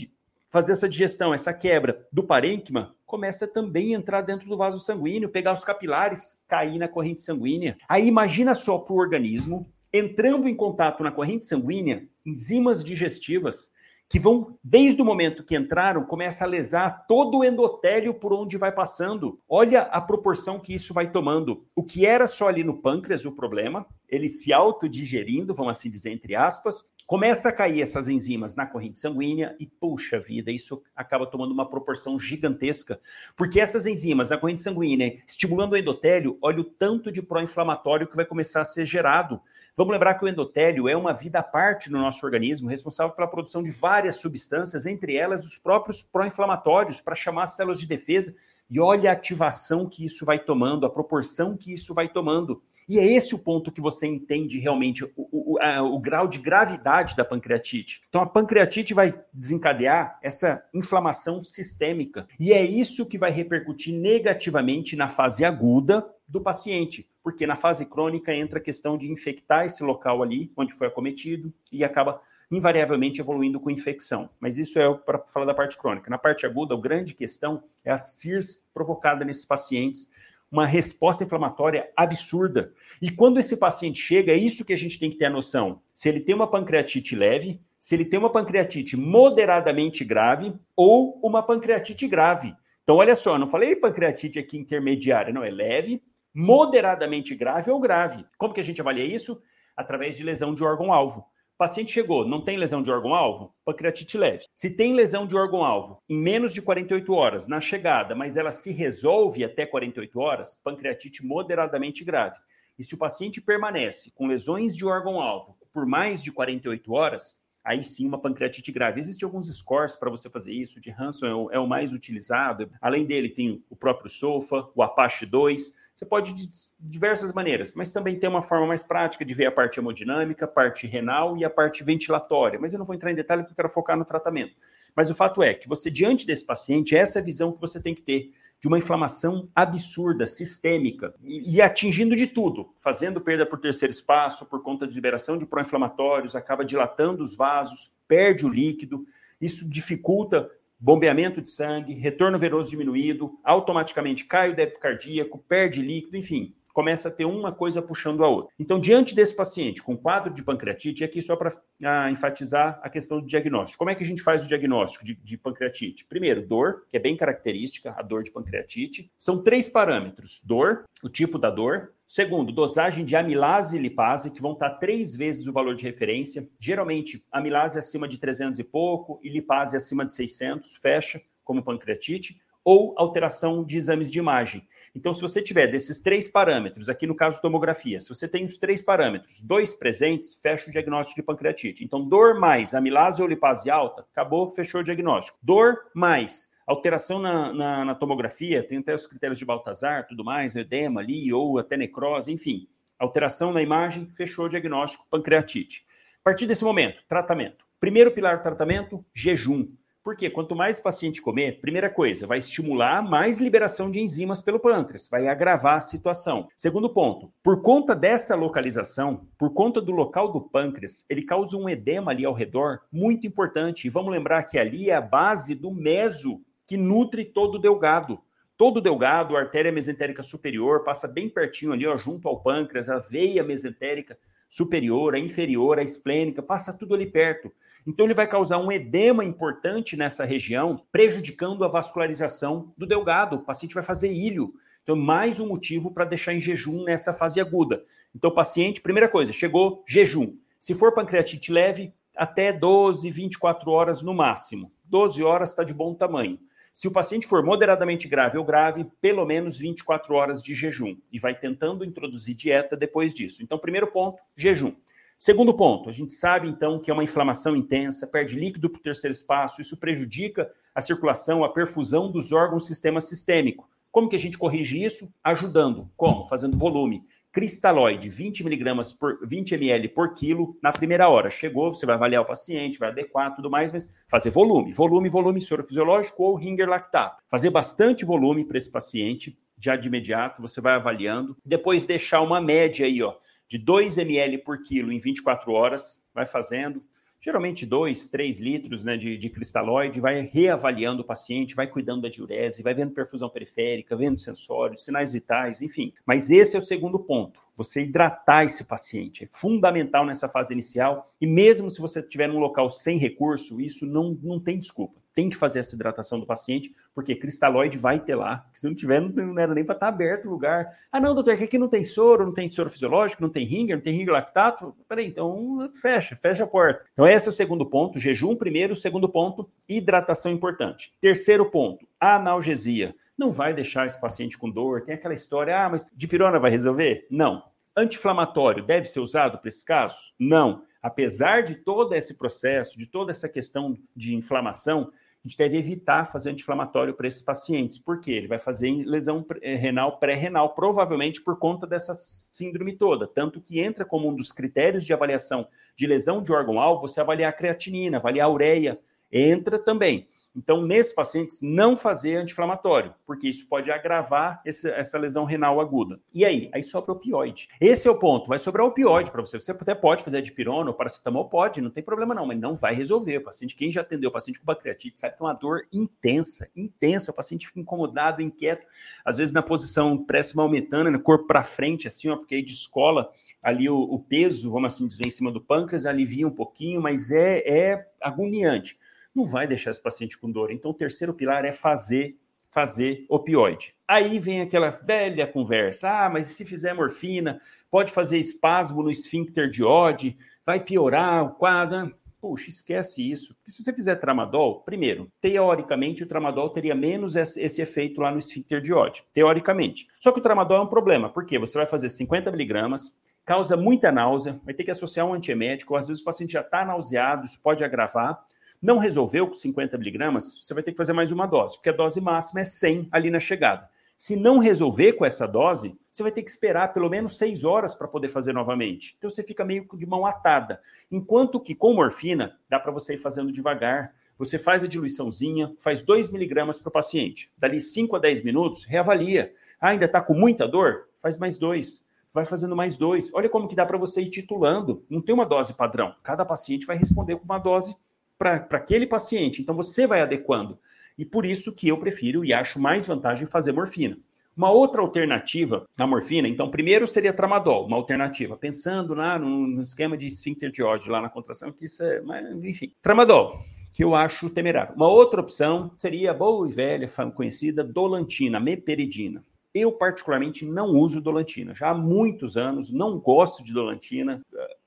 fazer 0.57 0.71
essa 0.71 0.89
digestão, 0.89 1.35
essa 1.35 1.53
quebra 1.53 2.03
do 2.11 2.23
parênquima, 2.23 2.95
começa 3.05 3.45
também 3.45 3.93
a 3.93 3.97
entrar 3.99 4.21
dentro 4.21 4.49
do 4.49 4.57
vaso 4.57 4.79
sanguíneo, 4.79 5.29
pegar 5.29 5.53
os 5.53 5.63
capilares, 5.63 6.35
cair 6.47 6.79
na 6.79 6.87
corrente 6.87 7.21
sanguínea. 7.21 7.77
Aí 7.87 8.07
imagina 8.07 8.55
só 8.55 8.79
para 8.79 8.93
o 8.93 8.97
organismo 8.97 9.71
entrando 9.93 10.49
em 10.49 10.55
contato 10.55 11.03
na 11.03 11.11
corrente 11.11 11.45
sanguínea, 11.45 12.07
enzimas 12.25 12.83
digestivas 12.83 13.71
que 14.09 14.19
vão, 14.19 14.57
desde 14.63 14.99
o 14.99 15.05
momento 15.05 15.43
que 15.43 15.55
entraram, 15.55 16.03
começa 16.05 16.43
a 16.43 16.47
lesar 16.47 17.05
todo 17.07 17.37
o 17.37 17.43
endotélio 17.43 18.15
por 18.15 18.33
onde 18.33 18.57
vai 18.57 18.71
passando. 18.71 19.39
Olha 19.47 19.81
a 19.81 20.01
proporção 20.01 20.59
que 20.59 20.73
isso 20.73 20.91
vai 20.91 21.11
tomando. 21.11 21.65
O 21.75 21.83
que 21.83 22.03
era 22.03 22.25
só 22.25 22.47
ali 22.47 22.63
no 22.63 22.81
pâncreas 22.81 23.25
o 23.25 23.35
problema, 23.35 23.85
ele 24.09 24.27
se 24.27 24.51
autodigerindo, 24.51 25.53
vamos 25.53 25.77
assim 25.77 25.89
dizer, 25.89 26.11
entre 26.11 26.33
aspas, 26.33 26.83
Começa 27.07 27.47
a 27.47 27.53
cair 27.53 27.81
essas 27.81 28.09
enzimas 28.09 28.57
na 28.57 28.65
corrente 28.65 28.99
sanguínea 28.99 29.55
e, 29.61 29.65
puxa 29.65 30.19
vida, 30.19 30.51
isso 30.51 30.83
acaba 30.93 31.25
tomando 31.25 31.53
uma 31.53 31.69
proporção 31.69 32.19
gigantesca, 32.19 32.99
porque 33.33 33.61
essas 33.61 33.85
enzimas 33.85 34.29
na 34.29 34.37
corrente 34.37 34.61
sanguínea, 34.61 35.17
estimulando 35.25 35.71
o 35.71 35.77
endotélio, 35.77 36.37
olha 36.41 36.59
o 36.59 36.65
tanto 36.65 37.09
de 37.09 37.21
pró-inflamatório 37.21 38.07
que 38.07 38.15
vai 38.17 38.25
começar 38.25 38.59
a 38.59 38.65
ser 38.65 38.85
gerado. 38.85 39.39
Vamos 39.73 39.93
lembrar 39.93 40.15
que 40.15 40.25
o 40.25 40.27
endotélio 40.27 40.89
é 40.89 40.97
uma 40.97 41.13
vida 41.13 41.39
à 41.39 41.43
parte 41.43 41.89
no 41.89 41.97
nosso 41.97 42.25
organismo, 42.25 42.67
responsável 42.67 43.15
pela 43.15 43.29
produção 43.29 43.63
de 43.63 43.71
várias 43.71 44.17
substâncias, 44.17 44.85
entre 44.85 45.15
elas 45.15 45.45
os 45.45 45.57
próprios 45.57 46.03
pró-inflamatórios, 46.03 46.99
para 46.99 47.15
chamar 47.15 47.43
as 47.43 47.55
células 47.55 47.79
de 47.79 47.87
defesa. 47.87 48.35
E 48.69 48.81
olha 48.81 49.11
a 49.11 49.13
ativação 49.13 49.87
que 49.87 50.03
isso 50.03 50.25
vai 50.25 50.39
tomando, 50.39 50.85
a 50.85 50.89
proporção 50.89 51.55
que 51.55 51.73
isso 51.73 51.93
vai 51.93 52.09
tomando. 52.09 52.61
E 52.87 52.99
é 52.99 53.05
esse 53.05 53.35
o 53.35 53.39
ponto 53.39 53.71
que 53.71 53.81
você 53.81 54.07
entende 54.07 54.59
realmente 54.59 55.03
o, 55.03 55.11
o, 55.15 55.57
a, 55.59 55.83
o 55.83 55.99
grau 55.99 56.27
de 56.27 56.37
gravidade 56.37 57.15
da 57.15 57.25
pancreatite. 57.25 58.01
Então, 58.07 58.21
a 58.21 58.25
pancreatite 58.25 58.93
vai 58.93 59.13
desencadear 59.33 60.17
essa 60.23 60.63
inflamação 60.73 61.41
sistêmica. 61.41 62.27
E 62.39 62.53
é 62.53 62.63
isso 62.63 63.05
que 63.05 63.17
vai 63.17 63.31
repercutir 63.31 63.93
negativamente 63.93 64.95
na 64.95 65.09
fase 65.09 65.43
aguda 65.43 66.07
do 66.27 66.41
paciente, 66.41 67.09
porque 67.23 67.47
na 67.47 67.55
fase 67.55 67.85
crônica 67.85 68.33
entra 68.33 68.59
a 68.59 68.61
questão 68.61 68.97
de 68.97 69.11
infectar 69.11 69.65
esse 69.65 69.83
local 69.83 70.21
ali 70.21 70.51
onde 70.55 70.73
foi 70.73 70.87
acometido 70.87 71.53
e 71.71 71.83
acaba 71.83 72.21
invariavelmente 72.49 73.19
evoluindo 73.19 73.59
com 73.59 73.69
infecção. 73.69 74.29
Mas 74.39 74.57
isso 74.57 74.79
é 74.79 74.93
para 74.93 75.19
falar 75.19 75.45
da 75.45 75.53
parte 75.53 75.77
crônica. 75.77 76.09
Na 76.09 76.17
parte 76.17 76.45
aguda, 76.45 76.73
a 76.73 76.79
grande 76.79 77.13
questão 77.13 77.63
é 77.83 77.91
a 77.91 77.97
CIRS 77.97 78.63
provocada 78.73 79.25
nesses 79.25 79.45
pacientes 79.45 80.09
uma 80.51 80.65
resposta 80.65 81.23
inflamatória 81.23 81.91
absurda. 81.95 82.73
E 83.01 83.11
quando 83.11 83.39
esse 83.39 83.57
paciente 83.57 84.01
chega, 84.01 84.31
é 84.31 84.37
isso 84.37 84.65
que 84.65 84.73
a 84.73 84.77
gente 84.77 84.99
tem 84.99 85.09
que 85.09 85.17
ter 85.17 85.25
a 85.25 85.29
noção. 85.29 85.81
Se 85.93 86.07
ele 86.07 86.19
tem 86.19 86.33
uma 86.33 86.49
pancreatite 86.49 87.15
leve, 87.15 87.61
se 87.79 87.95
ele 87.95 88.05
tem 88.05 88.19
uma 88.19 88.31
pancreatite 88.31 88.95
moderadamente 88.95 90.03
grave 90.03 90.53
ou 90.75 91.19
uma 91.23 91.43
pancreatite 91.43 92.07
grave. 92.07 92.55
Então, 92.83 92.97
olha 92.97 93.15
só, 93.15 93.37
não 93.37 93.47
falei 93.47 93.75
pancreatite 93.75 94.39
aqui 94.39 94.57
intermediária, 94.57 95.33
não, 95.33 95.43
é 95.43 95.51
leve, 95.51 96.01
moderadamente 96.33 97.35
grave 97.35 97.69
ou 97.69 97.79
grave. 97.79 98.25
Como 98.37 98.53
que 98.53 98.61
a 98.61 98.63
gente 98.63 98.79
avalia 98.79 99.03
isso? 99.03 99.41
Através 99.75 100.15
de 100.15 100.23
lesão 100.23 100.55
de 100.55 100.63
órgão-alvo 100.63 101.25
paciente 101.57 101.91
chegou, 101.91 102.27
não 102.27 102.41
tem 102.41 102.57
lesão 102.57 102.83
de 102.83 102.91
órgão-alvo? 102.91 103.53
Pancreatite 103.65 104.17
leve. 104.17 104.45
Se 104.53 104.69
tem 104.69 104.93
lesão 104.93 105.25
de 105.25 105.35
órgão-alvo 105.35 106.01
em 106.07 106.17
menos 106.17 106.53
de 106.53 106.61
48 106.61 107.13
horas 107.13 107.47
na 107.47 107.59
chegada, 107.59 108.13
mas 108.13 108.37
ela 108.37 108.51
se 108.51 108.71
resolve 108.71 109.43
até 109.43 109.65
48 109.65 110.19
horas, 110.19 110.55
pancreatite 110.63 111.25
moderadamente 111.25 112.03
grave. 112.03 112.37
E 112.77 112.83
se 112.83 112.93
o 112.93 112.97
paciente 112.97 113.41
permanece 113.41 114.11
com 114.13 114.27
lesões 114.27 114.75
de 114.75 114.85
órgão-alvo 114.85 115.57
por 115.73 115.85
mais 115.85 116.21
de 116.21 116.31
48 116.31 116.93
horas, 116.93 117.35
aí 117.63 117.81
sim 117.81 118.07
uma 118.07 118.21
pancreatite 118.21 118.71
grave. 118.71 118.99
Existem 118.99 119.25
alguns 119.25 119.47
scores 119.53 119.95
para 119.95 120.09
você 120.09 120.29
fazer 120.29 120.53
isso, 120.53 120.79
de 120.79 120.91
Hanson 120.91 121.25
é 121.25 121.33
o, 121.35 121.51
é 121.51 121.59
o 121.59 121.67
mais 121.67 121.91
utilizado. 121.91 122.69
Além 122.79 123.05
dele, 123.05 123.29
tem 123.29 123.63
o 123.69 123.75
próprio 123.75 124.09
SOFA, 124.09 124.69
o 124.75 124.83
Apache 124.83 125.25
2 125.25 125.73
você 125.97 126.05
pode 126.05 126.31
de 126.35 126.47
diversas 126.79 127.33
maneiras, 127.33 127.73
mas 127.73 127.91
também 127.91 128.19
tem 128.19 128.29
uma 128.29 128.43
forma 128.43 128.67
mais 128.67 128.83
prática 128.83 129.25
de 129.25 129.33
ver 129.33 129.47
a 129.47 129.51
parte 129.51 129.79
hemodinâmica, 129.79 130.45
a 130.45 130.47
parte 130.47 130.85
renal 130.85 131.35
e 131.35 131.43
a 131.43 131.49
parte 131.49 131.83
ventilatória. 131.83 132.59
Mas 132.59 132.71
eu 132.71 132.77
não 132.77 132.85
vou 132.85 132.93
entrar 132.93 133.11
em 133.11 133.15
detalhe 133.15 133.41
porque 133.41 133.53
eu 133.53 133.55
quero 133.55 133.69
focar 133.69 133.97
no 133.97 134.05
tratamento. 134.05 134.53
Mas 134.95 135.09
o 135.09 135.15
fato 135.15 135.41
é 135.41 135.55
que 135.55 135.67
você, 135.67 135.89
diante 135.89 136.23
desse 136.23 136.45
paciente, 136.45 136.95
essa 136.95 137.17
é 137.17 137.21
a 137.23 137.25
visão 137.25 137.51
que 137.51 137.59
você 137.59 137.81
tem 137.81 137.95
que 137.95 138.03
ter 138.03 138.31
de 138.61 138.67
uma 138.67 138.77
inflamação 138.77 139.49
absurda, 139.55 140.27
sistêmica, 140.27 141.15
e, 141.23 141.55
e 141.55 141.61
atingindo 141.63 142.15
de 142.15 142.27
tudo, 142.27 142.75
fazendo 142.79 143.19
perda 143.19 143.43
por 143.43 143.59
terceiro 143.59 143.91
espaço, 143.91 144.45
por 144.45 144.61
conta 144.61 144.85
de 144.85 144.93
liberação 144.93 145.35
de 145.35 145.47
pró-inflamatórios, 145.47 146.35
acaba 146.35 146.63
dilatando 146.63 147.23
os 147.23 147.35
vasos, 147.35 147.95
perde 148.07 148.45
o 148.45 148.49
líquido, 148.49 149.03
isso 149.41 149.67
dificulta 149.67 150.47
bombeamento 150.79 151.41
de 151.41 151.49
sangue, 151.49 151.93
retorno 151.93 152.37
venoso 152.37 152.69
diminuído, 152.69 153.39
automaticamente 153.43 154.25
cai 154.25 154.51
o 154.51 154.55
débito 154.55 154.79
cardíaco, 154.79 155.37
perde 155.39 155.81
líquido, 155.81 156.17
enfim, 156.17 156.55
começa 156.77 157.07
a 157.07 157.11
ter 157.11 157.25
uma 157.25 157.51
coisa 157.51 157.81
puxando 157.81 158.23
a 158.23 158.27
outra. 158.27 158.53
Então, 158.59 158.79
diante 158.79 159.15
desse 159.15 159.35
paciente 159.35 159.81
com 159.81 159.97
quadro 159.97 160.31
de 160.31 160.43
pancreatite, 160.43 161.03
aqui 161.03 161.23
só 161.23 161.35
para 161.35 161.51
ah, 161.83 162.11
enfatizar 162.11 162.79
a 162.83 162.87
questão 162.87 163.19
do 163.19 163.25
diagnóstico. 163.25 163.79
Como 163.79 163.89
é 163.89 163.95
que 163.95 164.03
a 164.03 164.05
gente 164.05 164.21
faz 164.21 164.45
o 164.45 164.47
diagnóstico 164.47 165.03
de, 165.03 165.15
de, 165.15 165.39
pancreatite? 165.39 166.05
Primeiro, 166.05 166.45
dor, 166.45 166.85
que 166.87 166.95
é 166.95 166.99
bem 166.99 167.17
característica, 167.17 167.95
a 167.97 168.03
dor 168.03 168.21
de 168.21 168.29
pancreatite. 168.29 169.11
São 169.17 169.41
três 169.41 169.67
parâmetros: 169.67 170.39
dor, 170.45 170.83
o 171.01 171.09
tipo 171.09 171.39
da 171.39 171.49
dor. 171.49 171.93
Segundo, 172.05 172.53
dosagem 172.53 173.03
de 173.03 173.15
amilase 173.15 173.75
e 173.75 173.81
lipase, 173.81 174.29
que 174.29 174.39
vão 174.39 174.53
estar 174.53 174.69
três 174.75 175.15
vezes 175.15 175.47
o 175.47 175.51
valor 175.51 175.73
de 175.73 175.83
referência. 175.83 176.47
Geralmente, 176.59 177.25
amilase 177.31 177.79
acima 177.79 178.07
de 178.07 178.19
300 178.19 178.59
e 178.59 178.63
pouco 178.63 179.19
e 179.23 179.29
lipase 179.29 179.75
acima 179.75 180.05
de 180.05 180.13
600, 180.13 180.75
fecha 180.75 181.19
como 181.43 181.63
pancreatite 181.63 182.39
ou 182.67 182.93
alteração 182.97 183.63
de 183.63 183.77
exames 183.77 184.11
de 184.11 184.19
imagem. 184.19 184.67
Então, 184.93 185.13
se 185.13 185.21
você 185.21 185.41
tiver 185.41 185.67
desses 185.67 186.01
três 186.01 186.27
parâmetros, 186.27 186.89
aqui 186.89 187.07
no 187.07 187.15
caso 187.15 187.41
tomografia, 187.41 188.01
se 188.01 188.09
você 188.09 188.27
tem 188.27 188.43
os 188.43 188.57
três 188.57 188.81
parâmetros, 188.81 189.39
dois 189.39 189.73
presentes, 189.73 190.33
fecha 190.33 190.67
o 190.67 190.71
diagnóstico 190.73 191.21
de 191.21 191.25
pancreatite. 191.25 191.85
Então, 191.85 192.05
dor 192.05 192.37
mais 192.37 192.73
amilase 192.73 193.21
ou 193.21 193.27
lipase 193.29 193.69
alta, 193.69 194.05
acabou, 194.11 194.51
fechou 194.51 194.81
o 194.81 194.83
diagnóstico. 194.83 195.37
Dor 195.41 195.77
mais 195.93 196.51
alteração 196.67 197.19
na, 197.19 197.53
na, 197.53 197.85
na, 197.85 197.95
tomografia, 197.95 198.61
tem 198.61 198.79
até 198.79 198.93
os 198.93 199.07
critérios 199.07 199.39
de 199.39 199.45
Baltazar, 199.45 200.05
tudo 200.05 200.25
mais, 200.25 200.53
edema 200.53 200.99
ali, 200.99 201.31
ou 201.31 201.57
até 201.57 201.77
necrose, 201.77 202.33
enfim. 202.33 202.67
Alteração 202.99 203.53
na 203.53 203.61
imagem, 203.61 204.11
fechou 204.13 204.47
o 204.47 204.49
diagnóstico, 204.49 205.07
pancreatite. 205.09 205.85
A 206.19 206.23
partir 206.25 206.45
desse 206.45 206.65
momento, 206.65 207.01
tratamento. 207.07 207.65
Primeiro 207.79 208.11
pilar 208.11 208.39
do 208.39 208.43
tratamento, 208.43 209.05
jejum. 209.15 209.69
Porque 210.07 210.29
quanto 210.29 210.55
mais 210.55 210.79
paciente 210.79 211.21
comer, 211.21 211.59
primeira 211.59 211.89
coisa, 211.89 212.25
vai 212.25 212.37
estimular 212.37 213.01
mais 213.01 213.41
liberação 213.41 213.91
de 213.91 213.99
enzimas 213.99 214.41
pelo 214.41 214.57
pâncreas, 214.57 215.05
vai 215.09 215.27
agravar 215.27 215.75
a 215.75 215.81
situação. 215.81 216.47
Segundo 216.55 216.89
ponto, 216.89 217.29
por 217.43 217.61
conta 217.61 217.93
dessa 217.93 218.33
localização, 218.33 219.27
por 219.37 219.53
conta 219.53 219.81
do 219.81 219.91
local 219.91 220.31
do 220.31 220.39
pâncreas, 220.39 221.05
ele 221.09 221.23
causa 221.23 221.57
um 221.57 221.67
edema 221.67 222.11
ali 222.11 222.23
ao 222.23 222.31
redor 222.31 222.83
muito 222.89 223.27
importante. 223.27 223.85
E 223.85 223.89
vamos 223.89 224.13
lembrar 224.13 224.43
que 224.43 224.57
ali 224.57 224.89
é 224.89 224.95
a 224.95 225.01
base 225.01 225.53
do 225.53 225.73
meso 225.73 226.39
que 226.65 226.77
nutre 226.77 227.25
todo 227.25 227.55
o 227.55 227.59
delgado. 227.59 228.17
Todo 228.55 228.77
o 228.77 228.81
delgado, 228.81 229.35
artéria 229.35 229.73
mesentérica 229.73 230.23
superior, 230.23 230.85
passa 230.85 231.05
bem 231.05 231.27
pertinho 231.27 231.73
ali, 231.73 231.85
ó, 231.85 231.97
junto 231.97 232.29
ao 232.29 232.39
pâncreas, 232.39 232.87
a 232.87 232.97
veia 232.97 233.43
mesentérica 233.43 234.17
superior, 234.47 235.15
a 235.15 235.19
inferior, 235.19 235.79
a 235.79 235.83
esplênica, 235.83 236.41
passa 236.41 236.73
tudo 236.73 236.95
ali 236.95 237.05
perto. 237.05 237.51
Então, 237.85 238.05
ele 238.05 238.13
vai 238.13 238.27
causar 238.27 238.57
um 238.57 238.71
edema 238.71 239.23
importante 239.23 239.95
nessa 239.95 240.25
região, 240.25 240.83
prejudicando 240.91 241.63
a 241.63 241.69
vascularização 241.69 242.73
do 242.77 242.85
delgado. 242.85 243.37
O 243.37 243.43
paciente 243.43 243.73
vai 243.73 243.83
fazer 243.83 244.11
ilho. 244.11 244.53
Então, 244.83 244.95
mais 244.95 245.39
um 245.39 245.47
motivo 245.47 245.91
para 245.91 246.05
deixar 246.05 246.33
em 246.33 246.39
jejum 246.39 246.83
nessa 246.83 247.13
fase 247.13 247.39
aguda. 247.39 247.83
Então, 248.15 248.31
paciente, 248.31 248.81
primeira 248.81 249.07
coisa, 249.07 249.31
chegou 249.31 249.83
jejum. 249.87 250.35
Se 250.59 250.73
for 250.73 250.93
pancreatite 250.93 251.51
leve, 251.51 251.93
até 252.15 252.51
12, 252.51 253.09
24 253.09 253.71
horas 253.71 254.01
no 254.01 254.13
máximo. 254.13 254.71
12 254.85 255.23
horas 255.23 255.49
está 255.49 255.63
de 255.63 255.73
bom 255.73 255.93
tamanho. 255.93 256.39
Se 256.77 256.87
o 256.87 256.91
paciente 256.91 257.25
for 257.25 257.43
moderadamente 257.43 258.07
grave 258.07 258.37
ou 258.37 258.45
grave, 258.45 258.85
pelo 259.01 259.25
menos 259.25 259.57
24 259.57 260.13
horas 260.13 260.43
de 260.43 260.53
jejum. 260.53 260.95
E 261.11 261.17
vai 261.17 261.33
tentando 261.33 261.83
introduzir 261.83 262.35
dieta 262.35 262.77
depois 262.77 263.15
disso. 263.15 263.41
Então, 263.41 263.57
primeiro 263.57 263.87
ponto, 263.87 264.21
jejum. 264.35 264.75
Segundo 265.17 265.55
ponto, 265.55 265.89
a 265.89 265.91
gente 265.91 266.13
sabe 266.13 266.47
então 266.47 266.79
que 266.79 266.91
é 266.91 266.93
uma 266.93 267.03
inflamação 267.03 267.55
intensa, 267.55 268.05
perde 268.05 268.39
líquido 268.39 268.69
para 268.69 268.77
o 268.77 268.83
terceiro 268.83 269.11
espaço, 269.11 269.59
isso 269.59 269.75
prejudica 269.77 270.53
a 270.75 270.79
circulação, 270.79 271.43
a 271.43 271.51
perfusão 271.51 272.11
dos 272.11 272.31
órgãos 272.31 272.61
do 272.61 272.67
sistema 272.67 273.01
sistêmico. 273.01 273.67
Como 273.91 274.07
que 274.07 274.15
a 274.15 274.19
gente 274.19 274.37
corrige 274.37 274.83
isso? 274.83 275.11
Ajudando. 275.23 275.89
Como? 275.97 276.25
Fazendo 276.25 276.55
volume 276.55 277.03
cristalóide, 277.37 278.09
20 278.09 278.43
miligramas 278.43 278.91
por 278.91 279.19
20 279.21 279.53
ml 279.53 279.89
por 279.89 280.15
quilo 280.15 280.57
na 280.59 280.71
primeira 280.71 281.07
hora. 281.07 281.29
Chegou, 281.29 281.71
você 281.71 281.85
vai 281.85 281.93
avaliar 281.93 282.23
o 282.23 282.25
paciente, 282.25 282.79
vai 282.79 282.89
adequar 282.89 283.35
tudo 283.35 283.47
mais, 283.47 283.71
mas 283.71 283.93
fazer 284.07 284.31
volume, 284.31 284.71
volume, 284.71 285.07
volume 285.07 285.39
soro 285.39 285.63
fisiológico 285.63 286.23
ou 286.23 286.33
ringer 286.33 286.67
lactato. 286.67 287.21
Fazer 287.29 287.51
bastante 287.51 288.03
volume 288.03 288.43
para 288.43 288.57
esse 288.57 288.71
paciente 288.71 289.37
já 289.55 289.75
de 289.75 289.87
imediato, 289.87 290.41
você 290.41 290.59
vai 290.59 290.73
avaliando. 290.73 291.37
Depois 291.45 291.85
deixar 291.85 292.21
uma 292.21 292.41
média 292.41 292.87
aí, 292.87 293.03
ó, 293.03 293.13
de 293.47 293.59
2 293.59 293.99
ml 293.99 294.39
por 294.39 294.63
quilo 294.63 294.91
em 294.91 294.97
24 294.97 295.51
horas, 295.51 296.03
vai 296.15 296.25
fazendo 296.25 296.83
geralmente 297.19 297.65
2, 297.65 298.07
3 298.07 298.39
litros 298.39 298.83
né, 298.83 298.95
de, 298.97 299.17
de 299.17 299.29
cristalóide, 299.29 299.99
vai 299.99 300.21
reavaliando 300.21 301.01
o 301.01 301.05
paciente, 301.05 301.55
vai 301.55 301.67
cuidando 301.67 302.03
da 302.03 302.09
diurese, 302.09 302.63
vai 302.63 302.73
vendo 302.73 302.93
perfusão 302.93 303.29
periférica, 303.29 303.95
vendo 303.95 304.19
sensórios, 304.19 304.85
sinais 304.85 305.13
vitais, 305.13 305.61
enfim. 305.61 305.93
Mas 306.05 306.29
esse 306.29 306.55
é 306.55 306.59
o 306.59 306.61
segundo 306.61 306.99
ponto, 306.99 307.39
você 307.55 307.81
hidratar 307.81 308.45
esse 308.45 308.63
paciente. 308.63 309.23
É 309.23 309.27
fundamental 309.27 310.05
nessa 310.05 310.29
fase 310.29 310.53
inicial, 310.53 311.11
e 311.19 311.27
mesmo 311.27 311.69
se 311.69 311.81
você 311.81 311.99
estiver 311.99 312.27
num 312.27 312.39
local 312.39 312.69
sem 312.69 312.97
recurso, 312.97 313.59
isso 313.59 313.85
não, 313.85 314.17
não 314.21 314.39
tem 314.39 314.57
desculpa 314.57 315.06
tem 315.17 315.31
que 315.31 315.35
fazer 315.35 315.57
essa 315.57 315.73
hidratação 315.73 316.19
do 316.19 316.27
paciente, 316.27 316.75
porque 316.93 317.15
cristalóide 317.15 317.75
vai 317.75 317.99
ter 317.99 318.13
lá. 318.13 318.47
Se 318.53 318.67
não 318.67 318.75
tiver, 318.75 319.01
não 319.01 319.39
era 319.39 319.51
nem 319.51 319.65
para 319.65 319.73
estar 319.73 319.87
tá 319.87 319.91
aberto 319.91 320.27
o 320.27 320.29
lugar. 320.29 320.77
Ah, 320.91 320.99
não, 320.99 321.15
doutor, 321.15 321.33
é 321.33 321.37
que 321.37 321.45
aqui 321.45 321.57
não 321.57 321.67
tem 321.67 321.83
soro, 321.83 322.23
não 322.23 322.31
tem 322.35 322.47
soro 322.47 322.69
fisiológico, 322.69 323.23
não 323.23 323.29
tem 323.31 323.43
ringer, 323.43 323.77
não 323.77 323.83
tem 323.83 323.95
ringer 323.95 324.11
lactato. 324.11 324.75
Peraí, 324.87 325.07
então 325.07 325.71
fecha, 325.73 326.15
fecha 326.15 326.43
a 326.43 326.47
porta. 326.47 326.85
Então, 326.93 327.07
esse 327.07 327.27
é 327.27 327.31
o 327.31 327.33
segundo 327.33 327.65
ponto, 327.65 327.97
jejum 327.97 328.35
primeiro. 328.35 328.75
Segundo 328.75 329.09
ponto, 329.09 329.49
hidratação 329.67 330.31
importante. 330.31 330.93
Terceiro 331.01 331.49
ponto, 331.49 331.87
analgesia. 331.99 332.93
Não 333.17 333.31
vai 333.31 333.55
deixar 333.55 333.87
esse 333.87 333.99
paciente 333.99 334.37
com 334.37 334.47
dor. 334.47 334.83
Tem 334.83 334.93
aquela 334.93 335.15
história, 335.15 335.65
ah, 335.65 335.67
mas 335.67 335.83
de 335.95 336.07
pirona 336.07 336.37
vai 336.37 336.51
resolver? 336.51 337.07
Não. 337.09 337.41
Anti-inflamatório 337.75 338.63
deve 338.63 338.87
ser 338.87 338.99
usado 338.99 339.39
para 339.39 339.47
esse 339.47 339.65
caso? 339.65 340.13
Não. 340.19 340.61
Apesar 340.79 341.41
de 341.41 341.55
todo 341.55 341.93
esse 341.95 342.13
processo, 342.13 342.77
de 342.77 342.85
toda 342.85 343.09
essa 343.09 343.27
questão 343.27 343.77
de 343.95 344.15
inflamação, 344.15 344.91
a 345.27 345.29
gente 345.29 345.37
deve 345.37 345.57
evitar 345.57 346.09
fazer 346.09 346.29
anti-inflamatório 346.29 346.93
para 346.93 347.05
esses 347.05 347.21
pacientes, 347.21 347.77
porque 347.77 348.09
ele 348.11 348.29
vai 348.29 348.39
fazer 348.39 348.71
lesão 348.85 349.25
eh, 349.41 349.55
renal 349.55 349.99
pré-renal, 349.99 350.55
provavelmente 350.55 351.21
por 351.21 351.37
conta 351.37 351.67
dessa 351.67 351.93
síndrome 351.97 352.77
toda. 352.77 353.05
Tanto 353.05 353.41
que 353.41 353.59
entra 353.59 353.83
como 353.83 354.07
um 354.07 354.15
dos 354.15 354.31
critérios 354.31 354.85
de 354.85 354.93
avaliação 354.93 355.45
de 355.75 355.85
lesão 355.85 356.23
de 356.23 356.31
órgão-alvo 356.31 356.87
você 356.87 357.01
avaliar 357.01 357.29
a 357.29 357.33
creatinina, 357.33 357.97
avaliar 357.97 358.27
a 358.27 358.31
ureia, 358.31 358.79
entra 359.11 359.59
também. 359.59 360.07
Então, 360.37 360.61
nesses 360.61 360.93
pacientes, 360.93 361.41
não 361.41 361.75
fazer 361.75 362.17
anti-inflamatório, 362.17 362.93
porque 363.07 363.27
isso 363.27 363.47
pode 363.47 363.71
agravar 363.71 364.39
esse, 364.45 364.69
essa 364.69 364.95
lesão 364.95 365.25
renal 365.25 365.59
aguda. 365.59 365.99
E 366.13 366.23
aí? 366.23 366.47
Aí 366.53 366.61
sobra 366.61 366.91
opioide. 366.91 367.49
Esse 367.59 367.87
é 367.87 367.91
o 367.91 367.97
ponto. 367.97 368.27
Vai 368.27 368.37
sobrar 368.37 368.67
opioide 368.67 369.09
para 369.09 369.23
você. 369.23 369.39
Você 369.39 369.51
até 369.51 369.73
pode 369.73 370.03
fazer 370.03 370.21
dipirona 370.21 370.69
ou 370.69 370.75
paracetamol, 370.75 371.27
pode, 371.27 371.59
não 371.59 371.71
tem 371.71 371.83
problema 371.83 372.13
não, 372.13 372.27
mas 372.27 372.39
não 372.39 372.53
vai 372.53 372.75
resolver. 372.75 373.17
O 373.17 373.23
paciente, 373.23 373.55
quem 373.55 373.71
já 373.71 373.81
atendeu 373.81 374.11
o 374.11 374.13
paciente 374.13 374.39
com 374.39 374.45
pancreatite, 374.45 374.99
sabe 374.99 375.17
que 375.17 375.23
é 375.23 375.25
uma 375.25 375.33
dor 375.33 375.65
intensa, 375.73 376.47
intensa. 376.55 377.09
O 377.09 377.15
paciente 377.15 377.47
fica 377.47 377.59
incomodado, 377.59 378.21
inquieto, 378.21 378.67
às 379.03 379.17
vezes 379.17 379.33
na 379.33 379.41
posição 379.41 379.97
pressima 379.97 380.43
aumentando, 380.43 380.91
né, 380.91 380.99
corpo 380.99 381.25
para 381.25 381.43
frente, 381.43 381.87
assim, 381.87 382.09
ó, 382.09 382.15
porque 382.15 382.35
aí 382.35 382.43
descola 382.43 383.09
ali 383.41 383.67
o, 383.67 383.79
o, 383.79 383.99
peso, 383.99 384.51
vamos 384.51 384.73
assim 384.73 384.87
dizer, 384.87 385.07
em 385.07 385.09
cima 385.09 385.31
do 385.31 385.41
pâncreas, 385.41 385.85
alivia 385.85 386.27
um 386.27 386.31
pouquinho, 386.31 386.79
mas 386.79 387.09
é, 387.09 387.39
é 387.47 387.87
agoniante 387.99 388.77
não 389.17 389.25
vai 389.25 389.47
deixar 389.47 389.71
esse 389.71 389.81
paciente 389.81 390.17
com 390.17 390.31
dor. 390.31 390.51
Então, 390.51 390.71
o 390.71 390.73
terceiro 390.73 391.13
pilar 391.13 391.43
é 391.43 391.51
fazer 391.51 392.15
fazer 392.49 393.05
opioide. 393.09 393.75
Aí 393.87 394.19
vem 394.19 394.41
aquela 394.41 394.69
velha 394.69 395.27
conversa: 395.27 395.89
ah, 395.89 396.09
mas 396.09 396.27
se 396.27 396.45
fizer 396.45 396.73
morfina, 396.73 397.41
pode 397.69 397.91
fazer 397.91 398.17
espasmo 398.17 398.81
no 398.81 398.89
esfíncter 398.89 399.49
de 399.49 399.63
Ode, 399.63 400.17
vai 400.45 400.59
piorar 400.59 401.25
o 401.25 401.31
quadro. 401.31 401.93
Puxa, 402.19 402.49
esquece 402.49 403.09
isso. 403.09 403.35
Porque 403.35 403.51
se 403.51 403.63
você 403.63 403.71
fizer 403.71 403.95
tramadol, 403.97 404.61
primeiro, 404.61 405.07
teoricamente 405.21 406.03
o 406.03 406.07
tramadol 406.07 406.49
teria 406.49 406.73
menos 406.73 407.15
esse 407.15 407.61
efeito 407.61 408.01
lá 408.01 408.11
no 408.11 408.17
esfíncter 408.17 408.59
de 408.59 408.73
Ode, 408.73 409.03
teoricamente. 409.13 409.87
Só 409.99 410.11
que 410.11 410.19
o 410.19 410.23
tramadol 410.23 410.57
é 410.57 410.61
um 410.61 410.67
problema, 410.67 411.09
porque 411.09 411.37
você 411.37 411.59
vai 411.59 411.67
fazer 411.67 411.89
50 411.89 412.31
miligramas, 412.31 412.91
causa 413.23 413.55
muita 413.55 413.91
náusea, 413.91 414.41
vai 414.43 414.53
ter 414.53 414.63
que 414.63 414.71
associar 414.71 415.05
um 415.05 415.13
antiemético, 415.13 415.75
às 415.75 415.87
vezes 415.87 416.01
o 416.01 416.05
paciente 416.05 416.33
já 416.33 416.41
está 416.41 416.65
nauseado, 416.65 417.23
isso 417.23 417.39
pode 417.39 417.63
agravar. 417.63 418.25
Não 418.61 418.79
resolveu 418.79 419.27
com 419.27 419.33
50 419.33 419.77
miligramas, 419.77 420.41
você 420.41 420.53
vai 420.53 420.63
ter 420.63 420.71
que 420.71 420.77
fazer 420.77 420.93
mais 420.93 421.11
uma 421.11 421.27
dose, 421.27 421.55
porque 421.57 421.69
a 421.69 421.73
dose 421.73 422.01
máxima 422.01 422.41
é 422.41 422.43
100 422.43 422.87
ali 422.91 423.11
na 423.11 423.19
chegada. 423.19 423.69
Se 423.97 424.15
não 424.15 424.37
resolver 424.37 424.93
com 424.93 425.05
essa 425.05 425.27
dose, 425.27 425.75
você 425.91 426.03
vai 426.03 426.11
ter 426.11 426.21
que 426.21 426.29
esperar 426.29 426.71
pelo 426.71 426.87
menos 426.87 427.17
seis 427.17 427.43
horas 427.43 427.73
para 427.73 427.87
poder 427.87 428.09
fazer 428.09 428.31
novamente. 428.31 428.95
Então 428.97 429.09
você 429.09 429.23
fica 429.23 429.43
meio 429.43 429.67
de 429.73 429.85
mão 429.87 430.05
atada. 430.05 430.61
Enquanto 430.91 431.39
que 431.39 431.55
com 431.55 431.73
morfina, 431.73 432.37
dá 432.47 432.59
para 432.59 432.71
você 432.71 432.93
ir 432.93 432.99
fazendo 432.99 433.31
devagar. 433.31 433.95
Você 434.17 434.37
faz 434.37 434.63
a 434.63 434.67
diluiçãozinha, 434.67 435.53
faz 435.57 435.81
2 435.81 436.11
miligramas 436.11 436.59
para 436.59 436.69
o 436.69 436.71
paciente. 436.71 437.31
Dali 437.37 437.59
5 437.59 437.95
a 437.95 437.99
10 437.99 438.23
minutos, 438.23 438.65
reavalia. 438.65 439.33
Ah, 439.59 439.69
ainda 439.69 439.85
está 439.85 439.99
com 439.99 440.13
muita 440.13 440.47
dor? 440.47 440.89
Faz 440.99 441.17
mais 441.17 441.39
dois. 441.39 441.83
Vai 442.13 442.25
fazendo 442.25 442.55
mais 442.55 442.77
dois. 442.77 443.11
Olha 443.13 443.29
como 443.29 443.47
que 443.47 443.55
dá 443.55 443.65
para 443.65 443.77
você 443.77 444.01
ir 444.01 444.09
titulando. 444.09 444.85
Não 444.87 445.01
tem 445.01 445.13
uma 445.13 445.25
dose 445.25 445.53
padrão. 445.53 445.95
Cada 446.03 446.23
paciente 446.23 446.67
vai 446.67 446.77
responder 446.77 447.15
com 447.15 447.25
uma 447.25 447.39
dose 447.39 447.75
para 448.17 448.47
aquele 448.51 448.87
paciente. 448.87 449.41
Então 449.41 449.55
você 449.55 449.85
vai 449.85 450.01
adequando. 450.01 450.59
E 450.97 451.05
por 451.05 451.25
isso 451.25 451.53
que 451.53 451.67
eu 451.67 451.77
prefiro 451.77 452.25
e 452.25 452.33
acho 452.33 452.59
mais 452.59 452.85
vantagem 452.85 453.27
fazer 453.27 453.51
morfina. 453.51 453.97
Uma 454.35 454.51
outra 454.51 454.81
alternativa 454.81 455.67
à 455.75 455.87
morfina, 455.87 456.27
então, 456.27 456.51
primeiro 456.51 456.85
seria 456.85 457.11
tramadol, 457.11 457.65
uma 457.65 457.75
alternativa, 457.75 458.37
pensando 458.37 458.93
lá 458.93 459.17
no, 459.17 459.59
esquema 459.61 459.97
de 459.97 460.05
esfíncter 460.05 460.51
de 460.51 460.61
ódio, 460.61 460.91
lá 460.91 461.01
na 461.01 461.09
contração, 461.09 461.51
que 461.51 461.65
isso 461.65 461.81
é, 461.83 462.01
mas, 462.01 462.23
enfim. 462.43 462.71
Tramadol, 462.79 463.39
que 463.73 463.83
eu 463.83 463.95
acho 463.95 464.29
temerário. 464.29 464.75
Uma 464.75 464.87
outra 464.87 465.21
opção 465.21 465.71
seria 465.75 466.11
a 466.11 466.13
boa 466.13 466.47
e 466.47 466.51
velha, 466.51 466.87
conhecida 467.15 467.63
dolantina, 467.63 468.39
meperidina. 468.39 469.23
Eu, 469.55 469.71
particularmente, 469.71 470.45
não 470.45 470.67
uso 470.67 471.01
dolantina. 471.01 471.55
Já 471.55 471.69
há 471.69 471.73
muitos 471.73 472.37
anos, 472.37 472.71
não 472.71 472.99
gosto 472.99 473.43
de 473.43 473.51
dolantina. 473.51 474.21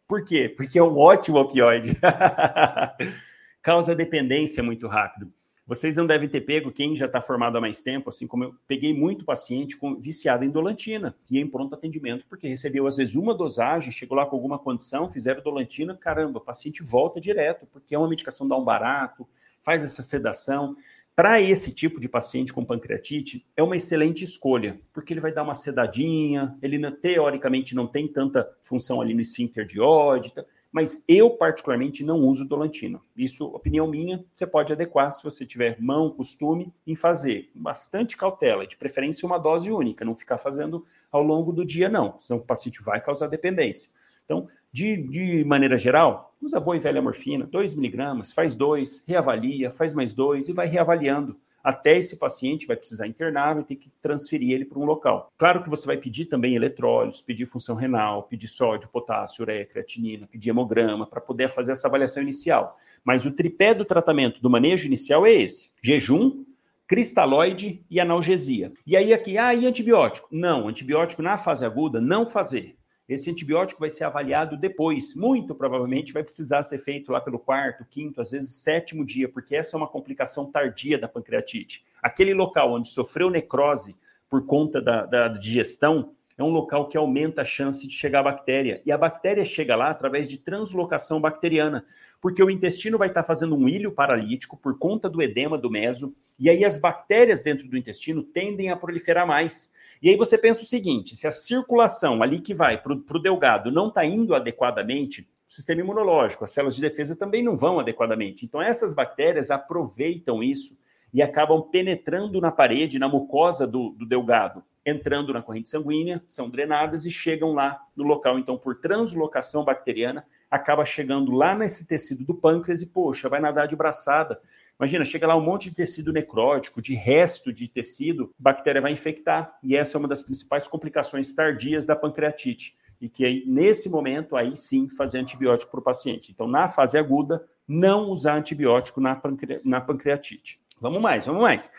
Por 0.08 0.24
quê? 0.24 0.48
Porque 0.48 0.80
é 0.80 0.82
um 0.82 0.98
ótimo 0.98 1.38
opioide. 1.38 1.96
causa 3.62 3.94
dependência 3.94 4.62
muito 4.62 4.86
rápido. 4.86 5.32
Vocês 5.70 5.96
não 5.96 6.04
devem 6.04 6.28
ter 6.28 6.40
pego, 6.40 6.72
quem 6.72 6.96
já 6.96 7.06
está 7.06 7.20
formado 7.20 7.56
há 7.56 7.60
mais 7.60 7.80
tempo, 7.80 8.08
assim 8.08 8.26
como 8.26 8.42
eu 8.42 8.54
peguei 8.66 8.92
muito 8.92 9.24
paciente 9.24 9.76
com, 9.76 9.94
viciado 9.94 10.44
em 10.44 10.50
dolantina 10.50 11.14
e 11.30 11.38
em 11.38 11.46
pronto 11.46 11.76
atendimento, 11.76 12.26
porque 12.28 12.48
recebeu 12.48 12.88
às 12.88 12.96
vezes 12.96 13.14
uma 13.14 13.32
dosagem, 13.32 13.92
chegou 13.92 14.16
lá 14.16 14.26
com 14.26 14.34
alguma 14.34 14.58
condição, 14.58 15.08
fizeram 15.08 15.40
dolantina, 15.40 15.96
caramba, 15.96 16.38
o 16.38 16.42
paciente 16.42 16.82
volta 16.82 17.20
direto, 17.20 17.68
porque 17.70 17.94
é 17.94 17.98
uma 17.98 18.08
medicação 18.08 18.48
dá 18.48 18.56
um 18.56 18.64
barato, 18.64 19.28
faz 19.62 19.84
essa 19.84 20.02
sedação. 20.02 20.76
Para 21.14 21.40
esse 21.40 21.72
tipo 21.72 22.00
de 22.00 22.08
paciente 22.08 22.52
com 22.52 22.64
pancreatite, 22.64 23.46
é 23.56 23.62
uma 23.62 23.76
excelente 23.76 24.24
escolha, 24.24 24.80
porque 24.92 25.12
ele 25.12 25.20
vai 25.20 25.32
dar 25.32 25.44
uma 25.44 25.54
sedadinha, 25.54 26.58
ele 26.60 26.90
teoricamente 26.90 27.76
não 27.76 27.86
tem 27.86 28.08
tanta 28.08 28.50
função 28.62 29.00
ali 29.00 29.14
no 29.14 29.20
esfíncter 29.20 29.64
de 29.64 29.80
ódita, 29.80 30.44
mas 30.72 31.02
eu 31.08 31.30
particularmente 31.30 32.04
não 32.04 32.20
uso 32.20 32.44
dolantina. 32.44 33.00
Isso, 33.16 33.44
opinião 33.46 33.86
minha, 33.86 34.24
você 34.34 34.46
pode 34.46 34.72
adequar 34.72 35.12
se 35.12 35.22
você 35.22 35.44
tiver 35.44 35.80
mão, 35.80 36.10
costume 36.10 36.72
em 36.86 36.94
fazer. 36.94 37.50
Bastante 37.54 38.16
cautela, 38.16 38.66
de 38.66 38.76
preferência 38.76 39.26
uma 39.26 39.38
dose 39.38 39.70
única, 39.70 40.04
não 40.04 40.14
ficar 40.14 40.38
fazendo 40.38 40.86
ao 41.10 41.22
longo 41.22 41.52
do 41.52 41.64
dia 41.64 41.88
não, 41.88 42.14
senão 42.20 42.40
o 42.40 42.44
paciente 42.44 42.82
vai 42.82 43.00
causar 43.00 43.26
dependência. 43.26 43.90
Então, 44.24 44.48
de, 44.72 44.96
de 45.08 45.44
maneira 45.44 45.76
geral, 45.76 46.36
usa 46.40 46.60
boa 46.60 46.76
e 46.76 46.80
velha 46.80 47.02
morfina, 47.02 47.46
2 47.46 47.74
miligramas, 47.74 48.30
faz 48.30 48.54
dois, 48.54 49.02
reavalia, 49.06 49.72
faz 49.72 49.92
mais 49.92 50.14
dois 50.14 50.48
e 50.48 50.52
vai 50.52 50.68
reavaliando 50.68 51.36
até 51.62 51.98
esse 51.98 52.16
paciente 52.16 52.66
vai 52.66 52.76
precisar 52.76 53.06
internar, 53.06 53.54
vai 53.54 53.64
ter 53.64 53.76
que 53.76 53.90
transferir 54.00 54.52
ele 54.52 54.64
para 54.64 54.78
um 54.78 54.84
local. 54.84 55.32
Claro 55.38 55.62
que 55.62 55.70
você 55.70 55.86
vai 55.86 55.96
pedir 55.96 56.26
também 56.26 56.54
eletrólitos, 56.54 57.20
pedir 57.20 57.46
função 57.46 57.76
renal, 57.76 58.24
pedir 58.24 58.48
sódio, 58.48 58.88
potássio, 58.88 59.42
ureia, 59.42 59.66
creatinina, 59.66 60.26
pedir 60.26 60.50
hemograma, 60.50 61.06
para 61.06 61.20
poder 61.20 61.48
fazer 61.48 61.72
essa 61.72 61.88
avaliação 61.88 62.22
inicial. 62.22 62.76
Mas 63.04 63.26
o 63.26 63.32
tripé 63.32 63.74
do 63.74 63.84
tratamento, 63.84 64.40
do 64.40 64.50
manejo 64.50 64.86
inicial 64.86 65.26
é 65.26 65.32
esse: 65.32 65.70
jejum, 65.82 66.44
cristalóide 66.86 67.84
e 67.88 68.00
analgesia. 68.00 68.72
E 68.86 68.96
aí 68.96 69.12
aqui, 69.12 69.38
ah, 69.38 69.54
e 69.54 69.66
antibiótico? 69.66 70.28
Não, 70.32 70.66
antibiótico 70.66 71.22
na 71.22 71.38
fase 71.38 71.64
aguda, 71.64 72.00
não 72.00 72.26
fazer. 72.26 72.79
Esse 73.10 73.28
antibiótico 73.28 73.80
vai 73.80 73.90
ser 73.90 74.04
avaliado 74.04 74.56
depois. 74.56 75.16
Muito 75.16 75.52
provavelmente 75.52 76.12
vai 76.12 76.22
precisar 76.22 76.62
ser 76.62 76.78
feito 76.78 77.10
lá 77.10 77.20
pelo 77.20 77.40
quarto, 77.40 77.84
quinto, 77.84 78.20
às 78.20 78.30
vezes 78.30 78.50
sétimo 78.50 79.04
dia, 79.04 79.28
porque 79.28 79.56
essa 79.56 79.76
é 79.76 79.78
uma 79.78 79.88
complicação 79.88 80.48
tardia 80.48 80.96
da 80.96 81.08
pancreatite. 81.08 81.84
Aquele 82.00 82.32
local 82.32 82.72
onde 82.72 82.88
sofreu 82.88 83.28
necrose 83.28 83.96
por 84.28 84.46
conta 84.46 84.80
da, 84.80 85.04
da 85.06 85.26
digestão 85.26 86.14
é 86.40 86.44
um 86.44 86.50
local 86.50 86.88
que 86.88 86.96
aumenta 86.96 87.42
a 87.42 87.44
chance 87.44 87.86
de 87.86 87.94
chegar 87.94 88.20
a 88.20 88.24
bactéria. 88.24 88.80
E 88.84 88.90
a 88.90 88.96
bactéria 88.96 89.44
chega 89.44 89.76
lá 89.76 89.90
através 89.90 90.28
de 90.28 90.38
translocação 90.38 91.20
bacteriana, 91.20 91.84
porque 92.20 92.42
o 92.42 92.50
intestino 92.50 92.96
vai 92.96 93.08
estar 93.08 93.22
fazendo 93.22 93.56
um 93.56 93.68
ilho 93.68 93.92
paralítico 93.92 94.56
por 94.56 94.78
conta 94.78 95.08
do 95.08 95.22
edema 95.22 95.58
do 95.58 95.70
meso, 95.70 96.14
e 96.38 96.48
aí 96.48 96.64
as 96.64 96.78
bactérias 96.78 97.42
dentro 97.42 97.68
do 97.68 97.76
intestino 97.76 98.22
tendem 98.22 98.70
a 98.70 98.76
proliferar 98.76 99.26
mais. 99.26 99.70
E 100.02 100.08
aí 100.08 100.16
você 100.16 100.38
pensa 100.38 100.62
o 100.62 100.66
seguinte: 100.66 101.14
se 101.14 101.26
a 101.26 101.32
circulação 101.32 102.22
ali 102.22 102.40
que 102.40 102.54
vai 102.54 102.80
para 102.80 102.92
o 102.92 103.22
delgado 103.22 103.70
não 103.70 103.88
está 103.88 104.04
indo 104.04 104.34
adequadamente, 104.34 105.28
o 105.48 105.52
sistema 105.52 105.80
imunológico, 105.80 106.44
as 106.44 106.52
células 106.52 106.76
de 106.76 106.80
defesa 106.80 107.16
também 107.16 107.42
não 107.42 107.56
vão 107.56 107.80
adequadamente. 107.80 108.46
Então, 108.46 108.62
essas 108.62 108.94
bactérias 108.94 109.50
aproveitam 109.50 110.42
isso 110.42 110.78
e 111.12 111.20
acabam 111.20 111.60
penetrando 111.60 112.40
na 112.40 112.52
parede, 112.52 112.98
na 112.98 113.08
mucosa 113.08 113.66
do, 113.66 113.90
do 113.90 114.06
delgado, 114.06 114.62
entrando 114.84 115.32
na 115.32 115.42
corrente 115.42 115.68
sanguínea, 115.68 116.22
são 116.26 116.48
drenadas 116.48 117.04
e 117.04 117.10
chegam 117.10 117.52
lá 117.52 117.80
no 117.94 118.04
local. 118.04 118.38
Então, 118.38 118.56
por 118.56 118.76
translocação 118.80 119.64
bacteriana, 119.64 120.24
acaba 120.50 120.84
chegando 120.84 121.32
lá 121.32 121.54
nesse 121.54 121.86
tecido 121.86 122.24
do 122.24 122.34
pâncreas 122.34 122.82
e, 122.82 122.86
poxa, 122.86 123.28
vai 123.28 123.40
nadar 123.40 123.68
de 123.68 123.76
braçada 123.76 124.40
Imagina, 124.80 125.04
chega 125.04 125.26
lá 125.26 125.36
um 125.36 125.42
monte 125.42 125.68
de 125.68 125.76
tecido 125.76 126.10
necrótico, 126.10 126.80
de 126.80 126.94
resto 126.94 127.52
de 127.52 127.68
tecido, 127.68 128.34
a 128.40 128.42
bactéria 128.44 128.80
vai 128.80 128.90
infectar, 128.90 129.58
e 129.62 129.76
essa 129.76 129.94
é 129.94 129.98
uma 129.98 130.08
das 130.08 130.22
principais 130.22 130.66
complicações 130.66 131.34
tardias 131.34 131.84
da 131.84 131.94
pancreatite. 131.94 132.74
E 132.98 133.06
que 133.06 133.26
aí, 133.26 133.44
nesse 133.46 133.90
momento, 133.90 134.36
aí 134.36 134.56
sim, 134.56 134.88
fazer 134.88 135.18
antibiótico 135.18 135.70
para 135.70 135.80
o 135.80 135.82
paciente. 135.82 136.32
Então, 136.32 136.48
na 136.48 136.66
fase 136.66 136.96
aguda, 136.96 137.46
não 137.68 138.08
usar 138.08 138.36
antibiótico 138.36 139.02
na, 139.02 139.14
pancre... 139.14 139.60
na 139.66 139.82
pancreatite. 139.82 140.58
Vamos 140.80 141.02
mais, 141.02 141.26
vamos 141.26 141.42
mais. 141.42 141.70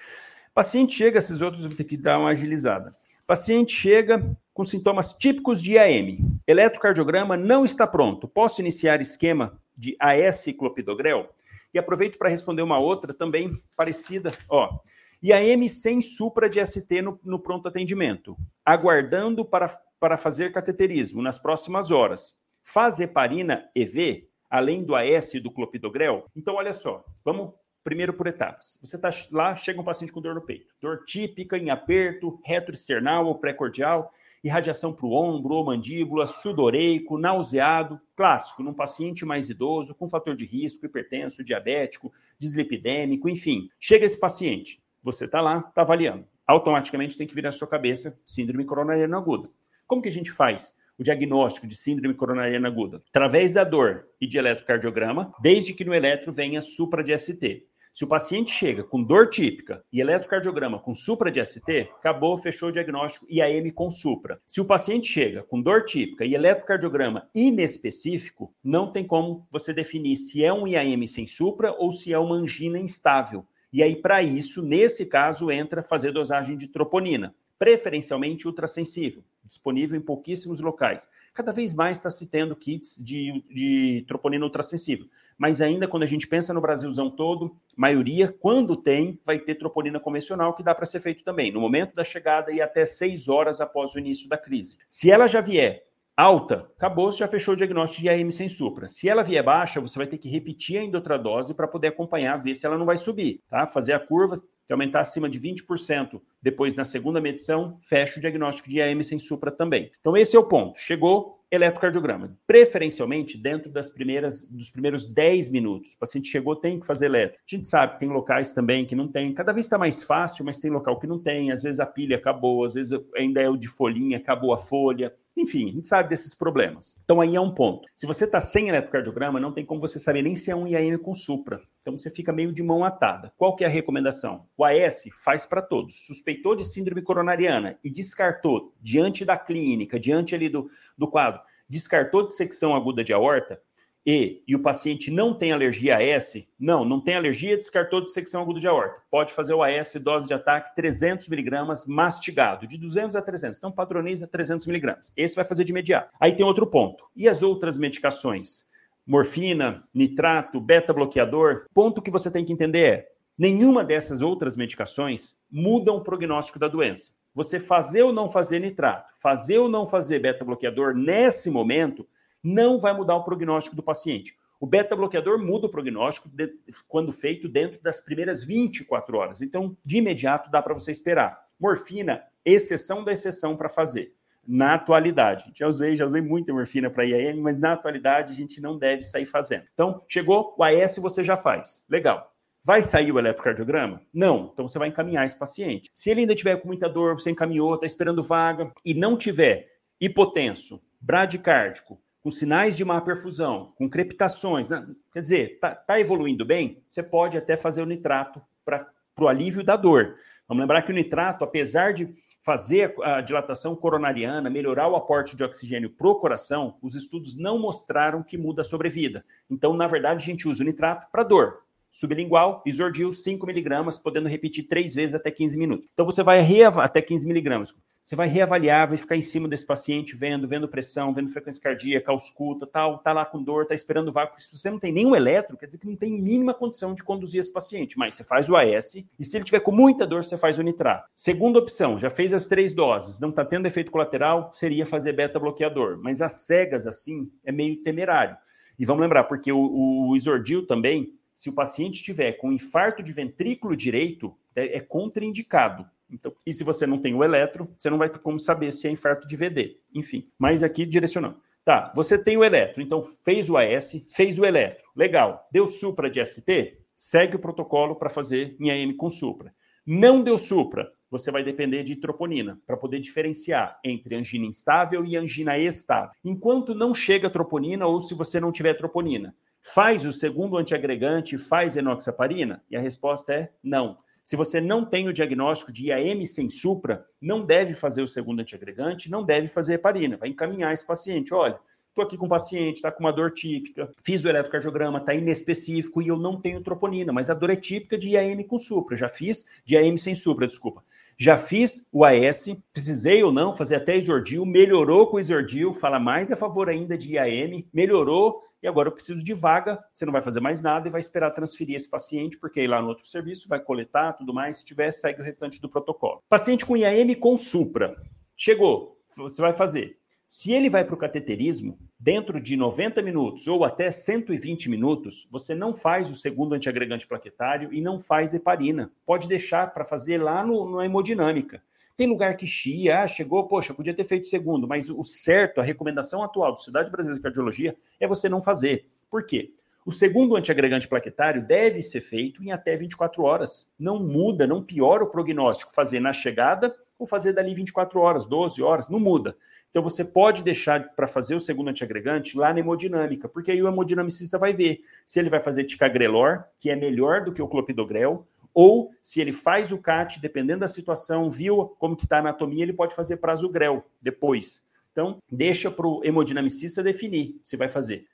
Paciente 0.54 0.96
chega, 0.96 1.18
esses 1.18 1.42
outros 1.42 1.66
vou 1.66 1.76
ter 1.76 1.86
que 1.86 1.96
dar 1.96 2.20
uma 2.20 2.30
agilizada. 2.30 2.92
Paciente 3.26 3.74
chega 3.74 4.38
com 4.54 4.66
sintomas 4.66 5.14
típicos 5.14 5.62
de 5.62 5.74
IAM. 5.74 6.18
Eletrocardiograma 6.46 7.38
não 7.38 7.64
está 7.64 7.88
pronto. 7.88 8.28
Posso 8.28 8.60
iniciar 8.60 9.00
esquema 9.00 9.58
de 9.78 9.96
AS 9.98 10.46
clopidogrel? 10.58 11.30
E 11.74 11.80
aproveito 11.80 12.18
para 12.18 12.30
responder 12.30 12.62
uma 12.62 12.78
outra 12.80 13.14
também 13.14 13.62
parecida. 13.78 14.34
Ó, 14.50 14.80
e 15.24 15.32
a 15.32 15.42
M 15.42 15.70
sem 15.70 16.02
supra 16.02 16.50
de 16.50 16.66
ST 16.66 17.02
no, 17.02 17.18
no 17.24 17.40
pronto 17.40 17.70
atendimento, 17.70 18.36
aguardando 18.66 19.46
para, 19.46 19.70
para 20.00 20.18
fazer 20.18 20.52
cateterismo 20.52 21.22
nas 21.22 21.40
próximas 21.40 21.92
horas. 21.92 22.36
Faz 22.62 23.00
heparina 23.00 23.70
EV, 23.74 24.28
além 24.50 24.84
do 24.84 24.96
AS 24.96 25.34
e 25.34 25.40
do 25.40 25.52
clopidogrel? 25.52 26.26
Então, 26.36 26.56
olha 26.56 26.74
só, 26.74 27.06
vamos 27.24 27.54
primeiro 27.84 28.14
por 28.14 28.28
etapas. 28.28 28.80
Você 28.82 28.96
está 28.96 29.10
lá, 29.32 29.56
chega 29.56 29.80
um 29.80 29.84
paciente 29.84 30.12
com 30.12 30.22
dor 30.22 30.36
no 30.36 30.42
peito. 30.42 30.74
Dor 30.82 31.04
típica, 31.06 31.58
em 31.58 31.70
aperto, 31.70 32.40
retroexternal 32.44 33.28
ou 33.28 33.36
pré-cordial 33.36 34.14
irradiação 34.44 34.92
para 34.92 35.06
o 35.06 35.14
ombro 35.14 35.54
ou 35.54 35.66
mandíbula, 35.66 36.26
sudoreico, 36.26 37.18
nauseado, 37.18 38.02
clássico, 38.16 38.64
num 38.64 38.74
paciente 38.74 39.26
mais 39.26 39.50
idoso, 39.50 39.96
com 39.96 40.08
fator 40.08 40.36
de 40.36 40.46
risco, 40.46 40.86
hipertenso, 40.86 41.44
diabético, 41.44 42.12
dislipidêmico, 42.40 43.30
enfim. 43.30 43.70
Chega 43.80 44.06
esse 44.06 44.20
paciente, 44.20 44.82
você 45.04 45.26
está 45.26 45.42
lá, 45.42 45.60
está 45.70 45.82
avaliando. 45.82 46.26
Automaticamente 46.48 47.18
tem 47.18 47.28
que 47.28 47.36
vir 47.36 47.44
na 47.44 47.52
sua 47.52 47.68
cabeça 47.68 48.20
síndrome 48.26 48.66
coronariana 48.66 49.18
aguda. 49.18 49.50
Como 49.86 50.02
que 50.02 50.10
a 50.10 50.12
gente 50.12 50.32
faz? 50.32 50.76
o 51.00 51.04
diagnóstico 51.04 51.66
de 51.66 51.76
síndrome 51.76 52.14
coronariana 52.14 52.68
aguda? 52.68 53.02
Através 53.10 53.56
da 53.56 53.64
dor 53.64 54.08
e 54.20 54.28
de 54.28 54.38
eletrocardiograma, 54.38 55.34
desde 55.42 55.74
que 55.74 55.84
no 55.84 55.96
eletro 55.96 56.32
venha 56.32 56.62
supra 56.62 57.04
de 57.04 57.18
ST. 57.18 57.66
Se 57.94 58.06
o 58.06 58.08
paciente 58.08 58.54
chega 58.54 58.86
com 58.86 59.04
dor 59.04 59.30
típica 59.30 59.84
e 59.92 60.00
eletrocardiograma 60.00 60.80
com 60.80 60.96
supra 60.96 61.30
de 61.30 61.46
ST, 61.46 61.90
acabou, 62.00 62.38
fechou 62.38 62.70
o 62.70 62.72
diagnóstico 62.72 63.28
IAM 63.30 63.70
com 63.72 63.90
supra. 63.90 64.42
Se 64.48 64.62
o 64.62 64.66
paciente 64.66 65.12
chega 65.12 65.44
com 65.44 65.62
dor 65.62 65.84
típica 65.84 66.24
e 66.24 66.34
eletrocardiograma 66.34 67.30
inespecífico, 67.36 68.56
não 68.64 68.94
tem 68.94 69.06
como 69.06 69.46
você 69.52 69.74
definir 69.74 70.16
se 70.16 70.42
é 70.42 70.54
um 70.54 70.66
IAM 70.66 71.06
sem 71.06 71.28
supra 71.28 71.74
ou 71.74 71.92
se 71.92 72.14
é 72.14 72.18
uma 72.18 72.36
angina 72.36 72.80
instável. 72.80 73.46
E 73.74 73.84
aí, 73.84 73.98
para 73.98 74.24
isso, 74.24 74.62
nesse 74.62 75.06
caso, 75.06 75.52
entra 75.52 75.84
fazer 75.84 76.14
dosagem 76.14 76.58
de 76.58 76.70
troponina, 76.70 77.36
preferencialmente 77.60 78.48
ultrassensível, 78.48 79.22
disponível 79.46 79.98
em 79.98 80.02
pouquíssimos 80.02 80.60
locais. 80.60 81.10
Cada 81.34 81.52
vez 81.52 81.74
mais 81.74 81.98
está 81.98 82.10
se 82.10 82.28
tendo 82.28 82.56
kits 82.56 83.04
de, 83.04 83.44
de 83.50 84.06
troponina 84.08 84.46
ultrassensível 84.46 85.08
mas 85.42 85.60
ainda 85.60 85.88
quando 85.88 86.04
a 86.04 86.08
gente 86.08 86.28
pensa 86.28 86.54
no 86.54 86.62
Brasilzão 86.62 87.10
todo, 87.10 87.56
maioria, 87.76 88.32
quando 88.32 88.76
tem, 88.76 89.20
vai 89.26 89.40
ter 89.40 89.56
troponina 89.56 90.00
convencional, 90.00 90.54
que 90.56 90.62
dá 90.62 90.76
para 90.76 90.86
ser 90.86 91.00
feito 91.00 91.24
também, 91.24 91.52
no 91.52 91.60
momento 91.60 91.96
da 91.96 92.04
chegada 92.04 92.52
e 92.52 92.62
até 92.62 92.86
seis 92.86 93.28
horas 93.28 93.60
após 93.60 93.96
o 93.96 94.00
início 94.00 94.30
da 94.30 94.38
crise. 94.38 94.78
Se 94.88 95.10
ela 95.10 95.28
já 95.28 95.42
vier 95.42 95.84
alta, 96.16 96.70
acabou, 96.78 97.12
você 97.12 97.18
já 97.18 97.28
fechou 97.28 97.56
o 97.56 97.58
diagnóstico 97.58 98.04
de 98.04 98.08
IAM 98.08 98.30
sem 98.30 98.48
supra. 98.48 98.88
Se 98.88 99.10
ela 99.10 99.24
vier 99.24 99.44
baixa, 99.44 99.82
você 99.82 99.98
vai 99.98 100.06
ter 100.06 100.20
que 100.20 100.30
repetir 100.30 100.78
ainda 100.78 101.00
outra 101.00 101.18
dose 101.18 101.56
para 101.56 101.68
poder 101.68 101.88
acompanhar, 101.88 102.38
ver 102.38 102.54
se 102.54 102.68
ela 102.68 102.78
não 102.78 102.86
vai 102.86 102.98
subir, 102.98 103.42
tá? 103.50 103.66
Fazer 103.66 103.94
a 103.94 104.00
curva, 104.00 104.36
se 104.72 104.74
aumentar 104.74 105.02
acima 105.02 105.30
de 105.30 105.38
20%, 105.38 106.22
depois 106.42 106.78
na 106.78 106.86
segunda 106.86 107.20
medição, 107.20 107.78
fecha 107.82 108.18
o 108.18 108.22
diagnóstico 108.22 108.70
de 108.70 108.78
IAM 108.78 109.04
sem 109.04 109.20
supra 109.20 109.52
também. 109.52 109.92
Então 110.00 110.16
esse 110.16 110.34
é 110.36 110.40
o 110.40 110.48
ponto. 110.48 110.80
Chegou, 110.80 111.41
eletrocardiograma, 111.52 112.38
preferencialmente 112.48 113.38
dentro 113.38 113.70
das 113.70 113.90
primeiras, 113.90 114.42
dos 114.44 114.70
primeiros 114.70 115.08
10 115.08 115.50
minutos. 115.50 115.94
O 115.94 116.00
paciente 116.00 116.30
chegou, 116.30 116.56
tem 116.56 116.80
que 116.80 116.86
fazer 116.88 117.08
eletro. 117.08 117.40
A 117.40 117.56
gente 117.56 117.68
sabe 117.68 117.94
que 117.94 118.00
tem 118.00 118.10
locais 118.10 118.54
também 118.54 118.86
que 118.86 118.96
não 118.96 119.08
tem, 119.08 119.34
cada 119.34 119.52
vez 119.52 119.66
está 119.66 119.78
mais 119.78 120.02
fácil, 120.02 120.46
mas 120.46 120.60
tem 120.60 120.72
local 120.72 120.98
que 120.98 121.06
não 121.06 121.20
tem, 121.20 121.52
às 121.52 121.62
vezes 121.62 121.82
a 121.82 121.86
pilha 121.86 122.16
acabou, 122.16 122.64
às 122.64 122.74
vezes 122.74 122.98
ainda 123.16 123.42
é 123.42 123.50
o 123.50 123.58
de 123.58 123.68
folhinha, 123.68 124.18
acabou 124.18 124.54
a 124.54 124.58
folha. 124.58 125.14
Enfim, 125.38 125.70
a 125.70 125.72
gente 125.72 125.88
sabe 125.88 126.10
desses 126.10 126.36
problemas. 126.36 126.98
Então 127.04 127.22
aí 127.22 127.36
é 127.36 127.42
um 127.42 127.54
ponto. 127.54 127.88
Se 127.96 128.06
você 128.06 128.26
está 128.26 128.42
sem 128.42 128.68
eletrocardiograma, 128.68 129.40
não 129.40 129.52
tem 129.52 129.66
como 129.66 129.80
você 129.80 129.98
saber 129.98 130.22
nem 130.22 130.36
se 130.36 130.52
é 130.52 130.56
um 130.56 130.68
IAM 130.68 130.98
com 130.98 131.14
supra. 131.14 131.62
Então 131.82 131.98
você 131.98 132.10
fica 132.12 132.34
meio 132.34 132.54
de 132.54 132.62
mão 132.62 132.84
atada. 132.84 133.34
Qual 133.38 133.56
que 133.56 133.64
é 133.64 133.68
a 133.68 133.70
recomendação? 133.70 134.46
O 134.58 134.64
AS 134.64 135.04
faz 135.24 135.46
para 135.46 135.62
todos. 135.62 136.06
Suspeitou 136.06 136.56
de 136.56 136.66
síndrome 136.66 137.02
coronariana 137.02 137.80
e 137.84 137.90
descartou 137.90 138.74
diante 138.80 139.26
da 139.26 139.38
clínica, 139.38 140.00
diante 140.00 140.36
ali 140.36 140.48
do, 140.50 140.70
do 140.98 141.10
quadro, 141.10 141.41
descartou 141.72 142.26
dissecção 142.26 142.76
aguda 142.76 143.04
de 143.04 143.14
aorta 143.14 143.62
e, 144.06 144.44
e 144.48 144.56
o 144.56 144.62
paciente 144.62 145.10
não 145.10 145.34
tem 145.34 145.52
alergia 145.52 145.96
a 145.96 146.18
AS, 146.18 146.46
não, 146.60 146.84
não 146.84 147.00
tem 147.00 147.16
alergia, 147.16 147.56
descartou 147.56 148.04
dissecção 148.04 148.42
aguda 148.42 148.60
de 148.60 148.68
aorta. 148.68 149.02
Pode 149.10 149.32
fazer 149.32 149.54
o 149.54 149.64
AS, 149.64 149.96
dose 150.02 150.28
de 150.28 150.34
ataque 150.34 150.76
300 150.76 151.30
miligramas 151.30 151.86
mastigado, 151.88 152.68
de 152.68 152.78
200 152.78 153.16
a 153.16 153.22
300. 153.22 153.58
Então 153.58 153.72
padroniza 153.72 154.28
300 154.28 154.66
miligramas. 154.68 155.14
Esse 155.16 155.36
vai 155.36 155.46
fazer 155.46 155.64
de 155.64 155.72
imediato. 155.72 156.12
Aí 156.20 156.36
tem 156.36 156.46
outro 156.46 156.68
ponto. 156.68 157.06
E 157.16 157.30
as 157.30 157.42
outras 157.42 157.78
medicações? 157.78 158.70
morfina, 159.04 159.84
nitrato, 159.94 160.62
beta-bloqueador. 160.62 161.66
Ponto 161.74 162.02
que 162.02 162.12
você 162.12 162.30
tem 162.30 162.46
que 162.46 162.54
entender 162.54 162.80
é: 162.80 163.08
Nenhuma 163.38 163.84
dessas 163.84 164.22
outras 164.22 164.56
medicações 164.56 165.36
mudam 165.50 165.96
o 165.98 166.04
prognóstico 166.04 166.60
da 166.60 166.68
doença. 166.68 167.12
Você 167.34 167.60
fazer 167.60 168.04
ou 168.04 168.12
não 168.12 168.28
fazer 168.28 168.60
nitrato, 168.60 169.14
fazer 169.20 169.58
ou 169.58 169.70
não 169.70 169.88
fazer 169.88 170.20
beta-bloqueador 170.20 170.94
nesse 170.94 171.50
momento, 171.50 172.08
não 172.44 172.78
vai 172.78 172.94
mudar 172.94 173.16
o 173.16 173.24
prognóstico 173.24 173.76
do 173.76 173.84
paciente. 173.84 174.36
O 174.60 174.68
beta-bloqueador 174.68 175.40
muda 175.40 175.66
o 175.66 175.72
prognóstico 175.72 176.30
de, 176.30 176.54
quando 176.88 177.12
feito 177.12 177.50
dentro 177.50 177.82
das 177.82 178.00
primeiras 178.00 178.44
24 178.44 179.18
horas. 179.18 179.42
Então, 179.42 179.76
de 179.84 179.98
imediato, 179.98 180.52
dá 180.52 180.62
para 180.62 180.74
você 180.74 180.92
esperar. 180.92 181.40
Morfina, 181.60 182.24
exceção 182.46 183.04
da 183.04 183.12
exceção 183.12 183.58
para 183.58 183.70
fazer. 183.70 184.14
Na 184.46 184.74
atualidade, 184.74 185.52
já 185.56 185.68
usei, 185.68 185.96
já 185.96 186.06
usei 186.06 186.22
muita 186.22 186.52
morfina 186.52 186.90
para 186.90 187.06
IAM, 187.06 187.42
mas 187.42 187.60
na 187.60 187.74
atualidade 187.74 188.34
a 188.34 188.36
gente 188.36 188.60
não 188.60 188.78
deve 188.78 189.04
sair 189.04 189.26
fazendo. 189.26 189.66
Então, 189.74 190.04
chegou 190.08 190.56
o 190.58 190.64
AS, 190.64 190.98
você 190.98 191.24
já 191.24 191.38
faz. 191.38 191.84
Legal. 191.88 192.31
Vai 192.64 192.84
sair 192.84 193.12
o 193.12 193.18
eletrocardiograma? 193.18 194.02
Não. 194.14 194.52
Então 194.54 194.68
você 194.68 194.78
vai 194.78 194.88
encaminhar 194.88 195.26
esse 195.26 195.38
paciente. 195.38 195.90
Se 195.94 196.12
ele 196.12 196.22
ainda 196.22 196.36
tiver 196.36 196.58
com 196.58 196.68
muita 196.68 196.88
dor, 196.88 197.16
você 197.16 197.32
encaminhou, 197.32 197.74
está 197.74 197.88
esperando 197.88 198.22
vaga 198.22 198.72
e 198.86 198.94
não 198.94 199.18
tiver 199.18 199.68
hipotenso, 200.00 200.80
bradicárdico, 201.00 202.00
com 202.24 202.30
sinais 202.30 202.78
de 202.78 202.86
má 202.86 203.02
perfusão, 203.02 203.74
com 203.76 203.90
crepitações, 203.90 204.70
né? 204.70 204.86
quer 205.12 205.22
dizer, 205.22 205.54
está 205.54 205.74
tá 205.74 206.00
evoluindo 206.00 206.46
bem, 206.46 206.84
você 206.88 207.02
pode 207.02 207.36
até 207.36 207.58
fazer 207.58 207.82
o 207.82 207.86
nitrato 207.86 208.40
para 208.64 208.88
o 209.20 209.28
alívio 209.28 209.64
da 209.64 209.76
dor. 209.76 210.18
Vamos 210.48 210.62
lembrar 210.62 210.84
que 210.84 210.92
o 210.92 210.96
nitrato, 210.96 211.44
apesar 211.44 211.94
de 211.94 212.14
fazer 212.44 212.94
a 213.02 213.22
dilatação 213.22 213.76
coronariana, 213.76 214.52
melhorar 214.52 214.88
o 214.88 214.96
aporte 214.96 215.36
de 215.36 215.44
oxigênio 215.44 215.90
para 215.90 216.08
o 216.08 216.16
coração, 216.16 216.78
os 216.80 216.94
estudos 216.94 217.36
não 217.36 217.58
mostraram 217.58 218.22
que 218.22 218.38
muda 218.38 218.62
a 218.62 218.66
sobrevida. 218.66 219.26
Então, 219.50 219.74
na 219.74 219.88
verdade, 219.88 220.22
a 220.24 220.26
gente 220.26 220.48
usa 220.48 220.62
o 220.62 220.66
nitrato 220.66 221.08
para 221.12 221.24
dor 221.24 221.64
sublingual, 221.92 222.64
isordil, 222.66 223.12
5 223.12 223.46
miligramas, 223.46 224.00
podendo 224.00 224.30
repetir 224.30 224.68
três 224.68 224.94
vezes 224.94 225.14
até 225.14 225.30
15 225.30 225.58
minutos. 225.58 225.88
Então 225.94 226.06
você 226.06 226.24
vai 226.24 226.42
reavaliar, 226.42 226.86
até 226.86 227.02
15 227.02 227.28
miligramas. 227.28 227.76
Você 228.04 228.16
vai 228.16 228.28
reavaliar, 228.28 228.88
vai 228.88 228.98
ficar 228.98 229.16
em 229.16 229.22
cima 229.22 229.48
desse 229.48 229.66
paciente, 229.66 230.16
vendo, 230.16 230.48
vendo 230.48 230.68
pressão, 230.68 231.14
vendo 231.14 231.30
frequência 231.30 231.62
cardíaca, 231.62 232.12
ausculta, 232.12 232.66
tal, 232.66 232.98
tá 232.98 233.14
lá 233.14 233.26
com 233.26 233.42
dor, 233.42 233.68
tá 233.68 233.76
esperando 233.76 234.12
vácuo. 234.12 234.42
Se 234.42 234.58
você 234.58 234.72
não 234.72 234.80
tem 234.80 234.92
nenhum 234.92 235.16
eletro, 235.16 235.56
quer 235.56 235.68
dizer 235.68 235.78
que 235.78 235.88
não 235.88 235.96
tem 235.96 236.20
mínima 236.20 236.54
condição 236.54 236.96
de 236.96 237.04
conduzir 237.04 237.40
esse 237.40 237.54
paciente. 237.54 237.98
Mas 237.98 238.16
você 238.16 238.24
faz 238.24 238.50
o 238.50 238.56
AS 238.56 238.96
e 239.20 239.24
se 239.24 239.38
ele 239.38 239.46
tiver 239.46 239.60
com 239.60 239.72
muita 239.72 240.06
dor, 240.08 240.24
você 240.24 240.36
faz 240.36 240.58
o 240.58 240.64
nitrato. 240.64 241.08
Segunda 241.16 241.60
opção, 241.60 241.98
já 242.00 242.10
fez 242.10 242.34
as 242.34 242.48
três 242.48 242.74
doses, 242.74 243.20
não 243.20 243.32
tá 243.32 243.46
tendo 243.46 243.68
efeito 243.68 243.92
colateral, 243.92 244.50
seria 244.52 244.86
fazer 244.86 245.14
beta-bloqueador. 245.14 246.00
Mas 246.02 246.22
as 246.22 246.34
cegas, 246.34 246.88
assim, 246.88 247.32
é 247.46 247.52
meio 247.52 247.82
temerário. 247.84 248.36
E 248.80 248.86
vamos 248.86 249.04
lembrar, 249.04 249.26
porque 249.26 249.52
o, 249.52 249.60
o, 249.60 250.10
o 250.10 250.16
isordil 250.16 250.66
também, 250.66 251.14
se 251.42 251.50
o 251.50 251.54
paciente 251.54 252.04
tiver 252.04 252.34
com 252.34 252.52
infarto 252.52 253.02
de 253.02 253.12
ventrículo 253.12 253.76
direito, 253.76 254.38
é, 254.56 254.78
é 254.78 254.80
contraindicado. 254.80 255.90
Então, 256.08 256.32
e 256.46 256.54
se 256.54 256.64
você 256.64 256.86
não 256.86 257.00
tem 257.00 257.16
o 257.16 257.24
eletro, 257.24 257.68
você 257.76 257.90
não 257.90 257.98
vai 257.98 258.12
ter 258.12 258.20
como 258.20 258.40
saber 258.40 258.72
se 258.72 258.88
é 258.88 258.92
infarto 258.92 259.26
de 259.26 259.36
VD. 259.36 259.80
Enfim, 259.96 260.30
mas 260.38 260.62
aqui 260.62 260.86
direcionando. 260.86 261.42
Tá, 261.66 261.92
você 261.96 262.16
tem 262.16 262.38
o 262.38 262.44
eletro, 262.44 262.80
então 262.80 263.02
fez 263.02 263.50
o 263.50 263.58
AS, 263.58 264.06
fez 264.08 264.38
o 264.38 264.46
eletro. 264.46 264.88
Legal. 264.96 265.48
Deu 265.52 265.66
supra 265.66 266.12
de 266.12 266.24
ST? 266.24 266.78
Segue 266.96 267.38
o 267.38 267.40
protocolo 267.40 267.96
para 267.96 268.12
fazer 268.12 268.56
em 268.60 268.70
AM 268.70 268.94
com 268.94 269.10
supra. 269.10 269.52
Não 269.84 270.22
deu 270.22 270.38
supra, 270.38 270.94
você 271.10 271.32
vai 271.32 271.44
depender 271.44 271.82
de 271.82 271.96
troponina 271.96 272.62
para 272.68 272.78
poder 272.78 273.00
diferenciar 273.00 273.80
entre 273.84 274.14
angina 274.14 274.46
instável 274.46 275.04
e 275.04 275.18
angina 275.18 275.58
estável. 275.58 276.12
Enquanto 276.24 276.76
não 276.76 276.94
chega 276.94 277.32
troponina 277.32 277.88
ou 277.88 278.00
se 278.00 278.14
você 278.14 278.40
não 278.40 278.52
tiver 278.52 278.76
troponina, 278.76 279.36
Faz 279.62 280.06
o 280.06 280.12
segundo 280.12 280.58
antiagregante, 280.58 281.38
faz 281.38 281.78
enoxaparina? 281.78 282.64
E 282.70 282.76
a 282.76 282.82
resposta 282.82 283.34
é 283.34 283.52
não. 283.64 283.98
Se 284.24 284.36
você 284.36 284.60
não 284.60 284.84
tem 284.86 285.08
o 285.08 285.14
diagnóstico 285.14 285.72
de 285.72 285.88
IAM 285.88 286.26
sem 286.26 286.50
supra, 286.50 287.06
não 287.20 287.46
deve 287.46 287.74
fazer 287.74 288.02
o 288.02 288.08
segundo 288.08 288.40
antiagregante, 288.40 289.10
não 289.10 289.24
deve 289.24 289.48
fazer 289.48 289.76
heparina. 289.76 290.18
Vai 290.18 290.30
encaminhar 290.30 290.74
esse 290.74 290.86
paciente. 290.86 291.34
Olha, 291.34 291.60
estou 291.90 292.04
aqui 292.04 292.18
com 292.18 292.26
um 292.26 292.30
paciente, 292.30 292.78
está 292.78 292.92
com 292.92 293.02
uma 293.02 293.12
dor 293.12 293.32
típica, 293.32 293.90
fiz 294.04 294.24
o 294.24 294.30
eletrocardiograma, 294.30 295.00
está 295.00 295.14
inespecífico 295.14 296.02
e 296.02 296.08
eu 296.08 296.18
não 296.18 296.40
tenho 296.40 296.62
troponina, 296.62 297.12
mas 297.12 297.30
a 297.30 297.34
dor 297.34 297.50
é 297.50 297.56
típica 297.56 297.98
de 297.98 298.10
IAM 298.10 298.44
com 298.44 298.58
supra. 298.58 298.98
Já 298.98 299.10
fiz 299.10 299.46
de 299.66 299.76
IAM 299.76 299.98
sem 299.98 300.16
supra, 300.16 300.48
desculpa. 300.48 300.84
Já 301.18 301.38
fiz 301.38 301.88
o 301.92 302.04
AS, 302.04 302.48
precisei 302.74 303.24
ou 303.24 303.32
não 303.32 303.54
fazer 303.54 303.76
até 303.76 303.96
isordil, 303.96 304.46
melhorou 304.46 305.08
com 305.08 305.18
o 305.18 305.20
isordil, 305.20 305.72
fala 305.72 306.00
mais 306.00 306.32
a 306.32 306.36
favor 306.36 306.68
ainda 306.70 306.98
de 306.98 307.14
IAM, 307.14 307.64
melhorou 307.72 308.42
e 308.62 308.68
agora 308.68 308.90
eu 308.90 308.94
preciso 308.94 309.24
de 309.24 309.34
vaga, 309.34 309.84
você 309.94 310.06
não 310.06 310.14
vai 310.14 310.22
fazer 310.22 310.40
mais 310.40 310.62
nada 310.62 310.88
e 310.88 310.92
vai 310.92 311.02
esperar 311.02 311.32
transferir 311.32 311.76
esse 311.76 311.90
paciente, 311.90 312.38
porque 312.38 312.60
aí 312.60 312.68
lá 312.68 312.82
no 312.82 312.90
outro 312.90 313.06
serviço 313.06 313.50
vai 313.50 313.60
coletar 313.60 314.14
tudo 314.14 314.34
mais, 314.34 314.58
se 314.58 314.66
tiver, 314.66 314.92
segue 314.92 315.22
o 315.22 315.26
restante 315.26 315.62
do 315.62 315.70
protocolo. 315.70 316.22
Paciente 316.30 316.66
com 316.66 316.78
IAM 316.78 317.16
com 317.16 317.36
supra, 317.38 317.96
chegou, 318.36 319.00
você 319.16 319.42
vai 319.42 319.54
fazer. 319.54 319.98
Se 320.28 320.54
ele 320.54 320.70
vai 320.70 320.86
para 320.86 320.96
o 320.96 320.98
cateterismo, 320.98 321.78
dentro 322.00 322.40
de 322.40 322.56
90 322.56 323.02
minutos 323.02 323.48
ou 323.48 323.66
até 323.66 323.92
120 323.92 324.70
minutos, 324.70 325.28
você 325.30 325.54
não 325.54 325.74
faz 325.74 326.10
o 326.10 326.16
segundo 326.16 326.54
antiagregante 326.54 327.06
plaquetário 327.06 327.74
e 327.74 327.82
não 327.82 328.00
faz 328.00 328.34
heparina. 328.34 328.90
Pode 329.06 329.28
deixar 329.28 329.74
para 329.74 329.84
fazer 329.84 330.20
lá 330.20 330.46
no, 330.46 330.78
na 330.78 330.86
hemodinâmica. 330.86 331.62
Tem 332.02 332.10
lugar 332.10 332.36
que 332.36 332.48
chia, 332.48 333.04
ah, 333.04 333.08
chegou, 333.08 333.48
poxa, 333.48 333.76
podia 333.76 333.94
ter 333.94 334.04
feito 334.06 334.26
segundo, 334.26 334.68
mas 334.68 334.90
o 334.90 335.04
certo, 335.04 335.62
a 335.62 335.64
recomendação 335.64 336.24
atual 336.24 336.50
da 336.50 336.58
Sociedade 336.58 336.90
Brasileira 336.90 337.20
de 337.20 337.22
Cardiologia 337.22 337.76
é 338.00 338.08
você 338.08 338.28
não 338.28 338.42
fazer. 338.42 338.88
Por 339.08 339.24
quê? 339.24 339.54
O 339.86 339.92
segundo 339.92 340.36
antiagregante 340.36 340.88
plaquetário 340.88 341.46
deve 341.46 341.80
ser 341.84 342.02
feito 342.02 342.44
em 342.44 342.52
até 342.52 342.76
24 342.76 343.22
horas. 343.22 343.70
Não 343.78 344.00
muda, 344.00 344.48
não 344.48 344.64
piora 344.64 345.04
o 345.04 345.12
prognóstico 345.12 345.72
fazer 345.76 346.00
na 346.00 346.12
chegada 346.12 346.76
ou 346.98 347.06
fazer 347.06 347.34
dali 347.34 347.54
24 347.54 348.00
horas, 348.00 348.26
12 348.26 348.64
horas, 348.64 348.90
não 348.90 349.00
muda. 349.00 349.38
Então 349.70 349.84
você 349.84 350.04
pode 350.04 350.42
deixar 350.42 350.96
para 350.96 351.06
fazer 351.06 351.36
o 351.36 351.40
segundo 351.40 351.70
antiagregante 351.70 352.36
lá 352.36 352.52
na 352.52 352.62
hemodinâmica, 352.62 353.30
porque 353.30 353.52
aí 353.52 353.62
o 353.62 353.68
hemodinamicista 353.68 354.40
vai 354.40 354.54
ver 354.54 354.82
se 355.06 355.20
ele 355.20 355.30
vai 355.30 355.40
fazer 355.40 355.66
ticagrelor, 355.66 356.46
que 356.58 356.72
é 356.72 356.76
melhor 356.76 357.24
do 357.24 357.32
que 357.32 357.44
o 357.44 357.48
clopidogrel, 357.48 358.28
ou 358.54 358.92
se 359.02 359.22
ele 359.22 359.32
faz 359.32 359.72
o 359.72 359.82
CAT, 359.82 360.20
dependendo 360.20 360.62
da 360.62 360.68
situação, 360.68 361.30
viu 361.30 361.76
como 361.80 361.96
que 361.96 362.06
está 362.06 362.18
a 362.18 362.20
anatomia, 362.20 362.64
ele 362.64 362.74
pode 362.74 362.96
fazer 362.96 363.18
prasugrel 363.18 363.84
depois. 364.02 364.64
Então, 364.92 365.20
deixa 365.32 365.72
para 365.72 365.88
o 365.88 366.02
hemodinamicista 366.04 366.84
definir 366.84 367.40
se 367.42 367.56
vai 367.56 367.70
fazer. 367.70 368.08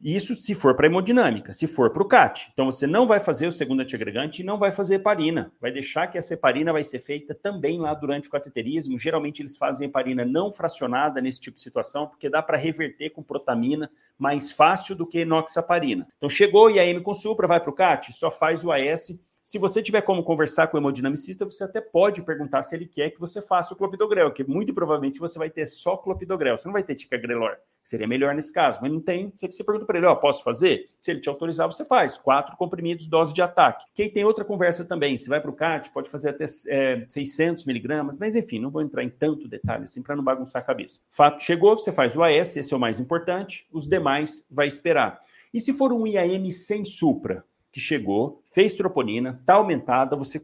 Isso 0.00 0.34
se 0.34 0.52
for 0.52 0.74
para 0.74 0.86
hemodinâmica, 0.86 1.52
se 1.52 1.68
for 1.68 1.90
para 1.90 2.02
o 2.02 2.08
CAT. 2.08 2.50
Então, 2.52 2.66
você 2.66 2.88
não 2.88 3.06
vai 3.06 3.20
fazer 3.20 3.46
o 3.46 3.52
segundo 3.52 3.82
antiagregante 3.82 4.42
e 4.42 4.44
não 4.44 4.58
vai 4.58 4.72
fazer 4.72 4.96
heparina. 4.96 5.52
Vai 5.60 5.70
deixar 5.70 6.08
que 6.08 6.18
essa 6.18 6.34
heparina 6.34 6.72
vai 6.72 6.82
ser 6.82 6.98
feita 6.98 7.34
também 7.34 7.78
lá 7.78 7.94
durante 7.94 8.26
o 8.26 8.30
cateterismo. 8.32 8.98
Geralmente, 8.98 9.42
eles 9.42 9.56
fazem 9.56 9.86
heparina 9.86 10.24
não 10.24 10.50
fracionada 10.50 11.20
nesse 11.20 11.40
tipo 11.40 11.56
de 11.56 11.62
situação, 11.62 12.08
porque 12.08 12.28
dá 12.28 12.42
para 12.42 12.56
reverter 12.56 13.10
com 13.10 13.22
protamina 13.22 13.88
mais 14.18 14.50
fácil 14.50 14.96
do 14.96 15.06
que 15.06 15.20
enoxaparina. 15.20 16.08
Então, 16.16 16.28
chegou 16.28 16.68
IAM 16.68 17.00
com 17.00 17.14
supra, 17.14 17.46
vai 17.46 17.60
para 17.60 17.70
o 17.70 17.74
CAT, 17.74 18.12
só 18.12 18.28
faz 18.28 18.64
o 18.64 18.72
AS 18.72 19.20
se 19.44 19.58
você 19.58 19.82
tiver 19.82 20.00
como 20.00 20.24
conversar 20.24 20.68
com 20.68 20.78
o 20.78 20.80
hemodinamicista, 20.80 21.44
você 21.44 21.64
até 21.64 21.78
pode 21.78 22.22
perguntar 22.22 22.62
se 22.62 22.74
ele 22.74 22.86
quer 22.86 23.10
que 23.10 23.20
você 23.20 23.42
faça 23.42 23.74
o 23.74 23.76
clopidogrel, 23.76 24.32
que 24.32 24.42
muito 24.42 24.72
provavelmente 24.72 25.20
você 25.20 25.38
vai 25.38 25.50
ter 25.50 25.66
só 25.66 25.98
clopidogrel, 25.98 26.56
você 26.56 26.66
não 26.66 26.72
vai 26.72 26.82
ter 26.82 26.94
ticagrelor. 26.94 27.58
Seria 27.82 28.06
melhor 28.06 28.34
nesse 28.34 28.50
caso, 28.50 28.78
mas 28.80 28.90
não 28.90 29.02
tem. 29.02 29.30
Você 29.36 29.62
pergunta 29.62 29.84
para 29.84 29.98
ele, 29.98 30.06
ó, 30.06 30.14
posso 30.14 30.42
fazer? 30.42 30.88
Se 30.98 31.10
ele 31.10 31.20
te 31.20 31.28
autorizar, 31.28 31.70
você 31.70 31.84
faz. 31.84 32.16
Quatro 32.16 32.56
comprimidos, 32.56 33.06
dose 33.06 33.34
de 33.34 33.42
ataque. 33.42 33.84
Quem 33.92 34.10
tem 34.10 34.24
outra 34.24 34.46
conversa 34.46 34.82
também, 34.82 35.14
se 35.18 35.28
vai 35.28 35.42
para 35.42 35.50
o 35.50 35.54
CAT, 35.54 35.90
pode 35.90 36.08
fazer 36.08 36.30
até 36.30 36.46
é, 36.68 37.04
600 37.06 37.66
miligramas, 37.66 38.16
mas 38.16 38.34
enfim, 38.34 38.58
não 38.58 38.70
vou 38.70 38.80
entrar 38.80 39.04
em 39.04 39.10
tanto 39.10 39.46
detalhe 39.46 39.84
assim 39.84 40.02
para 40.02 40.16
não 40.16 40.24
bagunçar 40.24 40.62
a 40.62 40.64
cabeça. 40.64 41.02
Fato 41.10 41.42
chegou, 41.42 41.76
você 41.76 41.92
faz 41.92 42.16
o 42.16 42.22
AS, 42.22 42.56
esse 42.56 42.72
é 42.72 42.76
o 42.78 42.80
mais 42.80 42.98
importante, 42.98 43.66
os 43.70 43.86
demais 43.86 44.46
vai 44.50 44.66
esperar. 44.66 45.20
E 45.52 45.60
se 45.60 45.74
for 45.74 45.92
um 45.92 46.06
IAM 46.06 46.50
sem 46.50 46.86
supra? 46.86 47.44
Que 47.74 47.80
chegou, 47.80 48.40
fez 48.46 48.74
troponina, 48.74 49.36
está 49.40 49.54
aumentada, 49.54 50.16
você 50.16 50.40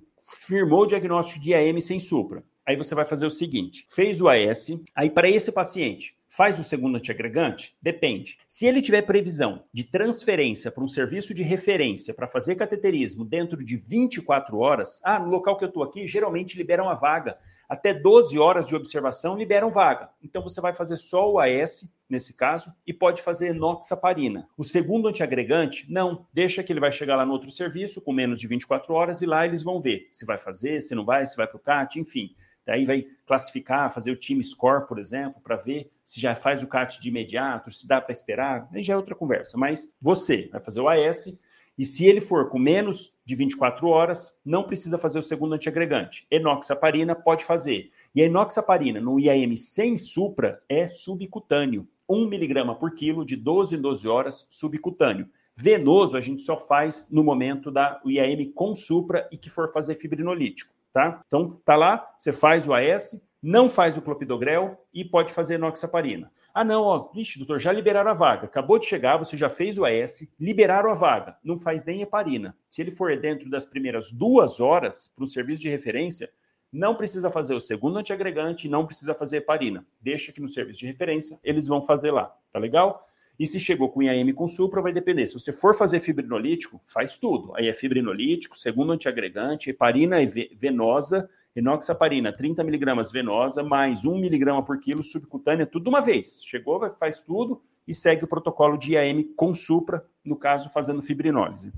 firmou 0.49 0.83
o 0.83 0.87
diagnóstico 0.87 1.41
de 1.41 1.51
IAM 1.51 1.81
sem 1.81 2.01
supra. 2.01 2.43
Aí 2.67 2.77
você 2.77 2.93
vai 2.93 3.05
fazer 3.05 3.25
o 3.25 3.31
seguinte: 3.31 3.87
fez 3.89 4.21
o 4.21 4.29
AS, 4.29 4.73
aí 4.97 5.09
para 5.09 5.31
esse 5.31 5.53
paciente, 5.53 6.17
faz 6.29 6.59
o 6.59 6.65
segundo 6.65 6.97
antiagregante? 6.97 7.73
Depende. 7.81 8.37
Se 8.49 8.67
ele 8.67 8.83
tiver 8.83 9.03
previsão 9.03 9.63
de 9.73 9.85
transferência 9.85 10.73
para 10.73 10.83
um 10.83 10.89
serviço 10.89 11.33
de 11.33 11.45
referência 11.45 12.13
para 12.13 12.27
fazer 12.27 12.57
cateterismo 12.57 13.25
dentro 13.25 13.65
de 13.65 13.77
24 13.77 14.59
horas, 14.59 15.01
ah, 15.05 15.21
no 15.21 15.31
local 15.31 15.57
que 15.57 15.63
eu 15.63 15.69
estou 15.69 15.85
aqui, 15.85 16.09
geralmente 16.09 16.59
liberam 16.59 16.89
a 16.89 16.95
vaga 16.95 17.39
até 17.71 17.95
12 17.95 18.37
horas 18.37 18.67
de 18.67 18.75
observação 18.75 19.39
liberam 19.39 19.71
vaga. 19.71 20.11
Então 20.21 20.43
você 20.43 20.61
vai 20.61 20.75
fazer 20.75 20.97
só 20.97 21.31
o 21.31 21.39
AS, 21.39 21.89
nesse 22.09 22.35
caso, 22.35 22.75
e 22.85 22.93
pode 22.93 23.23
fazer 23.23 23.51
enoxaparina. 23.51 24.49
O 24.59 24.65
segundo 24.65 25.07
antiagregante, 25.07 25.87
não, 25.89 26.27
deixa 26.35 26.65
que 26.65 26.73
ele 26.73 26.81
vai 26.81 26.91
chegar 26.91 27.15
lá 27.15 27.25
no 27.25 27.33
outro 27.33 27.49
serviço 27.49 28.03
com 28.03 28.13
menos 28.13 28.41
de 28.41 28.49
24 28.49 28.93
horas 28.93 29.23
e 29.23 29.27
lá 29.27 29.47
eles 29.47 29.63
vão 29.63 29.79
ver 29.79 30.09
se 30.11 30.27
vai 30.27 30.37
fazer, 30.37 30.81
se 30.81 30.97
não 30.97 31.05
vai, 31.05 31.25
se 31.25 31.37
vai 31.37 31.47
para 31.47 31.57
o 31.57 31.61
CAT, 31.61 32.01
enfim. 32.01 32.35
Daí 32.67 32.85
vai 32.85 33.07
classificar, 33.25 33.93
fazer 33.93 34.11
o 34.11 34.17
time 34.17 34.43
score, 34.43 34.89
por 34.89 34.99
exemplo, 34.99 35.41
para 35.41 35.55
ver 35.55 35.93
se 36.05 36.21
já 36.21 36.35
faz 36.35 36.65
o 36.65 36.67
CAT 36.67 37.01
de 37.01 37.09
imediato, 37.09 37.71
se 37.71 37.87
dá 37.87 38.01
para 38.01 38.13
esperar, 38.13 38.69
já 38.79 38.95
é 38.95 38.97
outra 38.97 39.15
conversa. 39.15 39.57
Mas 39.57 39.89
você 40.01 40.49
vai 40.51 40.61
fazer 40.61 40.81
o 40.81 40.89
AS 40.89 41.33
E 41.79 41.85
se 41.85 42.05
ele 42.05 42.21
for 42.21 42.51
com 42.51 42.59
menos 42.59 43.15
de 43.31 43.37
24 43.37 43.87
horas, 43.87 44.37
não 44.45 44.65
precisa 44.65 44.99
fazer 44.99 45.21
o 45.21 45.23
segundo 45.23 45.55
antiagregante. 45.55 46.27
Enoxaparina 46.29 47.15
pode 47.15 47.45
fazer. 47.45 47.93
E 48.13 48.21
a 48.21 48.25
enoxaparina 48.25 49.01
no 49.01 49.21
IAM 49.21 49.57
sem 49.57 49.97
supra 49.97 50.61
é 50.69 50.89
subcutâneo. 50.89 51.87
1 52.09 52.27
miligrama 52.27 52.75
por 52.75 52.93
quilo 52.93 53.25
de 53.25 53.37
12 53.37 53.77
em 53.77 53.81
12 53.81 54.09
horas 54.09 54.47
subcutâneo. 54.51 55.29
Venoso 55.55 56.17
a 56.17 56.21
gente 56.21 56.43
só 56.43 56.57
faz 56.57 57.09
no 57.09 57.23
momento 57.23 57.71
da 57.71 58.01
IAM 58.05 58.51
com 58.53 58.75
supra 58.75 59.29
e 59.31 59.37
que 59.37 59.49
for 59.49 59.73
fazer 59.73 59.95
fibrinolítico, 59.95 60.75
tá? 60.93 61.23
Então, 61.29 61.61
tá 61.65 61.77
lá, 61.77 62.05
você 62.19 62.33
faz 62.33 62.67
o 62.67 62.75
AS, 62.75 63.23
não 63.43 63.71
faz 63.71 63.97
o 63.97 64.03
clopidogrel 64.03 64.87
e 64.93 65.05
pode 65.05 65.33
fazer 65.33 65.55
enoxaparina. 65.55 66.31
Ah, 66.53 66.65
não, 66.65 66.83
ó, 66.83 67.11
vixe, 67.13 67.39
doutor, 67.39 67.61
já 67.61 67.73
liberaram 67.73 68.11
a 68.11 68.15
vaga. 68.15 68.47
Acabou 68.47 68.79
de 68.79 68.87
chegar, 68.87 69.17
você 69.17 69.37
já 69.37 69.49
fez 69.49 69.79
o 69.79 69.85
AS, 69.85 70.29
liberaram 70.39 70.91
a 70.91 70.95
vaga. 70.95 71.37
Não 71.43 71.57
faz 71.57 71.85
nem 71.85 72.03
heparina. 72.03 72.57
Se 72.69 72.83
ele 72.83 72.91
for 72.91 73.17
dentro 73.19 73.49
das 73.49 73.67
primeiras 73.67 74.11
duas 74.11 74.61
horas 74.61 75.13
para 75.15 75.25
o 75.25 75.29
serviço 75.29 75.63
de 75.63 75.69
referência, 75.69 76.31
não 76.73 76.95
precisa 76.95 77.31
fazer 77.31 77.55
o 77.55 77.61
segundo 77.61 77.99
antiagregante, 77.99 78.69
não 78.69 78.87
precisa 78.87 79.15
fazer 79.15 79.39
heparina. 79.39 79.87
Deixa 80.01 80.33
que 80.33 80.41
no 80.41 80.49
serviço 80.49 80.81
de 80.81 80.87
referência 80.87 81.39
eles 81.43 81.67
vão 81.67 81.83
fazer 81.83 82.11
lá. 82.11 82.35
Tá 82.53 82.59
legal? 82.59 83.07
E 83.39 83.47
se 83.47 83.59
chegou 83.59 83.89
com 83.89 84.03
IAM 84.03 84.35
com 84.35 84.47
supra, 84.47 84.83
vai 84.83 84.93
depender. 84.93 85.25
Se 85.27 85.33
você 85.33 85.53
for 85.53 85.75
fazer 85.75 86.01
fibrinolítico, 86.01 86.81
faz 86.85 87.17
tudo. 87.17 87.55
Aí 87.57 87.69
é 87.69 87.73
fibrinolítico, 87.73 88.57
segundo 88.57 88.93
antiagregante, 88.93 89.71
heparina 89.71 90.19
venosa 90.55 91.29
Enoxaparina, 91.55 92.33
30 92.33 92.63
miligramas 92.63 93.11
venosa, 93.11 93.63
mais 93.63 94.05
1 94.05 94.19
miligrama 94.19 94.65
por 94.65 94.79
quilo 94.79 95.03
subcutânea, 95.03 95.67
tudo 95.67 95.85
de 95.85 95.89
uma 95.89 96.01
vez. 96.01 96.43
Chegou, 96.45 96.81
faz 96.93 97.23
tudo 97.23 97.63
e 97.87 97.93
segue 97.93 98.25
o 98.25 98.29
protocolo 98.29 98.77
de 98.77 98.93
IAM 98.93 99.25
com 99.37 99.53
supra, 99.53 100.05
no 100.25 100.37
caso, 100.37 100.71
fazendo 100.71 101.03
fibrinólise. 101.03 101.73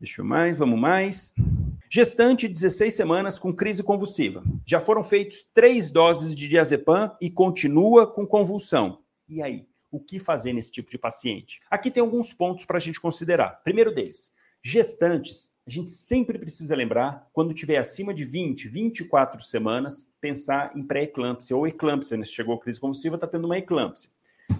Deixa 0.00 0.22
eu 0.22 0.24
mais, 0.24 0.56
vamos 0.56 0.80
mais. 0.80 1.34
Gestante 1.90 2.48
16 2.48 2.94
semanas 2.94 3.38
com 3.38 3.54
crise 3.54 3.82
convulsiva. 3.82 4.42
Já 4.64 4.80
foram 4.80 5.04
feitos 5.04 5.44
três 5.54 5.90
doses 5.90 6.34
de 6.34 6.48
diazepam 6.48 7.14
e 7.20 7.30
continua 7.30 8.06
com 8.06 8.26
convulsão. 8.26 9.00
E 9.28 9.42
aí, 9.42 9.66
o 9.90 10.00
que 10.00 10.18
fazer 10.18 10.54
nesse 10.54 10.72
tipo 10.72 10.90
de 10.90 10.96
paciente? 10.96 11.60
Aqui 11.70 11.90
tem 11.90 12.00
alguns 12.00 12.32
pontos 12.32 12.64
para 12.64 12.78
a 12.78 12.80
gente 12.80 12.98
considerar. 12.98 13.60
Primeiro 13.62 13.94
deles, 13.94 14.32
gestantes 14.64 15.51
a 15.66 15.70
gente 15.70 15.90
sempre 15.90 16.38
precisa 16.38 16.74
lembrar, 16.74 17.28
quando 17.32 17.54
tiver 17.54 17.76
acima 17.76 18.12
de 18.12 18.24
20, 18.24 18.66
24 18.66 19.40
semanas, 19.40 20.08
pensar 20.20 20.76
em 20.76 20.82
pré-eclâmpsia 20.82 21.56
ou 21.56 21.66
eclâmpsia. 21.66 22.16
Né? 22.16 22.24
Se 22.24 22.32
chegou 22.32 22.56
a 22.56 22.60
crise 22.60 22.80
convulsiva, 22.80 23.14
está 23.14 23.26
tendo 23.28 23.44
uma 23.44 23.58
eclâmpsia. 23.58 24.10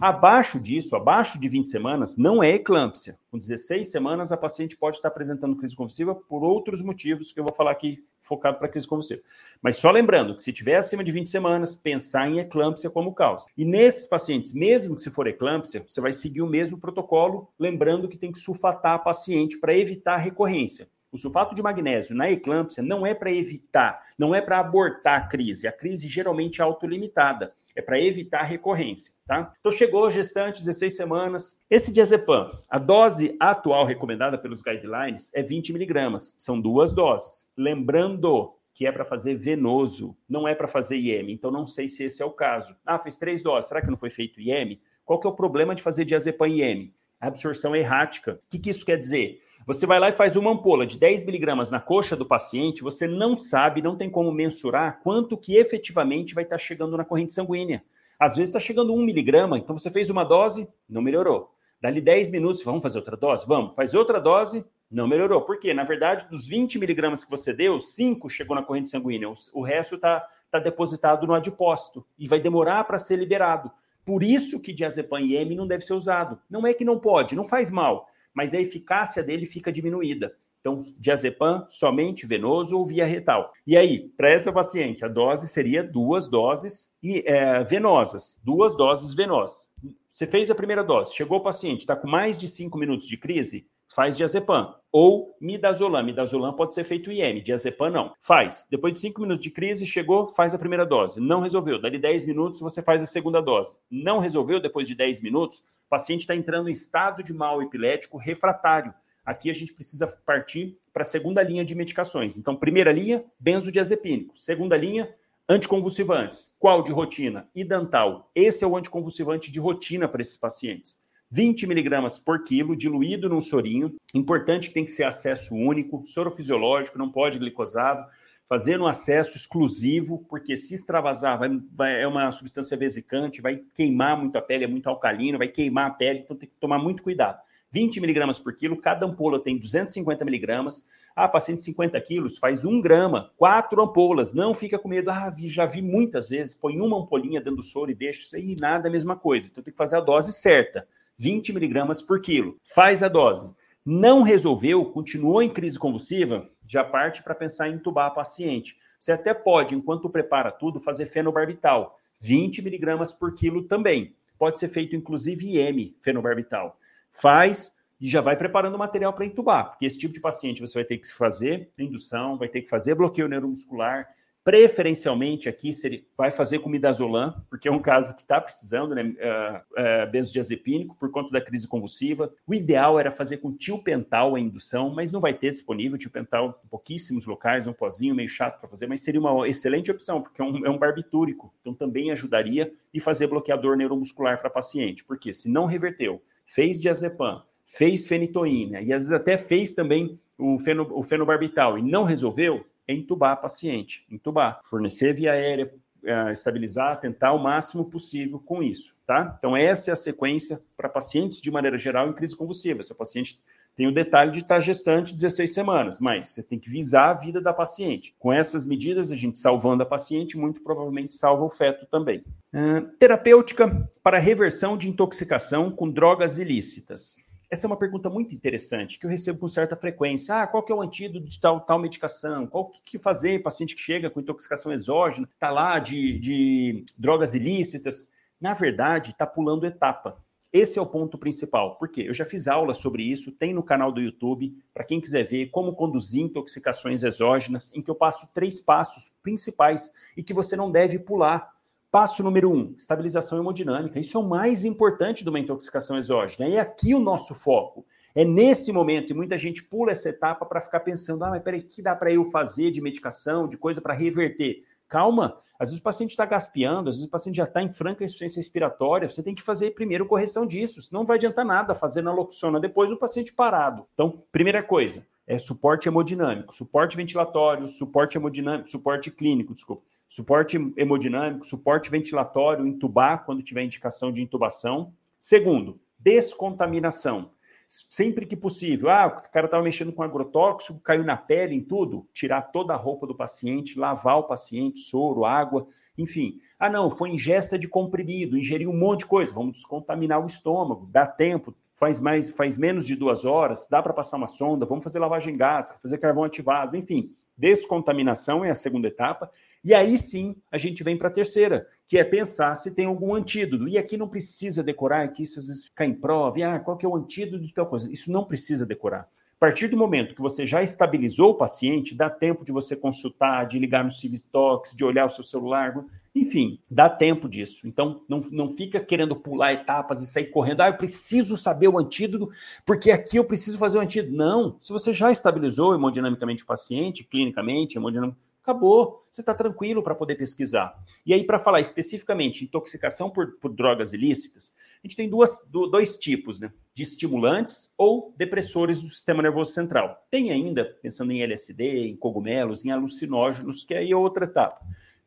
Abaixo 0.01 0.59
disso, 0.59 0.97
abaixo 0.97 1.39
de 1.39 1.49
20 1.49 1.69
semanas, 1.69 2.17
não 2.17 2.43
é 2.43 2.51
eclâmpsia. 2.51 3.17
Com 3.31 3.39
16 3.39 3.89
semanas, 3.91 4.33
a 4.33 4.37
paciente 4.37 4.77
pode 4.77 4.97
estar 4.97 5.09
apresentando 5.09 5.57
crise 5.57 5.77
convulsiva 5.77 6.15
por 6.15 6.43
outros 6.43 6.83
motivos 6.83 7.33
que 7.33 7.39
eu 7.39 7.45
vou 7.45 7.53
falar 7.53 7.71
aqui, 7.71 8.05
focado 8.21 8.59
para 8.59 8.69
crise 8.69 8.87
convulsiva. 8.87 9.23
Mas 9.61 9.77
só 9.77 9.91
lembrando 9.91 10.35
que 10.35 10.43
se 10.43 10.53
tiver 10.53 10.77
acima 10.77 11.05
de 11.05 11.13
20 11.13 11.29
semanas, 11.29 11.75
pensar 11.75 12.29
em 12.29 12.39
eclâmpsia 12.39 12.91
como 12.91 13.15
causa. 13.15 13.47
E 13.57 13.65
nesses 13.65 14.07
pacientes, 14.07 14.53
mesmo 14.53 14.97
que 14.97 15.03
se 15.03 15.11
for 15.11 15.27
eclâmpsia, 15.27 15.85
você 15.87 16.01
vai 16.01 16.13
seguir 16.13 16.43
o 16.43 16.49
mesmo 16.49 16.79
protocolo, 16.79 17.49
lembrando 17.59 18.09
que 18.09 18.19
tem 18.19 18.33
que 18.33 18.41
sulfatar 18.41 18.95
a 18.95 18.99
paciente 18.99 19.59
para 19.59 19.77
evitar 19.77 20.15
a 20.15 20.19
recorrência. 20.19 20.89
O 21.13 21.19
sulfato 21.19 21.55
de 21.55 21.63
magnésio 21.63 22.17
na 22.17 22.31
eclâmpsia 22.31 22.83
não 22.83 23.07
é 23.07 23.13
para 23.13 23.31
evitar, 23.31 24.01
não 24.19 24.35
é 24.35 24.41
para 24.41 24.59
abortar 24.59 25.21
a 25.21 25.27
crise. 25.27 25.69
A 25.69 25.73
crise 25.73 26.09
geralmente 26.09 26.63
é 26.63 26.65
autolimitada. 26.65 27.53
É 27.75 27.83
para 27.83 28.01
evitar 28.01 28.41
a 28.41 28.45
recorrência, 28.45 29.15
tá? 29.27 29.53
Então 29.59 29.73
chegou 29.73 30.11
gestante, 30.11 30.61
16 30.61 30.97
semanas. 30.97 31.59
Esse 31.71 31.93
diazepam, 31.93 32.51
a 32.69 32.79
dose 32.79 33.37
atual 33.41 33.87
recomendada 33.87 34.37
pelos 34.37 34.63
guidelines 34.63 35.31
é 35.35 35.43
20 35.43 35.73
miligramas. 35.73 36.35
São 36.39 36.61
duas 36.61 36.93
doses. 36.93 37.51
Lembrando 37.57 38.55
que 38.75 38.87
é 38.87 38.93
para 38.93 39.05
fazer 39.05 39.35
venoso, 39.35 40.17
não 40.29 40.47
é 40.49 40.55
para 40.55 40.69
fazer 40.69 40.97
IEM. 40.97 41.31
Então 41.31 41.51
não 41.51 41.67
sei 41.67 41.89
se 41.89 42.05
esse 42.05 42.23
é 42.23 42.27
o 42.27 42.33
caso. 42.33 42.77
Ah, 42.85 42.99
fez 42.99 43.17
três 43.17 43.43
doses. 43.43 43.69
Será 43.69 43.81
que 43.81 43.91
não 43.91 43.97
foi 43.97 44.11
feito 44.11 44.41
IEM? 44.41 44.81
Qual 45.05 45.21
que 45.21 45.27
é 45.27 45.31
o 45.31 45.35
problema 45.35 45.75
de 45.75 45.83
fazer 45.83 46.05
diazepam 46.05 46.49
IEM? 46.49 46.95
absorção 47.23 47.75
errática. 47.77 48.35
O 48.35 48.51
que, 48.51 48.59
que 48.59 48.71
isso 48.71 48.85
quer 48.85 48.99
dizer? 48.99 49.42
Você 49.65 49.87
vai 49.87 50.01
lá 50.01 50.09
e 50.09 50.13
faz 50.13 50.35
uma 50.35 50.51
ampola 50.51 50.85
de 50.85 50.99
10 50.99 51.25
miligramas 51.25 51.71
na 51.71 51.79
coxa 51.79 52.17
do 52.17 52.27
paciente, 52.27 52.83
você 52.83 53.07
não 53.07 53.37
sabe, 53.37 53.81
não 53.81 53.97
tem 53.97 54.11
como 54.11 54.33
mensurar 54.33 55.01
quanto 55.05 55.37
que 55.37 55.57
efetivamente 55.57 56.35
vai 56.35 56.43
estar 56.43 56.59
chegando 56.59 56.97
na 56.97 57.05
corrente 57.05 57.33
sanguínea. 57.33 57.85
Às 58.19 58.35
vezes 58.35 58.49
está 58.49 58.59
chegando 58.59 58.93
1 58.93 59.01
miligrama, 59.05 59.57
então 59.57 59.79
você 59.79 59.89
fez 59.89 60.11
uma 60.11 60.25
dose, 60.25 60.69
não 60.89 61.01
melhorou. 61.01 61.55
Dali 61.81 62.01
10 62.01 62.31
minutos, 62.31 62.65
vamos 62.65 62.83
fazer 62.83 62.99
outra 62.99 63.17
dose? 63.17 63.47
Vamos. 63.47 63.77
Faz 63.77 63.95
outra 63.95 64.21
dose, 64.21 64.65
não 64.91 65.07
melhorou. 65.07 65.43
Por 65.43 65.61
quê? 65.61 65.73
Na 65.73 65.85
verdade, 65.85 66.27
dos 66.29 66.49
20 66.49 66.81
miligramas 66.81 67.25
que 67.25 67.31
você 67.31 67.53
deu, 67.53 67.79
5 67.79 68.29
chegou 68.29 68.57
na 68.57 68.63
corrente 68.65 68.91
sanguínea. 68.91 69.33
O 69.53 69.63
resto 69.63 69.95
está 69.95 70.27
tá 70.51 70.59
depositado 70.59 71.25
no 71.25 71.35
adipócito 71.35 72.05
e 72.19 72.27
vai 72.27 72.41
demorar 72.41 72.83
para 72.83 72.99
ser 72.99 73.15
liberado. 73.15 73.71
Por 74.05 74.25
isso 74.25 74.61
que 74.61 74.73
diazepam 74.73 75.21
IM 75.21 75.55
não 75.55 75.69
deve 75.69 75.85
ser 75.85 75.95
usado. 75.95 76.37
Não 76.51 76.67
é 76.67 76.75
que 76.75 76.85
não 76.85 76.99
pode, 76.99 77.37
não 77.37 77.45
faz 77.45 77.71
mal 77.71 78.09
mas 78.35 78.55
a 78.55 78.61
eficácia 78.61 79.23
dele 79.23 79.47
fica 79.47 79.73
diminuída. 79.73 80.35
Então, 80.63 80.79
diazepam 80.97 81.67
somente 81.69 82.25
venoso 82.25 82.79
ou 82.79 82.85
via 82.85 83.05
retal. 83.05 83.53
E 83.67 83.77
aí, 83.77 84.09
para 84.17 84.31
essa 84.31 84.53
paciente, 84.53 85.05
a 85.05 85.09
dose 85.09 85.49
seria 85.49 85.83
duas 85.83 86.29
doses 86.29 86.93
e, 87.03 87.25
é, 87.27 87.65
venosas, 87.65 88.41
duas 88.45 88.77
doses 88.77 89.13
venosas. 89.13 89.69
Você 90.09 90.25
fez 90.25 90.51
a 90.51 90.55
primeira 90.55 90.85
dose, 90.85 91.15
chegou 91.15 91.39
o 91.39 91.43
paciente, 91.43 91.81
está 91.81 91.97
com 91.97 92.07
mais 92.07 92.39
de 92.39 92.47
cinco 92.47 92.79
minutos 92.79 93.09
de 93.09 93.17
crise, 93.17 93.67
faz 93.93 94.17
diazepam. 94.17 94.75
Ou 94.93 95.35
midazolam. 95.41 96.05
Midazolam 96.05 96.55
pode 96.55 96.75
ser 96.75 96.85
feito 96.85 97.11
IM, 97.11 97.43
diazepam 97.43 97.91
não. 97.91 98.13
Faz. 98.21 98.67
Depois 98.71 98.93
de 98.93 99.01
cinco 99.01 99.23
minutos 99.23 99.43
de 99.43 99.51
crise, 99.51 99.87
chegou, 99.87 100.29
faz 100.35 100.55
a 100.55 100.59
primeira 100.59 100.85
dose. 100.85 101.19
Não 101.19 101.41
resolveu. 101.41 101.81
Dali 101.81 101.99
10 101.99 102.27
minutos, 102.27 102.61
você 102.61 102.83
faz 102.83 103.03
a 103.03 103.07
segunda 103.07 103.41
dose. 103.41 103.75
Não 103.91 104.19
resolveu 104.19 104.61
depois 104.61 104.87
de 104.87 104.95
10 104.95 105.23
minutos, 105.23 105.65
paciente 105.93 106.21
está 106.23 106.35
entrando 106.35 106.71
em 106.71 106.73
estado 106.73 107.23
de 107.23 107.35
mal 107.35 107.61
epilético 107.63 108.17
refratário. 108.17 108.95
Aqui 109.23 109.51
a 109.51 109.53
gente 109.53 109.75
precisa 109.75 110.07
partir 110.07 110.79
para 110.91 111.03
a 111.03 111.05
segunda 111.05 111.43
linha 111.43 111.67
de 111.67 111.75
medicações. 111.75 112.39
Então, 112.39 112.57
primeira 112.57 112.91
linha, 112.91 113.23
benzodiazepínico. 113.39 114.35
Segunda 114.35 114.75
linha, 114.75 115.15
anticonvulsivantes. 115.47 116.57
Qual 116.59 116.83
de 116.83 116.91
rotina? 116.91 117.47
Idantal. 117.55 118.31
Esse 118.35 118.65
é 118.65 118.67
o 118.67 118.75
anticonvulsivante 118.75 119.53
de 119.53 119.61
rotina 119.61 120.09
para 120.09 120.23
esses 120.23 120.39
pacientes. 120.39 120.99
20 121.31 121.67
miligramas 121.67 122.19
por 122.19 122.43
quilo, 122.43 122.75
diluído 122.75 123.29
num 123.29 123.41
sorinho. 123.43 123.95
Importante 124.15 124.69
que 124.69 124.75
tem 124.75 124.87
que 124.87 124.91
ser 124.91 125.05
acesso 125.05 125.55
único, 125.55 126.07
soro 126.07 126.31
fisiológico, 126.31 126.97
não 126.97 127.13
pode 127.13 127.39
glicosado. 127.39 128.07
Fazendo 128.53 128.85
um 128.85 128.87
acesso 128.87 129.35
exclusivo, 129.39 130.27
porque 130.29 130.59
se 130.59 130.75
extravasar 130.75 131.39
vai, 131.39 131.49
vai, 131.73 132.03
é 132.03 132.07
uma 132.07 132.31
substância 132.31 132.77
vesicante, 132.77 133.41
vai 133.41 133.63
queimar 133.75 134.15
muito 134.15 134.37
a 134.37 134.43
pele, 134.43 134.65
é 134.65 134.67
muito 134.67 134.91
alcalino, 134.91 135.39
vai 135.39 135.49
queimar 135.49 135.87
a 135.87 135.95
pele, 135.95 136.19
então 136.19 136.37
tem 136.37 136.47
que 136.47 136.55
tomar 136.61 136.79
muito 136.79 137.03
cuidado. 137.03 137.41
20 137.71 137.99
miligramas 137.99 138.39
por 138.39 138.55
quilo, 138.55 138.77
cada 138.77 139.07
ampola 139.07 139.43
tem 139.43 139.57
250 139.57 140.23
miligramas. 140.27 140.87
Ah, 141.17 141.27
paciente 141.27 141.63
50 141.63 141.99
quilos, 142.03 142.37
faz 142.37 142.67
um 142.67 142.79
grama, 142.79 143.31
quatro 143.39 143.81
ampolas, 143.81 144.35
não 144.35 144.53
fica 144.53 144.79
com 144.79 144.87
medo. 144.87 145.11
Ah, 145.11 145.35
já 145.45 145.65
vi 145.65 145.81
muitas 145.81 146.29
vezes, 146.29 146.55
põe 146.55 146.79
uma 146.79 147.01
ampolinha 147.01 147.41
dentro 147.41 147.57
do 147.57 147.63
soro 147.63 147.91
e 147.91 147.95
deixa 147.95 148.21
isso 148.21 148.37
aí, 148.37 148.55
nada 148.55 148.87
é 148.87 148.91
a 148.91 148.93
mesma 148.93 149.17
coisa. 149.17 149.49
Então 149.51 149.65
tem 149.65 149.73
que 149.73 149.79
fazer 149.79 149.97
a 149.97 150.01
dose 150.01 150.31
certa. 150.31 150.87
20 151.17 151.55
miligramas 151.55 152.03
por 152.03 152.21
quilo. 152.21 152.59
Faz 152.63 153.03
a 153.03 153.09
dose. 153.09 153.51
Não 153.83 154.21
resolveu, 154.21 154.85
continuou 154.85 155.43
em 155.43 155.49
crise 155.49 155.79
convulsiva, 155.79 156.51
já 156.67 156.85
parte 156.85 157.23
para 157.23 157.35
pensar 157.35 157.69
em 157.69 157.75
entubar 157.75 158.07
a 158.07 158.11
paciente. 158.11 158.79
Você 158.99 159.13
até 159.13 159.35
pode, 159.35 159.75
enquanto 159.75 160.09
prepara 160.09 160.51
tudo, 160.51 160.79
fazer 160.79 161.07
fenobarbital. 161.07 161.99
20 162.21 162.63
miligramas 162.63 163.13
por 163.13 163.35
quilo 163.35 163.65
também. 163.65 164.15
Pode 164.39 164.59
ser 164.59 164.69
feito, 164.69 164.95
inclusive, 164.95 165.59
IM, 165.59 165.97
fenobarbital. 166.01 166.79
Faz 167.11 167.73
e 168.01 168.09
já 168.09 168.21
vai 168.21 168.37
preparando 168.37 168.75
o 168.75 168.79
material 168.79 169.13
para 169.13 169.25
entubar, 169.25 169.71
porque 169.71 169.87
esse 169.87 169.97
tipo 169.97 170.13
de 170.13 170.21
paciente 170.21 170.61
você 170.61 170.75
vai 170.75 170.85
ter 170.85 170.99
que 170.99 171.07
fazer 171.13 171.71
indução, 171.79 172.37
vai 172.37 172.49
ter 172.49 172.63
que 172.63 172.69
fazer 172.69 172.97
bloqueio 172.97 173.29
neuromuscular, 173.29 174.09
Preferencialmente 174.45 175.49
aqui 175.49 175.73
seria, 175.73 176.03
vai 176.17 176.33
fazer 176.33 176.59
com 176.59 176.69
midazolam, 176.69 177.33
porque 177.49 177.69
é 177.69 177.71
um 177.71 177.81
caso 177.81 178.13
que 178.17 178.23
está 178.23 178.41
precisando, 178.41 178.93
né? 178.93 179.05
Uh, 179.05 180.07
uh, 180.07 180.11
benzodiazepínico, 180.11 180.97
por 180.97 181.13
conta 181.13 181.31
da 181.31 181.41
crise 181.41 181.69
convulsiva. 181.69 182.33
O 182.45 182.53
ideal 182.53 182.99
era 182.99 183.13
fazer 183.13 183.37
com 183.37 183.53
tiopental 183.53 184.35
a 184.35 184.41
indução, 184.41 184.93
mas 184.93 185.13
não 185.13 185.21
vai 185.21 185.33
ter 185.33 185.51
disponível 185.51 185.97
tiopental 185.97 186.61
em 186.65 186.69
pouquíssimos 186.69 187.25
locais, 187.25 187.69
um 187.69 187.73
pozinho 187.73 188.17
meio 188.17 188.29
chato 188.29 188.59
para 188.59 188.69
fazer, 188.69 188.89
mas 188.89 189.01
seria 189.03 189.21
uma 189.21 189.49
excelente 189.49 189.93
opção, 189.93 190.21
porque 190.21 190.43
é 190.43 190.45
um, 190.45 190.67
é 190.67 190.71
um 190.71 190.79
barbitúrico, 190.79 191.55
então 191.61 191.73
também 191.73 192.11
ajudaria 192.11 192.73
e 192.93 192.99
fazer 192.99 193.29
bloqueador 193.29 193.77
neuromuscular 193.77 194.41
para 194.41 194.51
paciente, 194.51 195.05
porque 195.05 195.33
se 195.33 195.49
não 195.49 195.67
reverteu, 195.67 196.21
fez 196.45 196.81
diazepam, 196.81 197.43
fez 197.65 198.07
fenitoína 198.07 198.81
e 198.81 198.93
às 198.93 199.03
vezes 199.03 199.13
até 199.13 199.37
fez 199.37 199.73
também 199.73 200.19
o, 200.43 200.59
feno, 200.59 200.89
o 200.91 201.03
fenobarbital 201.03 201.79
e 201.79 201.83
não 201.83 202.05
resolveu, 202.05 202.67
é 202.87 202.93
entubar 202.93 203.33
a 203.33 203.37
paciente, 203.37 204.05
entubar, 204.11 204.61
fornecer 204.65 205.15
via 205.15 205.33
aérea, 205.33 205.73
uh, 206.03 206.31
estabilizar, 206.31 207.01
tentar 207.01 207.33
o 207.33 207.39
máximo 207.39 207.85
possível 207.85 208.41
com 208.41 208.63
isso, 208.63 208.97
tá? 209.07 209.37
Então 209.39 209.57
essa 209.57 209.91
é 209.91 209.93
a 209.93 209.97
sequência 209.97 210.61
para 210.77 210.89
pacientes 210.89 211.41
de 211.41 211.51
maneira 211.51 211.79
geral 211.79 212.09
em 212.09 212.13
crise 212.13 212.37
convulsiva. 212.37 212.83
Se 212.83 212.93
a 212.93 212.97
paciente 212.97 213.39
Tem 213.75 213.87
o 213.87 213.95
detalhe 213.95 214.31
de 214.31 214.41
estar 214.41 214.61
gestante 214.61 215.15
16 215.15 215.55
semanas, 215.55 215.99
mas 215.99 216.27
você 216.27 216.43
tem 216.43 216.59
que 216.59 216.69
visar 216.69 217.09
a 217.09 217.15
vida 217.15 217.41
da 217.41 217.55
paciente. 217.55 218.15
Com 218.19 218.31
essas 218.31 218.67
medidas, 218.67 219.11
a 219.11 219.17
gente 219.17 219.39
salvando 219.39 219.83
a 219.83 219.87
paciente, 219.87 220.37
muito 220.37 220.61
provavelmente 220.61 221.15
salva 221.15 221.43
o 221.43 221.49
feto 221.49 221.87
também. 221.87 222.23
Uh, 222.53 222.83
terapêutica 222.99 223.89
para 224.03 224.19
reversão 224.19 224.77
de 224.77 224.91
intoxicação 224.91 225.71
com 225.71 225.91
drogas 225.91 226.37
ilícitas. 226.37 227.17
Essa 227.53 227.67
é 227.67 227.69
uma 227.69 227.77
pergunta 227.77 228.09
muito 228.09 228.35
interessante 228.35 228.99
que 228.99 229.05
eu 229.05 229.11
recebo 229.11 229.41
com 229.41 229.47
certa 229.47 229.77
frequência. 229.77 230.37
Ah, 230.37 230.47
qual 230.47 230.63
que 230.63 230.73
é 230.73 230.75
o 230.75 230.81
antídoto 230.81 231.27
de 231.27 231.39
tal, 231.39 231.61
tal 231.61 231.79
medicação? 231.79 232.47
Qual 232.47 232.71
que, 232.71 232.81
que 232.83 232.99
fazer 232.99 233.43
paciente 233.43 233.77
que 233.77 233.83
chega 233.83 234.09
com 234.09 234.21
intoxicação 234.21 234.73
exógena, 234.73 235.29
está 235.31 235.51
lá 235.51 235.79
de, 235.79 236.19
de 236.19 236.83
drogas 236.97 237.35
ilícitas? 237.35 238.09
Na 238.41 238.55
verdade, 238.55 239.11
está 239.11 239.27
pulando 239.27 239.67
etapa. 239.67 240.17
Esse 240.51 240.79
é 240.79 240.83
o 240.83 240.87
ponto 240.87 241.19
principal. 241.19 241.77
Por 241.77 241.91
quê? 241.91 242.05
Eu 242.09 242.15
já 242.15 242.25
fiz 242.25 242.49
aula 242.49 242.73
sobre 242.73 243.03
isso, 243.03 243.31
tem 243.31 243.53
no 243.53 243.63
canal 243.63 243.93
do 243.93 244.01
YouTube, 244.01 244.57
para 244.73 244.83
quem 244.83 244.99
quiser 244.99 245.23
ver 245.23 245.51
como 245.51 245.75
conduzir 245.75 246.23
intoxicações 246.23 247.03
exógenas, 247.03 247.71
em 247.75 247.83
que 247.83 247.91
eu 247.91 247.95
passo 247.95 248.33
três 248.33 248.59
passos 248.59 249.15
principais 249.23 249.93
e 250.17 250.23
que 250.23 250.33
você 250.33 250.57
não 250.57 250.73
deve 250.73 250.99
pular 250.99 251.53
Passo 251.93 252.23
número 252.23 252.51
um, 252.51 252.75
estabilização 252.79 253.39
hemodinâmica. 253.39 254.01
Isso 254.01 254.17
é 254.17 254.21
o 254.21 254.27
mais 254.27 254.65
importante 254.65 255.23
de 255.23 255.29
uma 255.29 255.39
intoxicação 255.39 255.99
exógena. 255.99 256.49
E 256.49 256.57
é 256.57 256.59
aqui 256.59 256.95
o 256.95 256.99
nosso 256.99 257.35
foco. 257.35 257.85
É 258.15 258.25
nesse 258.25 258.73
momento, 258.73 259.11
e 259.11 259.15
muita 259.15 259.37
gente 259.37 259.63
pula 259.63 259.93
essa 259.93 260.09
etapa 260.09 260.47
para 260.47 260.63
ficar 260.63 260.81
pensando: 260.81 261.23
ah, 261.23 261.29
mas 261.29 261.43
peraí, 261.43 261.61
o 261.61 261.69
que 261.69 261.83
dá 261.83 261.95
para 261.95 262.11
eu 262.11 262.25
fazer 262.25 262.71
de 262.71 262.81
medicação, 262.81 263.47
de 263.47 263.59
coisa 263.59 263.79
para 263.79 263.93
reverter? 263.93 264.65
Calma, 264.89 265.37
às 265.59 265.69
vezes 265.69 265.81
o 265.81 265.83
paciente 265.83 266.13
está 266.13 266.25
gaspeando, 266.25 266.89
às 266.89 266.95
vezes 266.95 267.07
o 267.07 267.11
paciente 267.11 267.37
já 267.37 267.45
está 267.45 267.63
em 267.63 267.71
franca 267.71 268.03
insuficiência 268.03 268.41
respiratória, 268.41 269.07
você 269.07 269.23
tem 269.23 269.35
que 269.35 269.43
fazer 269.43 269.73
primeiro 269.73 270.07
correção 270.07 270.47
disso, 270.47 270.81
senão 270.81 271.03
não 271.03 271.07
vai 271.07 271.19
adiantar 271.19 271.45
nada 271.45 271.75
fazer 271.75 272.01
naloxona 272.01 272.59
depois 272.59 272.91
o 272.91 272.97
paciente 272.97 273.35
parado. 273.35 273.87
Então, 273.93 274.23
primeira 274.33 274.63
coisa, 274.63 275.07
é 275.27 275.39
suporte 275.39 275.89
hemodinâmico, 275.89 276.55
suporte 276.55 276.97
ventilatório, 276.97 277.69
suporte 277.69 278.17
hemodinâmico, 278.17 278.71
suporte 278.71 279.11
clínico, 279.11 279.53
desculpa 279.53 279.92
suporte 280.13 280.59
hemodinâmico, 280.77 281.47
suporte 281.47 281.91
ventilatório, 281.91 282.67
intubar 282.67 283.25
quando 283.25 283.43
tiver 283.43 283.65
indicação 283.65 284.13
de 284.13 284.21
intubação. 284.21 284.93
Segundo, 285.19 285.81
descontaminação. 285.99 287.31
Sempre 287.67 288.27
que 288.27 288.37
possível, 288.37 288.91
ah, 288.91 289.07
o 289.07 289.33
cara 289.33 289.47
estava 289.47 289.63
mexendo 289.63 289.91
com 289.91 290.03
agrotóxico, 290.03 290.79
caiu 290.81 291.03
na 291.03 291.17
pele, 291.17 291.55
em 291.55 291.63
tudo, 291.63 292.07
tirar 292.13 292.43
toda 292.43 292.75
a 292.75 292.77
roupa 292.77 293.07
do 293.07 293.15
paciente, 293.15 293.79
lavar 293.79 294.19
o 294.19 294.25
paciente, 294.25 294.81
soro, 294.81 295.25
água, 295.25 295.67
enfim. 295.97 296.39
Ah, 296.59 296.69
não, 296.69 296.91
foi 296.91 297.09
ingesta 297.09 297.59
de 297.59 297.67
comprimido, 297.67 298.37
ingeriu 298.37 298.69
um 298.69 298.79
monte 298.79 299.01
de 299.01 299.07
coisa, 299.07 299.33
vamos 299.33 299.55
descontaminar 299.55 300.23
o 300.23 300.27
estômago, 300.27 300.91
dá 300.93 301.07
tempo, 301.07 301.57
faz 301.75 302.03
mais, 302.03 302.29
faz 302.29 302.59
menos 302.59 302.87
de 302.87 302.95
duas 302.95 303.25
horas, 303.25 303.67
dá 303.71 303.83
para 303.83 303.95
passar 303.95 304.19
uma 304.19 304.27
sonda, 304.27 304.67
vamos 304.67 304.85
fazer 304.85 304.99
lavagem 304.99 305.39
gásica, 305.39 305.79
fazer 305.81 305.97
carvão 305.97 306.25
ativado, 306.25 306.77
enfim. 306.77 307.17
Descontaminação 307.37 308.45
é 308.45 308.51
a 308.51 308.55
segunda 308.55 308.89
etapa. 308.89 309.31
E 309.65 309.73
aí 309.75 309.97
sim 309.97 310.37
a 310.51 310.59
gente 310.59 310.83
vem 310.83 310.97
para 310.97 311.09
a 311.09 311.13
terceira, 311.13 311.67
que 311.87 311.97
é 311.97 312.05
pensar 312.05 312.55
se 312.57 312.71
tem 312.71 312.87
algum 312.87 313.15
antídoto. 313.15 313.69
E 313.69 313.79
aqui 313.79 313.97
não 313.97 314.09
precisa 314.09 314.63
decorar, 314.63 315.09
que 315.09 315.23
isso 315.23 315.39
às 315.39 315.47
vezes 315.47 315.65
fica 315.65 315.85
em 315.85 315.95
prova. 315.95 316.39
E, 316.39 316.43
ah, 316.43 316.59
qual 316.59 316.77
que 316.77 316.85
é 316.85 316.89
o 316.89 316.97
antídoto 316.97 317.45
de 317.45 317.55
tal 317.55 317.67
coisa? 317.67 317.91
Isso 317.91 318.11
não 318.11 318.25
precisa 318.25 318.67
decorar. 318.67 319.09
A 319.37 319.41
partir 319.41 319.67
do 319.67 319.77
momento 319.77 320.15
que 320.15 320.21
você 320.21 320.47
já 320.47 320.63
estabilizou 320.63 321.31
o 321.31 321.35
paciente, 321.35 321.97
dá 321.97 322.09
tempo 322.09 322.45
de 322.45 322.53
você 322.53 322.77
consultar, 322.77 323.45
de 323.45 323.59
ligar 323.59 323.85
no 323.85 323.91
Civitox, 323.91 324.75
de 324.75 324.85
olhar 324.85 325.05
o 325.05 325.11
seu 325.11 325.25
celular, 325.25 325.75
enfim, 326.15 326.61
dá 326.71 326.91
tempo 326.91 327.29
disso. 327.29 327.67
Então, 327.67 328.03
não, 328.09 328.21
não 328.31 328.49
fica 328.49 328.81
querendo 328.81 329.17
pular 329.17 329.53
etapas 329.53 330.03
e 330.03 330.07
sair 330.07 330.27
correndo. 330.27 330.61
Ah, 330.61 330.69
eu 330.69 330.77
preciso 330.77 331.37
saber 331.37 331.69
o 331.69 331.79
antídoto, 331.79 332.31
porque 332.67 332.91
aqui 332.91 333.17
eu 333.17 333.25
preciso 333.25 333.57
fazer 333.57 333.79
o 333.79 333.81
antídoto. 333.81 334.15
Não, 334.15 334.57
se 334.61 334.73
você 334.73 334.93
já 334.93 335.11
estabilizou 335.11 335.75
hemodinamicamente 335.75 336.43
o 336.43 336.47
paciente, 336.47 337.05
clinicamente, 337.05 337.79
hemodinamicamente, 337.79 338.33
acabou. 338.43 339.07
Você 339.11 339.21
está 339.23 339.33
tranquilo 339.33 339.83
para 339.83 339.95
poder 339.95 340.17
pesquisar. 340.17 340.75
E 341.07 341.15
aí, 341.15 341.25
para 341.25 341.39
falar 341.39 341.61
especificamente 341.61 342.45
intoxicação 342.45 343.09
por, 343.09 343.33
por, 343.39 343.53
drogas 343.53 343.93
ilícitas, 343.93 344.53
a 344.83 344.87
gente 344.87 344.97
tem 344.97 345.09
duas, 345.09 345.47
dois 345.49 345.97
tipos, 345.97 346.41
né? 346.41 346.53
De 346.75 346.83
estimulantes 346.83 347.73
ou 347.79 348.13
depressores 348.17 348.83
do 348.83 348.89
sistema 348.89 349.23
nervoso 349.23 349.53
central. 349.53 350.07
Tem 350.11 350.31
ainda, 350.31 350.65
pensando 350.83 351.13
em 351.13 351.23
LSD, 351.23 351.87
em 351.87 351.97
cogumelos, 351.97 352.65
em 352.65 352.71
alucinógenos, 352.71 353.65
que 353.65 353.75
aí 353.75 353.93
é 353.93 353.97
outra 353.97 354.25
etapa. 354.25 354.61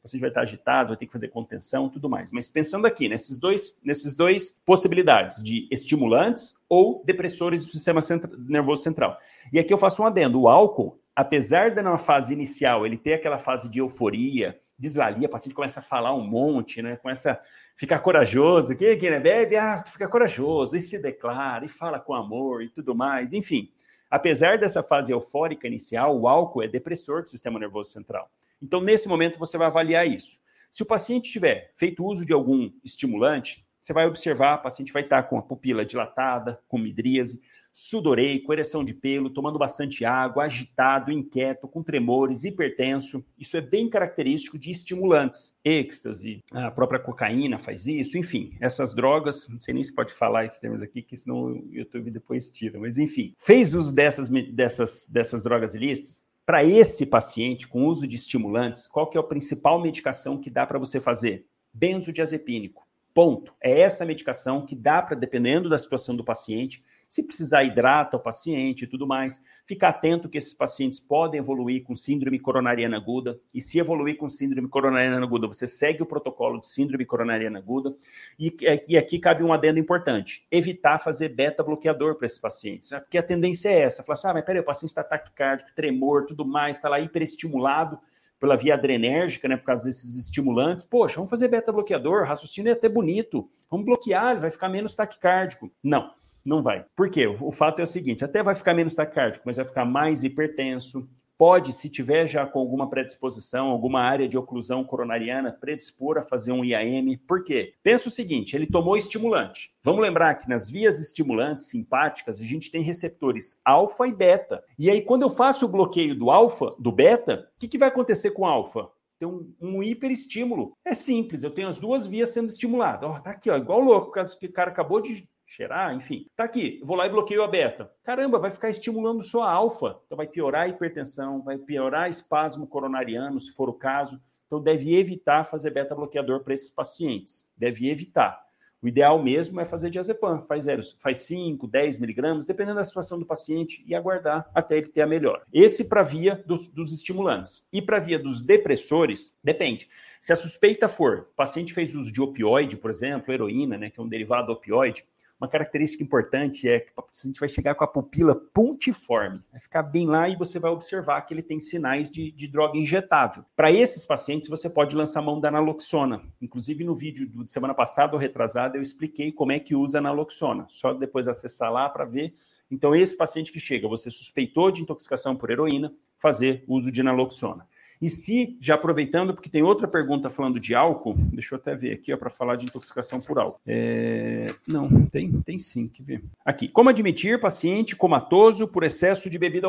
Você 0.05 0.19
vai 0.19 0.29
estar 0.29 0.41
agitado, 0.41 0.89
vai 0.89 0.97
ter 0.97 1.05
que 1.05 1.11
fazer 1.11 1.29
contenção, 1.29 1.89
tudo 1.89 2.09
mais. 2.09 2.31
Mas 2.31 2.47
pensando 2.47 2.85
aqui 2.85 3.09
nesses 3.09 3.39
dois, 3.39 3.77
nesses 3.83 4.13
dois 4.13 4.55
possibilidades 4.65 5.41
de 5.43 5.67
estimulantes 5.71 6.55
ou 6.69 7.03
depressores 7.05 7.65
do 7.65 7.71
sistema 7.71 8.01
nervoso 8.47 8.83
central. 8.83 9.17
E 9.51 9.59
aqui 9.59 9.73
eu 9.73 9.77
faço 9.77 10.01
um 10.01 10.05
adendo: 10.05 10.41
o 10.41 10.47
álcool 10.47 10.99
apesar 11.15 11.71
de 11.71 11.81
na 11.81 11.97
fase 11.97 12.33
inicial 12.33 12.85
ele 12.85 12.97
ter 12.97 13.13
aquela 13.13 13.37
fase 13.37 13.69
de 13.69 13.79
euforia, 13.79 14.59
deslalia, 14.77 15.27
o 15.27 15.31
paciente 15.31 15.55
começa 15.55 15.79
a 15.79 15.83
falar 15.83 16.13
um 16.13 16.27
monte, 16.27 16.81
né? 16.81 16.97
Começa 16.97 17.31
a 17.31 17.39
ficar 17.75 17.99
corajoso, 17.99 18.75
que, 18.75 18.97
que 18.97 19.09
né? 19.09 19.19
Bebe, 19.19 19.55
ah, 19.55 19.81
fica 19.87 20.07
corajoso, 20.07 20.75
e 20.75 20.81
se 20.81 20.99
declara, 20.99 21.63
e 21.63 21.69
fala 21.69 21.99
com 21.99 22.13
amor 22.13 22.61
e 22.61 22.69
tudo 22.69 22.93
mais, 22.93 23.31
enfim. 23.31 23.71
Apesar 24.11 24.57
dessa 24.57 24.83
fase 24.83 25.13
eufórica 25.13 25.65
inicial, 25.65 26.19
o 26.19 26.27
álcool 26.27 26.63
é 26.63 26.67
depressor 26.67 27.23
do 27.23 27.29
sistema 27.29 27.57
nervoso 27.57 27.91
central. 27.91 28.29
Então, 28.65 28.81
nesse 28.81 29.07
momento, 29.07 29.37
você 29.37 29.59
vai 29.59 29.67
avaliar 29.67 30.07
isso. 30.07 30.39
Se 30.71 30.81
o 30.81 30.85
paciente 30.85 31.31
tiver 31.31 31.71
feito 31.75 32.03
uso 32.03 32.25
de 32.25 32.33
algum 32.33 32.71
estimulante, 32.83 33.63
você 33.79 33.93
vai 33.93 34.07
observar, 34.07 34.57
o 34.57 34.63
paciente 34.63 34.91
vai 34.91 35.03
estar 35.03 35.21
com 35.23 35.37
a 35.37 35.41
pupila 35.43 35.85
dilatada, 35.85 36.59
com 36.67 36.79
midríase, 36.79 37.39
sudoreico, 37.71 38.51
ereção 38.51 38.83
de 38.83 38.93
pelo, 38.93 39.29
tomando 39.29 39.59
bastante 39.59 40.03
água, 40.03 40.45
agitado, 40.45 41.11
inquieto, 41.11 41.67
com 41.67 41.83
tremores, 41.83 42.43
hipertenso. 42.43 43.23
Isso 43.37 43.55
é 43.55 43.61
bem 43.61 43.87
característico 43.87 44.57
de 44.57 44.71
estimulantes. 44.71 45.59
Êxtase, 45.63 46.41
a 46.51 46.71
própria 46.71 46.99
cocaína 46.99 47.59
faz 47.59 47.85
isso, 47.85 48.17
enfim, 48.17 48.57
essas 48.59 48.95
drogas, 48.95 49.47
não 49.47 49.59
sei 49.59 49.73
nem 49.73 49.83
se 49.83 49.93
pode 49.93 50.13
falar 50.13 50.45
esses 50.45 50.59
termos 50.59 50.81
aqui, 50.81 51.01
que 51.01 51.15
senão 51.15 51.51
o 51.51 51.67
YouTube 51.69 52.09
depois 52.09 52.49
tira, 52.49 52.79
mas 52.79 52.97
enfim, 52.97 53.33
fez 53.37 53.75
uso 53.75 53.93
dessas, 53.93 54.29
dessas, 54.29 55.07
dessas 55.07 55.43
drogas 55.43 55.75
ilícitas, 55.75 56.23
para 56.45 56.63
esse 56.63 57.05
paciente 57.05 57.67
com 57.67 57.85
uso 57.85 58.07
de 58.07 58.15
estimulantes, 58.15 58.87
qual 58.87 59.09
que 59.09 59.17
é 59.17 59.19
a 59.19 59.23
principal 59.23 59.81
medicação 59.81 60.37
que 60.37 60.49
dá 60.49 60.65
para 60.65 60.77
você 60.77 60.99
fazer? 60.99 61.47
Benzodiazepínico. 61.73 62.85
Ponto. 63.13 63.53
É 63.59 63.79
essa 63.79 64.05
medicação 64.05 64.65
que 64.65 64.75
dá 64.75 65.01
para, 65.01 65.15
dependendo 65.15 65.69
da 65.69 65.77
situação 65.77 66.15
do 66.15 66.23
paciente, 66.23 66.83
se 67.07 67.23
precisar, 67.23 67.63
hidrata 67.63 68.17
o 68.17 68.19
paciente 68.19 68.83
e 68.83 68.87
tudo 68.87 69.07
mais. 69.07 69.41
Ficar 69.63 69.89
atento 69.89 70.27
que 70.27 70.37
esses 70.37 70.53
pacientes 70.53 70.99
podem 70.99 71.39
evoluir 71.39 71.83
com 71.83 71.95
síndrome 71.95 72.39
coronariana 72.39 72.97
aguda. 72.97 73.39
E 73.53 73.61
se 73.61 73.79
evoluir 73.79 74.17
com 74.17 74.27
síndrome 74.27 74.67
coronariana 74.67 75.23
aguda, 75.23 75.47
você 75.47 75.67
segue 75.67 76.01
o 76.01 76.05
protocolo 76.05 76.59
de 76.59 76.67
síndrome 76.67 77.05
coronariana 77.05 77.59
aguda. 77.59 77.95
E, 78.37 78.55
e 78.87 78.97
aqui 78.97 79.19
cabe 79.19 79.43
um 79.43 79.53
adendo 79.53 79.79
importante: 79.79 80.45
evitar 80.51 80.99
fazer 80.99 81.29
beta-bloqueador 81.29 82.15
para 82.15 82.25
esses 82.25 82.39
pacientes. 82.39 82.91
Né? 82.91 82.99
Porque 82.99 83.17
a 83.17 83.23
tendência 83.23 83.69
é 83.69 83.79
essa: 83.79 84.03
falar 84.03 84.15
assim, 84.15 84.27
ah, 84.27 84.33
mas 84.33 84.45
peraí, 84.45 84.61
o 84.61 84.65
paciente 84.65 84.89
está 84.89 85.03
taquicárdico, 85.03 85.73
tremor, 85.75 86.25
tudo 86.25 86.45
mais, 86.45 86.77
está 86.77 86.89
lá 86.89 86.99
hiperestimulado 86.99 87.99
pela 88.37 88.57
via 88.57 88.73
adrenérgica, 88.73 89.47
né, 89.47 89.55
por 89.55 89.63
causa 89.63 89.85
desses 89.85 90.19
estimulantes. 90.19 90.83
Poxa, 90.83 91.15
vamos 91.15 91.29
fazer 91.29 91.47
beta-bloqueador, 91.47 92.25
raciocínio 92.25 92.69
é 92.69 92.73
até 92.73 92.89
bonito. 92.89 93.49
Vamos 93.71 93.85
bloquear, 93.85 94.31
ele 94.31 94.41
vai 94.41 94.51
ficar 94.51 94.67
menos 94.67 94.93
taquicárdico. 94.93 95.71
Não 95.81 96.11
não 96.45 96.61
vai. 96.61 96.85
Por 96.95 97.09
quê? 97.09 97.25
O 97.27 97.51
fato 97.51 97.79
é 97.79 97.83
o 97.83 97.87
seguinte: 97.87 98.23
até 98.23 98.43
vai 98.43 98.53
ficar 98.53 98.73
menos 98.73 98.93
taquicárdico, 98.93 99.43
mas 99.45 99.57
vai 99.57 99.65
ficar 99.65 99.83
mais 99.83 100.23
hipertenso. 100.23 101.09
Pode, 101.37 101.73
se 101.73 101.89
tiver 101.89 102.27
já 102.27 102.45
com 102.45 102.59
alguma 102.59 102.89
predisposição, 102.89 103.67
alguma 103.67 103.99
área 103.99 104.25
de 104.25 104.37
oclusão 104.37 104.85
coronariana, 104.85 105.51
predispor 105.51 106.17
a 106.17 106.21
fazer 106.21 106.53
um 106.53 106.63
IAM. 106.63 107.17
Por 107.27 107.43
quê? 107.43 107.73
Pensa 107.83 108.07
o 108.07 108.11
seguinte: 108.11 108.55
ele 108.55 108.67
tomou 108.67 108.95
estimulante. 108.95 109.73
Vamos 109.83 110.01
lembrar 110.01 110.35
que 110.35 110.47
nas 110.47 110.69
vias 110.69 111.01
estimulantes 111.01 111.67
simpáticas, 111.67 112.39
a 112.39 112.43
gente 112.43 112.71
tem 112.71 112.81
receptores 112.81 113.59
alfa 113.65 114.07
e 114.07 114.13
beta. 114.13 114.63
E 114.79 114.89
aí, 114.89 115.01
quando 115.01 115.23
eu 115.23 115.29
faço 115.29 115.65
o 115.65 115.69
bloqueio 115.69 116.15
do 116.15 116.31
alfa, 116.31 116.73
do 116.79 116.91
beta, 116.91 117.49
o 117.55 117.59
que, 117.59 117.67
que 117.67 117.77
vai 117.77 117.89
acontecer 117.89 118.31
com 118.31 118.45
alfa? 118.45 118.87
tem 119.17 119.27
um, 119.27 119.53
um 119.61 119.83
hiperestímulo. 119.83 120.73
É 120.83 120.93
simples, 120.93 121.43
eu 121.43 121.51
tenho 121.51 121.67
as 121.67 121.79
duas 121.79 122.05
vias 122.05 122.29
sendo 122.29 122.49
estimuladas. 122.49 123.09
Ó, 123.09 123.19
tá 123.19 123.31
aqui, 123.31 123.49
ó, 123.49 123.57
igual 123.57 123.79
louco, 123.79 124.09
o 124.09 124.51
cara 124.51 124.71
acabou 124.71 125.01
de 125.01 125.27
cheirar, 125.45 125.93
enfim. 125.95 126.27
Tá 126.35 126.43
aqui, 126.43 126.81
vou 126.83 126.95
lá 126.95 127.05
e 127.05 127.09
bloqueio 127.09 127.43
a 127.43 127.47
beta. 127.47 127.91
Caramba, 128.03 128.39
vai 128.39 128.51
ficar 128.51 128.69
estimulando 128.69 129.21
só 129.21 129.43
a 129.43 129.51
alfa. 129.51 129.99
Então 130.05 130.17
vai 130.17 130.27
piorar 130.27 130.63
a 130.63 130.67
hipertensão, 130.67 131.41
vai 131.41 131.57
piorar 131.57 132.09
espasmo 132.09 132.67
coronariano, 132.67 133.39
se 133.39 133.51
for 133.51 133.69
o 133.69 133.73
caso. 133.73 134.21
Então 134.47 134.61
deve 134.61 134.95
evitar 134.95 135.43
fazer 135.43 135.71
beta 135.71 135.95
bloqueador 135.95 136.43
para 136.43 136.53
esses 136.53 136.69
pacientes. 136.69 137.47
Deve 137.57 137.89
evitar. 137.89 138.45
O 138.85 138.87
ideal 138.87 139.19
mesmo 139.19 139.59
é 139.59 139.65
fazer 139.65 139.89
diazepam, 139.89 140.39
faz 140.41 140.65
zero, 140.65 140.81
faz 140.99 141.17
5, 141.17 141.67
10 141.67 141.97
miligramas, 141.97 142.45
dependendo 142.45 142.75
da 142.75 142.83
situação 142.83 143.17
do 143.17 143.25
paciente, 143.25 143.83
e 143.87 143.95
aguardar 143.95 144.47
até 144.53 144.77
ele 144.77 144.89
ter 144.89 145.01
a 145.01 145.07
melhor. 145.07 145.41
Esse 145.51 145.85
para 145.85 146.03
via 146.03 146.35
dos, 146.45 146.67
dos 146.67 146.93
estimulantes. 146.93 147.67
E 147.73 147.81
para 147.81 147.97
via 147.97 148.19
dos 148.19 148.43
depressores, 148.43 149.35
depende. 149.43 149.89
Se 150.21 150.31
a 150.31 150.35
suspeita 150.35 150.87
for, 150.87 151.29
o 151.31 151.35
paciente 151.35 151.73
fez 151.73 151.95
uso 151.95 152.11
de 152.11 152.21
opioide, 152.21 152.77
por 152.77 152.91
exemplo, 152.91 153.33
heroína, 153.33 153.75
né, 153.75 153.89
que 153.89 153.99
é 153.99 154.03
um 154.03 154.07
derivado 154.07 154.47
do 154.47 154.53
opioide, 154.53 155.03
uma 155.39 155.49
característica 155.49 156.03
importante 156.03 156.67
é 156.67 156.79
que 156.79 156.91
o 156.91 157.01
paciente 157.03 157.39
vai 157.39 157.49
chegar 157.49 157.75
com 157.75 157.83
a 157.83 157.87
pupila 157.87 158.35
pontiforme, 158.35 159.41
vai 159.51 159.59
ficar 159.59 159.83
bem 159.83 160.07
lá 160.07 160.29
e 160.29 160.35
você 160.35 160.59
vai 160.59 160.71
observar 160.71 161.21
que 161.21 161.33
ele 161.33 161.41
tem 161.41 161.59
sinais 161.59 162.09
de, 162.09 162.31
de 162.31 162.47
droga 162.47 162.77
injetável. 162.77 163.43
Para 163.55 163.71
esses 163.71 164.05
pacientes, 164.05 164.47
você 164.47 164.69
pode 164.69 164.95
lançar 164.95 165.21
mão 165.21 165.39
da 165.39 165.51
naloxona. 165.51 166.21
Inclusive, 166.41 166.83
no 166.83 166.95
vídeo 166.95 167.27
de 167.27 167.51
semana 167.51 167.73
passada 167.73 168.13
ou 168.13 168.19
retrasada, 168.19 168.77
eu 168.77 168.81
expliquei 168.81 169.31
como 169.31 169.51
é 169.51 169.59
que 169.59 169.75
usa 169.75 169.97
a 169.97 170.01
naloxona. 170.01 170.65
Só 170.69 170.93
depois 170.93 171.27
acessar 171.27 171.71
lá 171.71 171.89
para 171.89 172.05
ver. 172.05 172.33
Então, 172.71 172.95
esse 172.95 173.15
paciente 173.15 173.51
que 173.51 173.59
chega, 173.59 173.87
você 173.87 174.09
suspeitou 174.09 174.71
de 174.71 174.81
intoxicação 174.81 175.35
por 175.35 175.49
heroína, 175.49 175.93
fazer 176.17 176.63
uso 176.67 176.91
de 176.91 177.03
naloxona. 177.03 177.67
E 178.01 178.09
se, 178.09 178.57
já 178.59 178.75
aproveitando, 178.75 179.33
porque 179.33 179.49
tem 179.49 179.63
outra 179.63 179.87
pergunta 179.87 180.29
falando 180.29 180.59
de 180.59 180.75
álcool, 180.75 181.15
deixa 181.17 181.55
eu 181.55 181.59
até 181.59 181.75
ver 181.75 181.93
aqui 181.93 182.15
para 182.15 182.29
falar 182.29 182.55
de 182.55 182.65
intoxicação 182.65 183.19
por 183.19 183.39
álcool. 183.39 183.59
É... 183.65 184.53
Não, 184.67 185.05
tem, 185.07 185.31
tem 185.41 185.59
sim, 185.59 185.87
que 185.87 186.03
ver. 186.03 186.23
Aqui, 186.43 186.67
como 186.67 186.89
admitir 186.89 187.39
paciente 187.39 187.95
comatoso 187.95 188.67
por 188.67 188.83
excesso 188.83 189.29
de 189.29 189.37
bebida, 189.37 189.67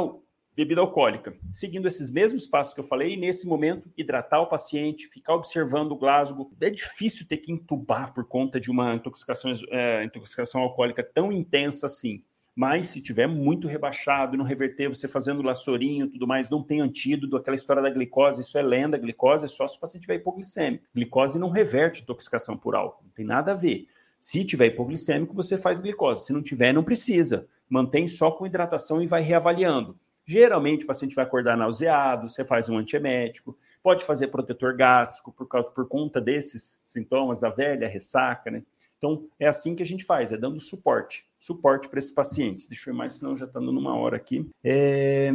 bebida 0.57 0.81
alcoólica? 0.81 1.37
Seguindo 1.53 1.87
esses 1.87 2.11
mesmos 2.11 2.47
passos 2.47 2.75
que 2.75 2.81
eu 2.81 2.85
falei, 2.85 3.17
nesse 3.17 3.47
momento, 3.47 3.91
hidratar 3.97 4.41
o 4.41 4.49
paciente, 4.49 5.09
ficar 5.09 5.35
observando 5.35 5.93
o 5.93 5.99
Glasgow. 5.99 6.51
É 6.61 6.71
difícil 6.71 7.27
ter 7.29 7.37
que 7.39 7.53
entubar 7.53 8.13
por 8.13 8.27
conta 8.27 8.59
de 8.59 8.71
uma 8.71 8.95
intoxicação, 8.95 9.53
é, 9.71 10.05
intoxicação 10.05 10.63
alcoólica 10.63 11.03
tão 11.03 11.31
intensa 11.31 11.87
assim. 11.87 12.23
Mas 12.57 12.87
se 12.87 13.03
tiver 13.03 13.27
muito 13.27 13.69
rebaixado 13.69 14.35
não 14.35 14.45
reverter, 14.45 14.89
você 14.89 15.07
fazendo 15.07 15.43
laçorinho 15.43 16.07
e 16.07 16.09
tudo 16.09 16.27
mais, 16.27 16.49
não 16.49 16.63
tem 16.63 16.81
antídoto, 16.81 17.37
aquela 17.37 17.55
história 17.55 17.83
da 17.83 17.91
glicose, 17.91 18.41
isso 18.41 18.57
é 18.57 18.63
lenda, 18.63 18.97
glicose 18.97 19.45
é 19.45 19.49
só 19.49 19.69
se 19.69 19.77
o 19.77 19.81
paciente 19.81 20.05
tiver 20.05 20.15
hipoglicêmico. 20.15 20.87
Glicose 20.95 21.39
não 21.39 21.51
reverte 21.51 22.01
intoxicação 22.01 22.57
por 22.57 22.75
álcool, 22.75 23.05
não 23.05 23.11
tem 23.11 23.27
nada 23.27 23.53
a 23.53 23.55
ver. 23.55 23.87
Se 24.19 24.43
tiver 24.43 24.69
hipoglicêmico, 24.69 25.35
você 25.35 25.59
faz 25.59 25.83
glicose. 25.83 26.25
Se 26.25 26.33
não 26.33 26.43
tiver, 26.43 26.73
não 26.73 26.83
precisa. 26.83 27.47
Mantém 27.69 28.09
só 28.09 28.31
com 28.31 28.47
hidratação 28.47 29.03
e 29.03 29.07
vai 29.07 29.21
reavaliando. 29.21 29.95
Geralmente 30.25 30.85
o 30.85 30.87
paciente 30.87 31.15
vai 31.15 31.27
acordar 31.27 31.59
nauseado, 31.59 32.31
você 32.31 32.43
faz 32.43 32.71
um 32.71 32.79
antiemético, 32.79 33.57
pode 33.83 34.03
fazer 34.03 34.29
protetor 34.29 34.75
gástrico 34.75 35.31
por, 35.31 35.47
causa, 35.47 35.69
por 35.69 35.87
conta 35.87 36.23
desses 36.23 36.81
sintomas 36.83 37.39
da 37.39 37.51
velha 37.51 37.87
ressaca, 37.87 38.51
né? 38.51 38.63
Então, 38.99 39.29
é 39.39 39.47
assim 39.47 39.77
que 39.77 39.83
a 39.83 39.87
gente 39.87 40.05
faz, 40.05 40.33
é 40.33 40.37
dando 40.39 40.59
suporte. 40.59 41.27
Suporte 41.39 41.89
para 41.89 41.99
esses 41.99 42.13
pacientes. 42.13 42.67
Deixa 42.67 42.91
eu 42.91 42.95
ir 42.95 42.97
mais, 42.97 43.15
senão 43.15 43.37
já 43.37 43.45
está 43.45 43.61
dando 43.61 43.79
uma 43.79 43.97
hora 43.97 44.17
aqui. 44.17 44.49
É... 44.65 45.31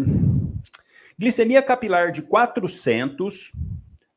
Glicemia 1.17 1.61
capilar 1.61 2.11
de 2.11 2.21
400, 2.21 3.51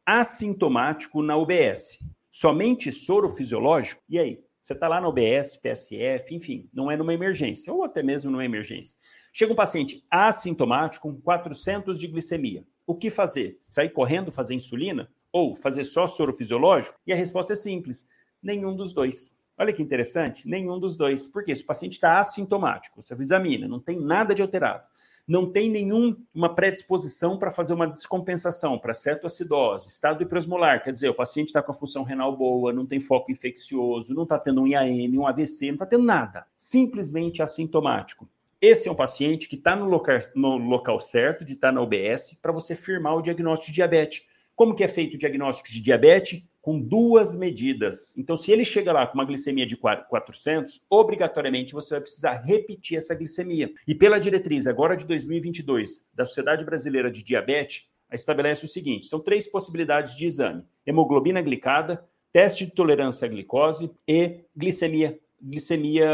assintomático 0.06 1.22
na 1.22 1.36
UBS. 1.36 1.98
Somente 2.30 2.90
soro 2.90 3.28
fisiológico? 3.28 4.02
E 4.08 4.18
aí? 4.18 4.42
Você 4.60 4.72
está 4.72 4.88
lá 4.88 4.98
na 4.98 5.08
UBS, 5.08 5.58
PSF, 5.58 6.34
enfim, 6.34 6.70
não 6.72 6.90
é 6.90 6.96
numa 6.96 7.12
emergência, 7.12 7.70
ou 7.70 7.84
até 7.84 8.02
mesmo 8.02 8.30
numa 8.30 8.46
emergência. 8.46 8.96
Chega 9.30 9.52
um 9.52 9.56
paciente 9.56 10.02
assintomático 10.10 11.12
com 11.12 11.20
400 11.20 11.98
de 11.98 12.06
glicemia. 12.06 12.64
O 12.86 12.94
que 12.94 13.10
fazer? 13.10 13.60
Sair 13.68 13.90
correndo 13.90 14.32
fazer 14.32 14.54
insulina? 14.54 15.10
Ou 15.30 15.54
fazer 15.54 15.84
só 15.84 16.06
soro 16.06 16.32
fisiológico? 16.32 16.98
E 17.06 17.12
a 17.12 17.16
resposta 17.16 17.52
é 17.52 17.56
simples: 17.56 18.06
nenhum 18.42 18.74
dos 18.74 18.92
dois. 18.92 19.33
Olha 19.56 19.72
que 19.72 19.82
interessante, 19.82 20.48
nenhum 20.48 20.80
dos 20.80 20.96
dois. 20.96 21.28
Por 21.28 21.44
quê? 21.44 21.54
Se 21.54 21.62
o 21.62 21.66
paciente 21.66 21.92
está 21.92 22.18
assintomático, 22.18 23.00
você 23.00 23.14
examina, 23.14 23.68
não 23.68 23.78
tem 23.78 24.00
nada 24.00 24.34
de 24.34 24.42
alterado, 24.42 24.82
não 25.26 25.50
tem 25.50 25.70
nenhuma 25.70 26.54
predisposição 26.54 27.38
para 27.38 27.52
fazer 27.52 27.72
uma 27.72 27.86
descompensação 27.86 28.78
para 28.78 28.92
cetoacidose, 28.92 29.88
estado 29.88 30.22
hiperosmolar, 30.22 30.82
quer 30.82 30.90
dizer, 30.90 31.08
o 31.08 31.14
paciente 31.14 31.48
está 31.48 31.62
com 31.62 31.70
a 31.70 31.74
função 31.74 32.02
renal 32.02 32.36
boa, 32.36 32.72
não 32.72 32.84
tem 32.84 32.98
foco 32.98 33.30
infeccioso, 33.30 34.12
não 34.12 34.24
está 34.24 34.38
tendo 34.38 34.62
um 34.62 34.66
IAM, 34.66 35.16
um 35.16 35.26
AVC, 35.26 35.68
não 35.68 35.74
está 35.74 35.86
tendo 35.86 36.04
nada, 36.04 36.46
simplesmente 36.58 37.40
assintomático. 37.40 38.28
Esse 38.60 38.88
é 38.88 38.92
um 38.92 38.96
paciente 38.96 39.48
que 39.48 39.56
está 39.56 39.76
no 39.76 39.84
local, 39.84 40.18
no 40.34 40.56
local 40.56 40.98
certo, 40.98 41.44
de 41.44 41.52
estar 41.52 41.68
tá 41.68 41.72
na 41.72 41.80
OBS, 41.80 42.36
para 42.40 42.50
você 42.50 42.74
firmar 42.74 43.14
o 43.14 43.22
diagnóstico 43.22 43.70
de 43.70 43.74
diabetes. 43.74 44.22
Como 44.56 44.74
que 44.74 44.82
é 44.82 44.88
feito 44.88 45.14
o 45.14 45.18
diagnóstico 45.18 45.70
de 45.70 45.80
diabetes? 45.80 46.42
Com 46.64 46.80
duas 46.80 47.36
medidas. 47.36 48.14
Então, 48.16 48.38
se 48.38 48.50
ele 48.50 48.64
chega 48.64 48.90
lá 48.90 49.06
com 49.06 49.12
uma 49.18 49.26
glicemia 49.26 49.66
de 49.66 49.76
400, 49.76 50.80
obrigatoriamente 50.88 51.74
você 51.74 51.92
vai 51.92 52.00
precisar 52.00 52.40
repetir 52.42 52.96
essa 52.96 53.14
glicemia. 53.14 53.70
E 53.86 53.94
pela 53.94 54.18
diretriz 54.18 54.66
agora 54.66 54.96
de 54.96 55.04
2022 55.04 56.02
da 56.14 56.24
Sociedade 56.24 56.64
Brasileira 56.64 57.10
de 57.10 57.22
Diabetes, 57.22 57.86
estabelece 58.10 58.64
o 58.64 58.68
seguinte: 58.68 59.04
são 59.04 59.20
três 59.20 59.46
possibilidades 59.46 60.16
de 60.16 60.24
exame: 60.24 60.64
hemoglobina 60.86 61.42
glicada, 61.42 62.02
teste 62.32 62.64
de 62.64 62.72
tolerância 62.72 63.26
à 63.26 63.28
glicose 63.28 63.90
e 64.08 64.40
glicemia 64.56 65.20
glicemia 65.46 66.08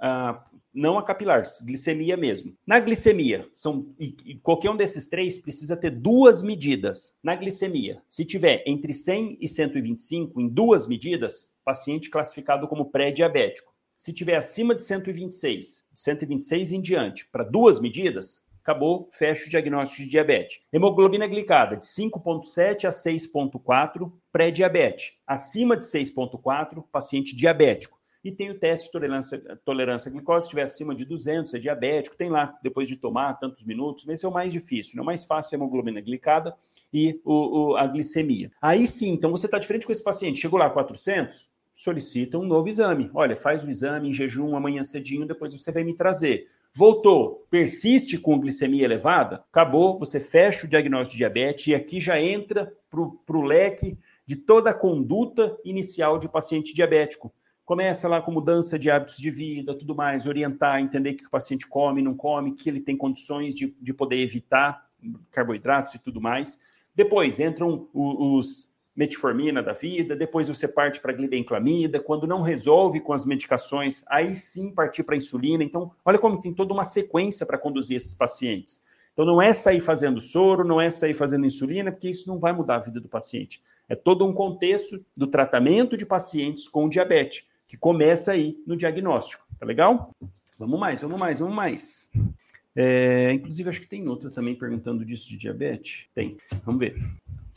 ah, 0.00 0.42
não 0.72 0.98
a 0.98 1.02
capilar, 1.02 1.42
glicemia 1.64 2.16
mesmo. 2.16 2.56
Na 2.66 2.78
glicemia, 2.78 3.44
são, 3.52 3.92
e, 3.98 4.16
e 4.24 4.34
qualquer 4.36 4.70
um 4.70 4.76
desses 4.76 5.08
três 5.08 5.38
precisa 5.38 5.76
ter 5.76 5.90
duas 5.90 6.42
medidas. 6.42 7.16
Na 7.22 7.34
glicemia, 7.34 8.02
se 8.08 8.24
tiver 8.24 8.62
entre 8.66 8.92
100 8.92 9.38
e 9.40 9.48
125 9.48 10.40
em 10.40 10.48
duas 10.48 10.86
medidas, 10.86 11.50
paciente 11.64 12.10
classificado 12.10 12.68
como 12.68 12.90
pré-diabético. 12.90 13.70
Se 13.98 14.12
tiver 14.12 14.36
acima 14.36 14.74
de 14.74 14.82
126, 14.82 15.84
de 15.92 16.00
126 16.00 16.72
em 16.72 16.80
diante, 16.80 17.26
para 17.30 17.44
duas 17.44 17.78
medidas, 17.78 18.42
acabou, 18.62 19.10
fecha 19.12 19.46
o 19.46 19.50
diagnóstico 19.50 20.02
de 20.02 20.08
diabetes. 20.08 20.60
Hemoglobina 20.72 21.26
glicada 21.26 21.76
de 21.76 21.84
5,7 21.84 22.86
a 22.86 22.90
6,4, 22.90 24.10
pré-diabetes. 24.32 25.12
Acima 25.26 25.76
de 25.76 25.84
6,4, 25.84 26.82
paciente 26.90 27.36
diabético. 27.36 27.99
E 28.22 28.30
tem 28.30 28.50
o 28.50 28.58
teste 28.58 28.86
de 28.86 28.92
tolerância, 28.92 29.60
tolerância 29.64 30.08
à 30.08 30.12
glicose, 30.12 30.44
se 30.44 30.46
estiver 30.48 30.62
acima 30.62 30.94
de 30.94 31.04
200, 31.04 31.54
é 31.54 31.58
diabético, 31.58 32.16
tem 32.16 32.28
lá, 32.28 32.54
depois 32.62 32.86
de 32.86 32.96
tomar 32.96 33.34
tantos 33.34 33.64
minutos, 33.64 34.06
esse 34.08 34.26
é 34.26 34.28
o 34.28 34.32
mais 34.32 34.52
difícil, 34.52 34.96
né? 34.96 35.02
o 35.02 35.04
mais 35.04 35.24
fácil 35.24 35.54
é 35.54 35.56
a 35.56 35.58
hemoglobina 35.58 36.00
glicada 36.00 36.54
e 36.92 37.18
o, 37.24 37.72
o, 37.72 37.76
a 37.76 37.86
glicemia. 37.86 38.50
Aí 38.60 38.86
sim, 38.86 39.12
então 39.12 39.30
você 39.30 39.46
está 39.46 39.58
diferente 39.58 39.86
com 39.86 39.92
esse 39.92 40.04
paciente, 40.04 40.40
chegou 40.40 40.58
lá 40.58 40.68
400, 40.68 41.48
solicita 41.72 42.36
um 42.36 42.44
novo 42.44 42.68
exame. 42.68 43.10
Olha, 43.14 43.36
faz 43.36 43.64
o 43.64 43.70
exame 43.70 44.10
em 44.10 44.12
jejum 44.12 44.54
amanhã 44.54 44.82
cedinho, 44.82 45.26
depois 45.26 45.52
você 45.52 45.72
vai 45.72 45.82
me 45.82 45.94
trazer. 45.94 46.46
Voltou, 46.74 47.46
persiste 47.50 48.16
com 48.18 48.38
glicemia 48.38 48.84
elevada, 48.84 49.42
acabou, 49.50 49.98
você 49.98 50.20
fecha 50.20 50.66
o 50.66 50.70
diagnóstico 50.70 51.12
de 51.12 51.18
diabetes 51.18 51.66
e 51.66 51.74
aqui 51.74 52.00
já 52.00 52.20
entra 52.20 52.72
para 52.88 53.36
o 53.36 53.42
leque 53.42 53.98
de 54.24 54.36
toda 54.36 54.70
a 54.70 54.74
conduta 54.74 55.58
inicial 55.64 56.18
de 56.18 56.28
paciente 56.28 56.72
diabético. 56.72 57.32
Começa 57.70 58.08
lá 58.08 58.20
com 58.20 58.32
mudança 58.32 58.76
de 58.76 58.90
hábitos 58.90 59.16
de 59.18 59.30
vida, 59.30 59.72
tudo 59.72 59.94
mais, 59.94 60.26
orientar, 60.26 60.80
entender 60.80 61.14
que 61.14 61.24
o 61.24 61.30
paciente 61.30 61.68
come, 61.68 62.02
não 62.02 62.16
come, 62.16 62.56
que 62.56 62.68
ele 62.68 62.80
tem 62.80 62.96
condições 62.96 63.54
de, 63.54 63.76
de 63.80 63.94
poder 63.94 64.16
evitar 64.16 64.88
carboidratos 65.30 65.94
e 65.94 66.00
tudo 66.00 66.20
mais. 66.20 66.58
Depois 66.96 67.38
entram 67.38 67.88
os 67.94 68.74
metformina 68.92 69.62
da 69.62 69.72
vida, 69.72 70.16
depois 70.16 70.48
você 70.48 70.66
parte 70.66 70.98
para 70.98 71.12
glibenclamida, 71.12 72.00
quando 72.00 72.26
não 72.26 72.42
resolve 72.42 72.98
com 72.98 73.12
as 73.12 73.24
medicações, 73.24 74.02
aí 74.08 74.34
sim 74.34 74.72
partir 74.72 75.04
para 75.04 75.14
insulina. 75.14 75.62
Então, 75.62 75.92
olha 76.04 76.18
como 76.18 76.40
tem 76.40 76.52
toda 76.52 76.74
uma 76.74 76.82
sequência 76.82 77.46
para 77.46 77.56
conduzir 77.56 77.96
esses 77.96 78.16
pacientes. 78.16 78.82
Então, 79.12 79.24
não 79.24 79.40
é 79.40 79.52
sair 79.52 79.78
fazendo 79.78 80.20
soro, 80.20 80.64
não 80.64 80.80
é 80.80 80.90
sair 80.90 81.14
fazendo 81.14 81.46
insulina, 81.46 81.92
porque 81.92 82.10
isso 82.10 82.28
não 82.28 82.40
vai 82.40 82.52
mudar 82.52 82.74
a 82.74 82.80
vida 82.80 82.98
do 82.98 83.08
paciente. 83.08 83.62
É 83.88 83.94
todo 83.94 84.26
um 84.26 84.32
contexto 84.32 85.00
do 85.16 85.28
tratamento 85.28 85.96
de 85.96 86.04
pacientes 86.04 86.66
com 86.66 86.88
diabetes 86.88 87.48
que 87.70 87.76
começa 87.76 88.32
aí 88.32 88.56
no 88.66 88.76
diagnóstico. 88.76 89.46
Tá 89.56 89.64
legal? 89.64 90.10
Vamos 90.58 90.80
mais, 90.80 91.00
vamos 91.02 91.20
mais, 91.20 91.38
vamos 91.38 91.54
mais. 91.54 92.10
É, 92.74 93.32
inclusive, 93.32 93.68
acho 93.68 93.80
que 93.80 93.86
tem 93.86 94.08
outra 94.08 94.28
também 94.28 94.56
perguntando 94.56 95.04
disso 95.04 95.28
de 95.28 95.36
diabetes. 95.36 96.08
Tem. 96.12 96.36
Vamos 96.64 96.80
ver. 96.80 96.96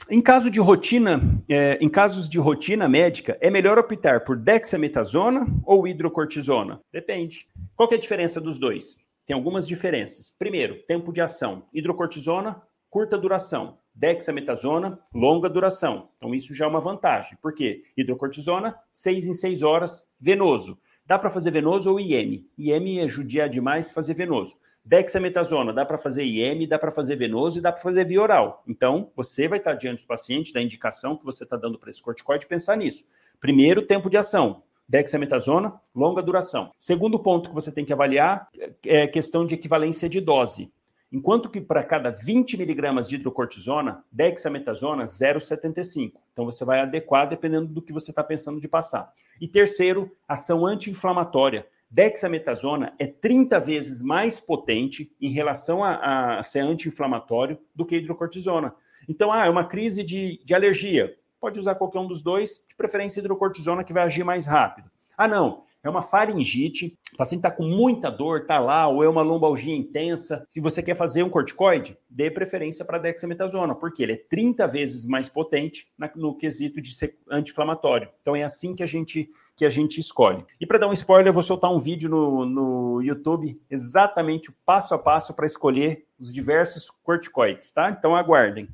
Em 0.08 0.22
caso 0.22 0.52
de 0.52 0.60
rotina, 0.60 1.20
é, 1.50 1.80
em 1.82 1.90
casos 1.90 2.30
de 2.30 2.38
rotina 2.38 2.88
médica, 2.88 3.36
é 3.42 3.50
melhor 3.50 3.80
optar 3.80 4.24
por 4.24 4.38
dexametasona 4.38 5.48
ou 5.66 5.88
hidrocortisona? 5.88 6.80
Depende. 6.92 7.48
Qual 7.76 7.90
é 7.92 7.96
a 7.96 8.00
diferença 8.00 8.40
dos 8.40 8.60
dois? 8.60 9.00
Tem 9.26 9.34
algumas 9.34 9.68
diferenças. 9.68 10.32
Primeiro, 10.38 10.76
tempo 10.84 11.12
de 11.12 11.22
ação. 11.22 11.66
Hidrocortisona, 11.74 12.62
curta 12.88 13.18
duração. 13.18 13.80
Dexametasona, 13.96 15.00
longa 15.14 15.50
duração. 15.50 16.10
Então, 16.18 16.34
isso 16.34 16.54
já 16.56 16.66
é 16.66 16.68
uma 16.68 16.82
vantagem. 16.82 17.38
Por 17.42 17.54
quê? 17.54 17.84
Hidrocortisona, 17.96 18.76
6 18.92 19.26
em 19.26 19.34
6 19.34 19.64
horas, 19.64 20.08
venoso. 20.20 20.80
Dá 21.06 21.20
para 21.20 21.30
fazer 21.30 21.52
venoso 21.52 21.92
ou 21.92 22.00
IM. 22.00 22.48
IM 22.58 23.00
é 23.00 23.08
judiar 23.08 23.50
demais 23.50 23.90
fazer 23.90 24.14
venoso. 24.14 24.56
Dexametasona, 24.86 25.72
dá 25.72 25.86
para 25.86 25.98
fazer 25.98 26.24
IM, 26.24 26.68
dá 26.68 26.78
para 26.78 26.92
fazer 26.92 27.16
venoso 27.16 27.58
e 27.58 27.62
dá 27.62 27.72
para 27.72 27.82
fazer 27.82 28.06
via 28.06 28.22
oral. 28.22 28.64
Então, 28.68 29.12
você 29.16 29.48
vai 29.48 29.60
estar 29.60 29.76
diante 29.76 30.04
do 30.04 30.08
paciente, 30.08 30.52
da 30.52 30.62
indicação 30.62 31.16
que 31.16 31.24
você 31.24 31.44
está 31.44 31.56
dando 31.56 31.80
para 31.80 31.90
esse 31.90 32.02
corticoide, 32.02 32.48
pensar 32.48 32.76
nisso. 32.76 33.06
Primeiro, 33.40 33.82
tempo 33.82 34.10
de 34.10 34.18
ação. 34.18 34.64
Dexametasona, 34.88 35.80
longa 35.96 36.22
duração. 36.22 36.72
Segundo 36.78 37.18
ponto 37.18 37.50
que 37.50 37.56
você 37.56 37.72
tem 37.72 37.86
que 37.86 37.94
avaliar 37.94 38.50
é 38.86 39.08
questão 39.08 39.46
de 39.46 39.56
equivalência 39.56 40.10
de 40.10 40.20
dose. 40.20 40.72
Enquanto 41.14 41.48
que 41.48 41.62
para 41.62 41.84
cada 41.84 42.10
20 42.10 42.58
miligramas 42.58 43.08
de 43.08 43.18
hidrocortisona, 43.18 44.04
dexametasona 44.12 45.04
0,75. 45.04 46.14
Então 46.34 46.44
você 46.44 46.66
vai 46.66 46.80
adequar 46.80 47.30
dependendo 47.30 47.68
do 47.68 47.84
que 47.84 47.94
você 47.94 48.10
está 48.10 48.24
pensando 48.24 48.60
de 48.60 48.68
passar. 48.68 49.14
E 49.40 49.48
terceiro, 49.48 50.12
ação 50.28 50.66
anti-inflamatória. 50.66 51.68
Dexametasona 51.88 52.96
é 52.98 53.06
30 53.06 53.60
vezes 53.60 54.02
mais 54.02 54.40
potente 54.40 55.16
em 55.22 55.30
relação 55.30 55.84
a, 55.84 56.40
a 56.40 56.42
ser 56.42 56.62
anti-inflamatório 56.62 57.60
do 57.76 57.86
que 57.86 57.98
hidrocortisona. 57.98 58.74
Então, 59.08 59.32
ah, 59.32 59.46
é 59.46 59.50
uma 59.52 59.68
crise 59.68 60.04
de, 60.04 60.42
de 60.44 60.56
alergia. 60.56 61.16
Pode 61.40 61.60
usar 61.60 61.76
qualquer 61.76 62.00
um 62.00 62.08
dos 62.08 62.24
dois, 62.24 62.66
de 62.68 62.74
preferência 62.74 63.20
hidrocortisona, 63.20 63.84
que 63.84 63.94
vai 63.94 64.02
agir 64.02 64.24
mais 64.24 64.48
rápido. 64.48 64.90
Ah, 65.16 65.28
não, 65.28 65.64
é 65.84 65.90
uma 65.90 66.02
faringite, 66.02 66.98
o 67.14 67.18
paciente 67.18 67.40
está 67.40 67.52
com 67.52 67.64
muita 67.64 68.10
dor, 68.10 68.42
está 68.42 68.60
lá, 68.60 68.88
ou 68.88 69.04
é 69.04 69.10
uma 69.10 69.22
lombalgia 69.22 69.76
intensa. 69.76 70.46
Se 70.50 70.62
você 70.62 70.82
quer 70.82 70.96
fazer 70.96 71.24
um 71.24 71.30
corticoide, 71.30 71.98
dê 72.10 72.32
preferência 72.32 72.86
para 72.86 72.98
a 72.98 73.02
dexametasona, 73.02 73.76
porque 73.76 74.02
ele 74.02 74.14
é 74.14 74.24
30 74.30 74.66
vezes 74.68 75.06
mais 75.06 75.28
potente 75.28 75.88
no 76.16 76.36
quesito 76.36 76.82
de 76.82 76.92
anti-inflamatório. 77.30 78.10
Então 78.22 78.36
é 78.36 78.44
assim 78.44 78.74
que 78.74 78.82
a 78.82 78.88
gente 78.88 79.30
que 79.56 79.66
a 79.66 79.70
gente 79.70 80.00
escolhe. 80.00 80.44
E 80.60 80.66
para 80.66 80.80
dar 80.80 80.88
um 80.88 80.94
spoiler, 80.94 81.28
eu 81.28 81.34
vou 81.34 81.44
soltar 81.44 81.72
um 81.72 81.78
vídeo 81.78 82.10
no, 82.10 82.44
no 82.44 83.02
YouTube 83.04 83.62
exatamente 83.70 84.50
o 84.50 84.56
passo 84.66 84.96
a 84.96 84.98
passo 84.98 85.32
para 85.32 85.46
escolher 85.46 86.08
os 86.20 86.34
diversos 86.34 86.90
corticoides, 87.04 87.72
tá? 87.72 87.92
Então 87.92 88.16
aguardem. 88.16 88.68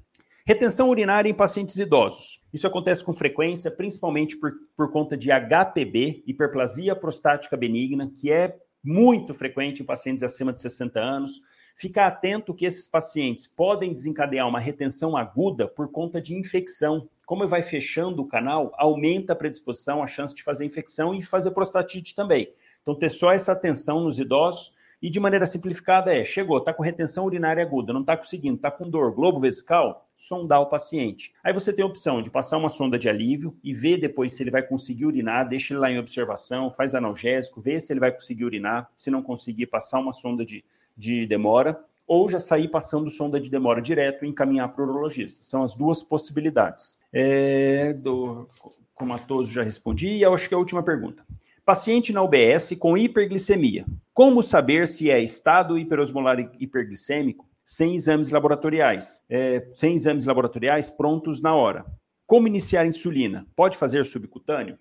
Retenção 0.50 0.90
urinária 0.90 1.30
em 1.30 1.34
pacientes 1.36 1.78
idosos. 1.78 2.42
Isso 2.52 2.66
acontece 2.66 3.04
com 3.04 3.14
frequência, 3.14 3.70
principalmente 3.70 4.36
por, 4.36 4.52
por 4.76 4.92
conta 4.92 5.16
de 5.16 5.30
HPB, 5.30 6.24
hiperplasia 6.26 6.96
prostática 6.96 7.56
benigna, 7.56 8.12
que 8.20 8.32
é 8.32 8.58
muito 8.84 9.32
frequente 9.32 9.84
em 9.84 9.86
pacientes 9.86 10.24
acima 10.24 10.52
de 10.52 10.60
60 10.60 11.00
anos. 11.00 11.34
Ficar 11.76 12.08
atento 12.08 12.56
que 12.56 12.66
esses 12.66 12.88
pacientes 12.88 13.46
podem 13.46 13.94
desencadear 13.94 14.48
uma 14.48 14.60
retenção 14.60 15.16
aguda 15.16 15.68
por 15.68 15.92
conta 15.92 16.20
de 16.20 16.34
infecção. 16.36 17.08
Como 17.28 17.48
vai 17.48 17.62
fechando 17.62 18.24
o 18.24 18.28
canal, 18.28 18.74
aumenta 18.76 19.34
a 19.34 19.36
predisposição, 19.36 20.02
a 20.02 20.08
chance 20.08 20.34
de 20.34 20.42
fazer 20.42 20.66
infecção 20.66 21.14
e 21.14 21.22
fazer 21.22 21.52
prostatite 21.52 22.16
também. 22.16 22.52
Então, 22.82 22.96
ter 22.96 23.12
só 23.12 23.32
essa 23.32 23.52
atenção 23.52 24.00
nos 24.00 24.18
idosos 24.18 24.74
e 25.02 25.10
de 25.10 25.20
maneira 25.20 25.46
simplificada 25.46 26.14
é: 26.14 26.24
chegou, 26.24 26.58
está 26.58 26.74
com 26.74 26.84
retenção 26.84 27.26
urinária 27.26 27.64
aguda, 27.64 27.94
não 27.94 28.02
está 28.02 28.16
conseguindo, 28.18 28.56
está 28.56 28.70
com 28.70 28.90
dor, 28.90 29.14
globo 29.14 29.40
vesical, 29.40 30.08
sondar 30.16 30.62
o 30.62 30.66
paciente. 30.66 31.34
Aí 31.44 31.54
você 31.54 31.72
tem 31.72 31.84
a 31.84 31.88
opção 31.88 32.22
de 32.22 32.30
passar 32.30 32.58
uma 32.58 32.70
sonda 32.70 33.00
de 33.00 33.08
alívio 33.08 33.56
e 33.64 33.74
ver 33.74 33.98
depois 33.98 34.34
se 34.34 34.44
ele 34.44 34.52
vai 34.52 34.62
conseguir 34.62 35.06
urinar, 35.06 35.48
deixa 35.48 35.74
ele 35.74 35.80
lá 35.80 35.90
em 35.90 36.00
observação, 36.00 36.70
faz 36.70 36.94
analgésico, 36.94 37.62
vê 37.62 37.80
se 37.80 37.94
ele 37.94 38.00
vai 38.00 38.12
conseguir 38.12 38.46
urinar, 38.46 38.90
se 38.96 39.10
não 39.10 39.22
conseguir, 39.22 39.68
passar 39.68 40.00
uma 40.00 40.14
sonda 40.14 40.46
de, 40.46 40.64
de 40.98 41.26
demora, 41.26 41.80
ou 42.06 42.28
já 42.28 42.40
sair 42.40 42.68
passando 42.68 43.10
sonda 43.10 43.40
de 43.40 43.50
demora 43.50 43.82
direto 43.82 44.26
e 44.26 44.28
encaminhar 44.28 44.70
para 44.70 44.84
o 44.84 44.88
urologista. 44.90 45.44
São 45.44 45.64
as 45.64 45.76
duas 45.76 46.02
possibilidades. 46.02 47.00
É, 47.14 47.94
do 47.94 48.48
comatoso 48.96 49.50
já 49.50 49.64
respondi, 49.64 50.10
e 50.10 50.22
eu 50.24 50.34
acho 50.34 50.50
que 50.50 50.54
é 50.54 50.58
a 50.58 50.60
última 50.60 50.84
pergunta. 50.84 51.24
Paciente 51.70 52.12
na 52.12 52.24
UBS 52.24 52.76
com 52.80 52.98
hiperglicemia. 52.98 53.86
Como 54.12 54.42
saber 54.42 54.88
se 54.88 55.12
é 55.12 55.22
estado 55.22 55.78
hiperosmolar 55.78 56.40
hiperglicêmico 56.60 57.48
sem 57.64 57.94
exames 57.94 58.32
laboratoriais? 58.32 59.22
É, 59.30 59.70
sem 59.76 59.94
exames 59.94 60.26
laboratoriais 60.26 60.90
prontos 60.90 61.40
na 61.40 61.54
hora. 61.54 61.86
Como 62.26 62.48
iniciar 62.48 62.88
insulina? 62.88 63.46
Pode 63.56 63.78
fazer 63.78 64.04
subcutâneo? 64.04 64.80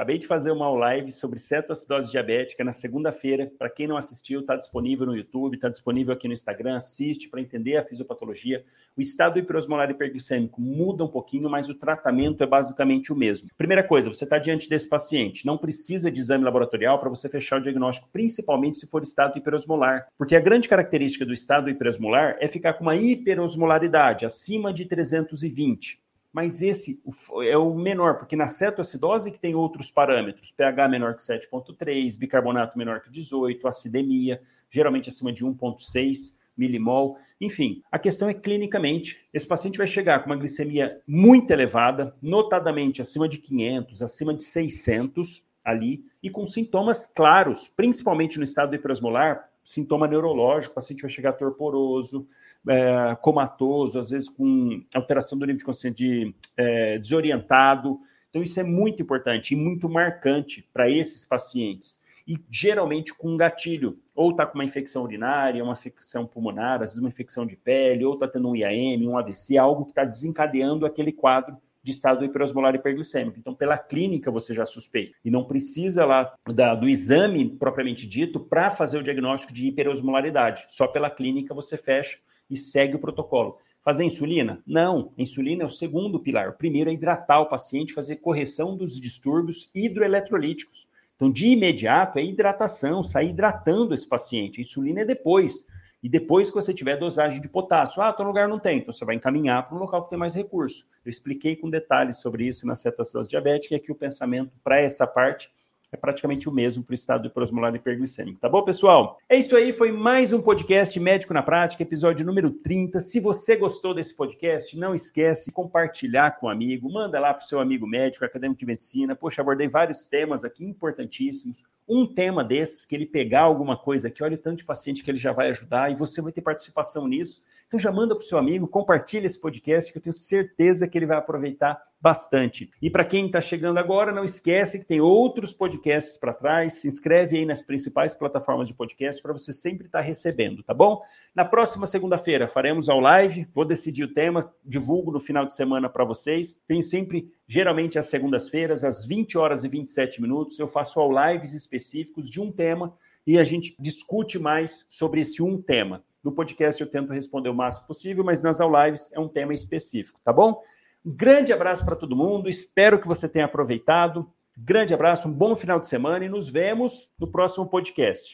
Acabei 0.00 0.16
de 0.16 0.26
fazer 0.26 0.50
uma 0.50 0.70
live 0.70 1.12
sobre 1.12 1.38
cetoacidose 1.38 2.10
diabética 2.10 2.64
na 2.64 2.72
segunda-feira. 2.72 3.52
Para 3.58 3.68
quem 3.68 3.86
não 3.86 3.98
assistiu, 3.98 4.40
está 4.40 4.56
disponível 4.56 5.04
no 5.04 5.14
YouTube, 5.14 5.56
está 5.56 5.68
disponível 5.68 6.14
aqui 6.14 6.26
no 6.26 6.32
Instagram. 6.32 6.74
Assiste 6.74 7.28
para 7.28 7.42
entender 7.42 7.76
a 7.76 7.82
fisiopatologia. 7.82 8.64
O 8.96 9.02
estado 9.02 9.38
hiperosmolar 9.38 9.90
hiperglicêmico 9.90 10.58
muda 10.58 11.04
um 11.04 11.08
pouquinho, 11.08 11.50
mas 11.50 11.68
o 11.68 11.74
tratamento 11.74 12.42
é 12.42 12.46
basicamente 12.46 13.12
o 13.12 13.14
mesmo. 13.14 13.50
Primeira 13.58 13.86
coisa, 13.86 14.10
você 14.10 14.24
está 14.24 14.38
diante 14.38 14.70
desse 14.70 14.88
paciente. 14.88 15.44
Não 15.44 15.58
precisa 15.58 16.10
de 16.10 16.18
exame 16.18 16.44
laboratorial 16.44 16.98
para 16.98 17.10
você 17.10 17.28
fechar 17.28 17.58
o 17.58 17.62
diagnóstico, 17.62 18.08
principalmente 18.10 18.78
se 18.78 18.86
for 18.86 19.02
estado 19.02 19.36
hiperosmolar. 19.36 20.08
Porque 20.16 20.34
a 20.34 20.40
grande 20.40 20.66
característica 20.66 21.26
do 21.26 21.34
estado 21.34 21.68
hiperosmolar 21.68 22.38
é 22.40 22.48
ficar 22.48 22.72
com 22.72 22.84
uma 22.84 22.96
hiperosmolaridade 22.96 24.24
acima 24.24 24.72
de 24.72 24.86
320 24.86 26.00
mas 26.32 26.62
esse 26.62 27.02
é 27.42 27.56
o 27.56 27.74
menor, 27.74 28.18
porque 28.18 28.36
na 28.36 28.46
cetoacidose 28.46 29.30
que 29.30 29.38
tem 29.38 29.54
outros 29.54 29.90
parâmetros, 29.90 30.52
pH 30.52 30.88
menor 30.88 31.14
que 31.14 31.22
7,3, 31.22 32.18
bicarbonato 32.18 32.78
menor 32.78 33.00
que 33.00 33.10
18, 33.10 33.66
acidemia, 33.66 34.40
geralmente 34.70 35.08
acima 35.08 35.32
de 35.32 35.44
1,6 35.44 36.34
milimol. 36.56 37.16
Enfim, 37.40 37.82
a 37.90 37.98
questão 37.98 38.28
é 38.28 38.34
clinicamente, 38.34 39.26
esse 39.32 39.46
paciente 39.46 39.78
vai 39.78 39.86
chegar 39.86 40.20
com 40.20 40.26
uma 40.26 40.36
glicemia 40.36 41.00
muito 41.06 41.50
elevada, 41.50 42.14
notadamente 42.22 43.00
acima 43.00 43.28
de 43.28 43.38
500, 43.38 44.02
acima 44.02 44.34
de 44.34 44.44
600 44.44 45.49
ali, 45.64 46.04
e 46.22 46.30
com 46.30 46.46
sintomas 46.46 47.06
claros, 47.06 47.68
principalmente 47.68 48.38
no 48.38 48.44
estado 48.44 48.74
hiperosmolar, 48.74 49.48
sintoma 49.62 50.06
neurológico, 50.06 50.72
o 50.72 50.74
paciente 50.74 51.02
vai 51.02 51.10
chegar 51.10 51.32
torporoso, 51.34 52.26
é, 52.68 53.16
comatoso, 53.20 53.98
às 53.98 54.10
vezes 54.10 54.28
com 54.28 54.82
alteração 54.94 55.38
do 55.38 55.46
nível 55.46 55.58
de 55.58 55.64
consciência 55.64 55.90
de, 55.90 56.34
é, 56.56 56.98
desorientado. 56.98 58.00
Então, 58.28 58.42
isso 58.42 58.58
é 58.60 58.62
muito 58.62 59.02
importante 59.02 59.54
e 59.54 59.56
muito 59.56 59.88
marcante 59.88 60.68
para 60.72 60.90
esses 60.90 61.24
pacientes. 61.24 61.98
E 62.26 62.38
geralmente 62.50 63.12
com 63.14 63.30
um 63.30 63.36
gatilho, 63.36 63.98
ou 64.14 64.30
está 64.30 64.46
com 64.46 64.54
uma 64.54 64.64
infecção 64.64 65.02
urinária, 65.02 65.64
uma 65.64 65.72
infecção 65.72 66.26
pulmonar, 66.26 66.74
às 66.74 66.90
vezes 66.90 66.98
uma 66.98 67.08
infecção 67.08 67.46
de 67.46 67.56
pele, 67.56 68.04
ou 68.04 68.14
está 68.14 68.28
tendo 68.28 68.48
um 68.48 68.54
IAM, 68.54 69.08
um 69.08 69.18
AVC, 69.18 69.58
algo 69.58 69.84
que 69.84 69.90
está 69.90 70.04
desencadeando 70.04 70.86
aquele 70.86 71.12
quadro 71.12 71.56
de 71.82 71.92
estado 71.92 72.24
hiperosmolar 72.24 72.74
hiperglicêmico. 72.74 73.38
Então, 73.38 73.54
pela 73.54 73.78
clínica, 73.78 74.30
você 74.30 74.54
já 74.54 74.64
suspeita. 74.64 75.16
E 75.24 75.30
não 75.30 75.44
precisa 75.44 76.04
lá 76.04 76.34
da, 76.52 76.74
do 76.74 76.88
exame 76.88 77.48
propriamente 77.48 78.06
dito 78.06 78.40
para 78.40 78.70
fazer 78.70 78.98
o 78.98 79.02
diagnóstico 79.02 79.52
de 79.52 79.68
hiperosmolaridade. 79.68 80.64
Só 80.68 80.86
pela 80.86 81.10
clínica 81.10 81.54
você 81.54 81.76
fecha 81.76 82.18
e 82.48 82.56
segue 82.56 82.96
o 82.96 83.00
protocolo. 83.00 83.58
Fazer 83.82 84.04
insulina? 84.04 84.62
Não. 84.66 85.12
Insulina 85.16 85.62
é 85.62 85.66
o 85.66 85.70
segundo 85.70 86.20
pilar. 86.20 86.50
O 86.50 86.52
primeiro 86.52 86.90
é 86.90 86.92
hidratar 86.92 87.40
o 87.40 87.48
paciente, 87.48 87.94
fazer 87.94 88.16
correção 88.16 88.76
dos 88.76 89.00
distúrbios 89.00 89.70
hidroeletrolíticos. 89.74 90.88
Então, 91.16 91.30
de 91.30 91.48
imediato, 91.48 92.18
é 92.18 92.24
hidratação, 92.24 93.02
sair 93.02 93.30
hidratando 93.30 93.94
esse 93.94 94.06
paciente. 94.06 94.58
A 94.58 94.62
insulina 94.62 95.00
é 95.00 95.04
depois. 95.04 95.66
E 96.02 96.08
depois 96.08 96.48
que 96.48 96.54
você 96.54 96.72
tiver 96.72 96.96
dosagem 96.96 97.40
de 97.40 97.48
potássio, 97.48 98.02
ah, 98.02 98.12
teu 98.12 98.24
lugar 98.24 98.48
não 98.48 98.58
tem, 98.58 98.78
então 98.78 98.92
você 98.92 99.04
vai 99.04 99.16
encaminhar 99.16 99.68
para 99.68 99.76
um 99.76 99.80
local 99.80 100.04
que 100.04 100.10
tem 100.10 100.18
mais 100.18 100.34
recurso. 100.34 100.86
Eu 101.04 101.10
expliquei 101.10 101.56
com 101.56 101.68
detalhes 101.68 102.20
sobre 102.20 102.46
isso 102.46 102.66
na 102.66 102.74
cetoacidose 102.74 103.28
diabética, 103.28 103.74
e 103.74 103.76
aqui 103.76 103.92
o 103.92 103.94
pensamento 103.94 104.52
para 104.64 104.80
essa 104.80 105.06
parte 105.06 105.50
é 105.92 105.96
praticamente 105.96 106.48
o 106.48 106.52
mesmo 106.52 106.84
para 106.84 106.92
o 106.92 106.94
estado 106.94 107.26
hiperosmolar 107.26 107.74
hiperglicêmico. 107.74 108.38
Tá 108.38 108.48
bom, 108.48 108.62
pessoal? 108.62 109.18
É 109.28 109.36
isso 109.36 109.56
aí, 109.56 109.72
foi 109.72 109.90
mais 109.90 110.32
um 110.32 110.40
podcast 110.40 110.98
Médico 111.00 111.34
na 111.34 111.42
Prática, 111.42 111.82
episódio 111.82 112.24
número 112.24 112.50
30. 112.50 113.00
Se 113.00 113.18
você 113.18 113.56
gostou 113.56 113.92
desse 113.92 114.14
podcast, 114.14 114.76
não 114.78 114.94
esquece 114.94 115.46
de 115.46 115.52
compartilhar 115.52 116.38
com 116.38 116.46
um 116.46 116.48
amigo, 116.48 116.90
manda 116.90 117.18
lá 117.18 117.34
para 117.34 117.44
o 117.44 117.48
seu 117.48 117.58
amigo 117.58 117.88
médico, 117.88 118.24
acadêmico 118.24 118.60
de 118.60 118.66
medicina. 118.66 119.16
Poxa, 119.16 119.42
abordei 119.42 119.68
vários 119.68 120.06
temas 120.06 120.44
aqui 120.44 120.64
importantíssimos. 120.64 121.64
Um 121.92 122.06
tema 122.06 122.44
desses, 122.44 122.86
que 122.86 122.94
ele 122.94 123.04
pegar 123.04 123.40
alguma 123.40 123.76
coisa 123.76 124.06
aqui, 124.06 124.22
olha 124.22 124.36
o 124.36 124.38
tanto 124.38 124.58
de 124.58 124.64
paciente 124.64 125.02
que 125.02 125.10
ele 125.10 125.18
já 125.18 125.32
vai 125.32 125.50
ajudar 125.50 125.90
e 125.90 125.96
você 125.96 126.22
vai 126.22 126.30
ter 126.30 126.40
participação 126.40 127.08
nisso. 127.08 127.42
Então 127.70 127.78
já 127.78 127.92
manda 127.92 128.16
para 128.16 128.24
o 128.24 128.26
seu 128.26 128.36
amigo, 128.36 128.66
compartilha 128.66 129.26
esse 129.26 129.40
podcast 129.40 129.92
que 129.92 129.98
eu 129.98 130.02
tenho 130.02 130.12
certeza 130.12 130.88
que 130.88 130.98
ele 130.98 131.06
vai 131.06 131.16
aproveitar 131.16 131.80
bastante. 132.00 132.68
E 132.82 132.90
para 132.90 133.04
quem 133.04 133.26
está 133.26 133.40
chegando 133.40 133.78
agora, 133.78 134.10
não 134.10 134.24
esquece 134.24 134.80
que 134.80 134.84
tem 134.84 135.00
outros 135.00 135.52
podcasts 135.52 136.16
para 136.16 136.32
trás. 136.32 136.72
Se 136.72 136.88
inscreve 136.88 137.38
aí 137.38 137.46
nas 137.46 137.62
principais 137.62 138.12
plataformas 138.12 138.66
de 138.66 138.74
podcast 138.74 139.22
para 139.22 139.32
você 139.32 139.52
sempre 139.52 139.86
estar 139.86 140.00
tá 140.00 140.04
recebendo, 140.04 140.64
tá 140.64 140.74
bom? 140.74 141.00
Na 141.32 141.44
próxima 141.44 141.86
segunda-feira 141.86 142.48
faremos 142.48 142.88
ao 142.88 142.98
live. 142.98 143.46
Vou 143.52 143.64
decidir 143.64 144.02
o 144.02 144.12
tema, 144.12 144.52
divulgo 144.64 145.12
no 145.12 145.20
final 145.20 145.46
de 145.46 145.54
semana 145.54 145.88
para 145.88 146.04
vocês. 146.04 146.60
Tenho 146.66 146.82
sempre, 146.82 147.32
geralmente 147.46 148.00
às 148.00 148.06
segundas-feiras, 148.06 148.82
às 148.82 149.06
20 149.06 149.38
horas 149.38 149.62
e 149.62 149.68
27 149.68 150.20
minutos, 150.20 150.58
eu 150.58 150.66
faço 150.66 150.98
ao 150.98 151.08
lives 151.12 151.54
específicos 151.54 152.28
de 152.28 152.40
um 152.40 152.50
tema 152.50 152.92
e 153.24 153.38
a 153.38 153.44
gente 153.44 153.76
discute 153.78 154.40
mais 154.40 154.84
sobre 154.88 155.20
esse 155.20 155.40
um 155.40 155.62
tema. 155.62 156.02
No 156.22 156.32
podcast 156.32 156.80
eu 156.80 156.90
tento 156.90 157.12
responder 157.12 157.48
o 157.48 157.54
máximo 157.54 157.86
possível, 157.86 158.22
mas 158.22 158.42
nas 158.42 158.58
lives 158.60 159.10
é 159.12 159.18
um 159.20 159.28
tema 159.28 159.54
específico, 159.54 160.20
tá 160.24 160.32
bom? 160.32 160.62
Um 161.04 161.14
grande 161.14 161.52
abraço 161.52 161.84
para 161.84 161.96
todo 161.96 162.16
mundo, 162.16 162.48
espero 162.48 163.00
que 163.00 163.08
você 163.08 163.28
tenha 163.28 163.46
aproveitado. 163.46 164.30
Grande 164.56 164.92
abraço, 164.92 165.28
um 165.28 165.32
bom 165.32 165.56
final 165.56 165.80
de 165.80 165.88
semana 165.88 166.24
e 166.24 166.28
nos 166.28 166.50
vemos 166.50 167.10
no 167.18 167.26
próximo 167.26 167.66
podcast. 167.66 168.28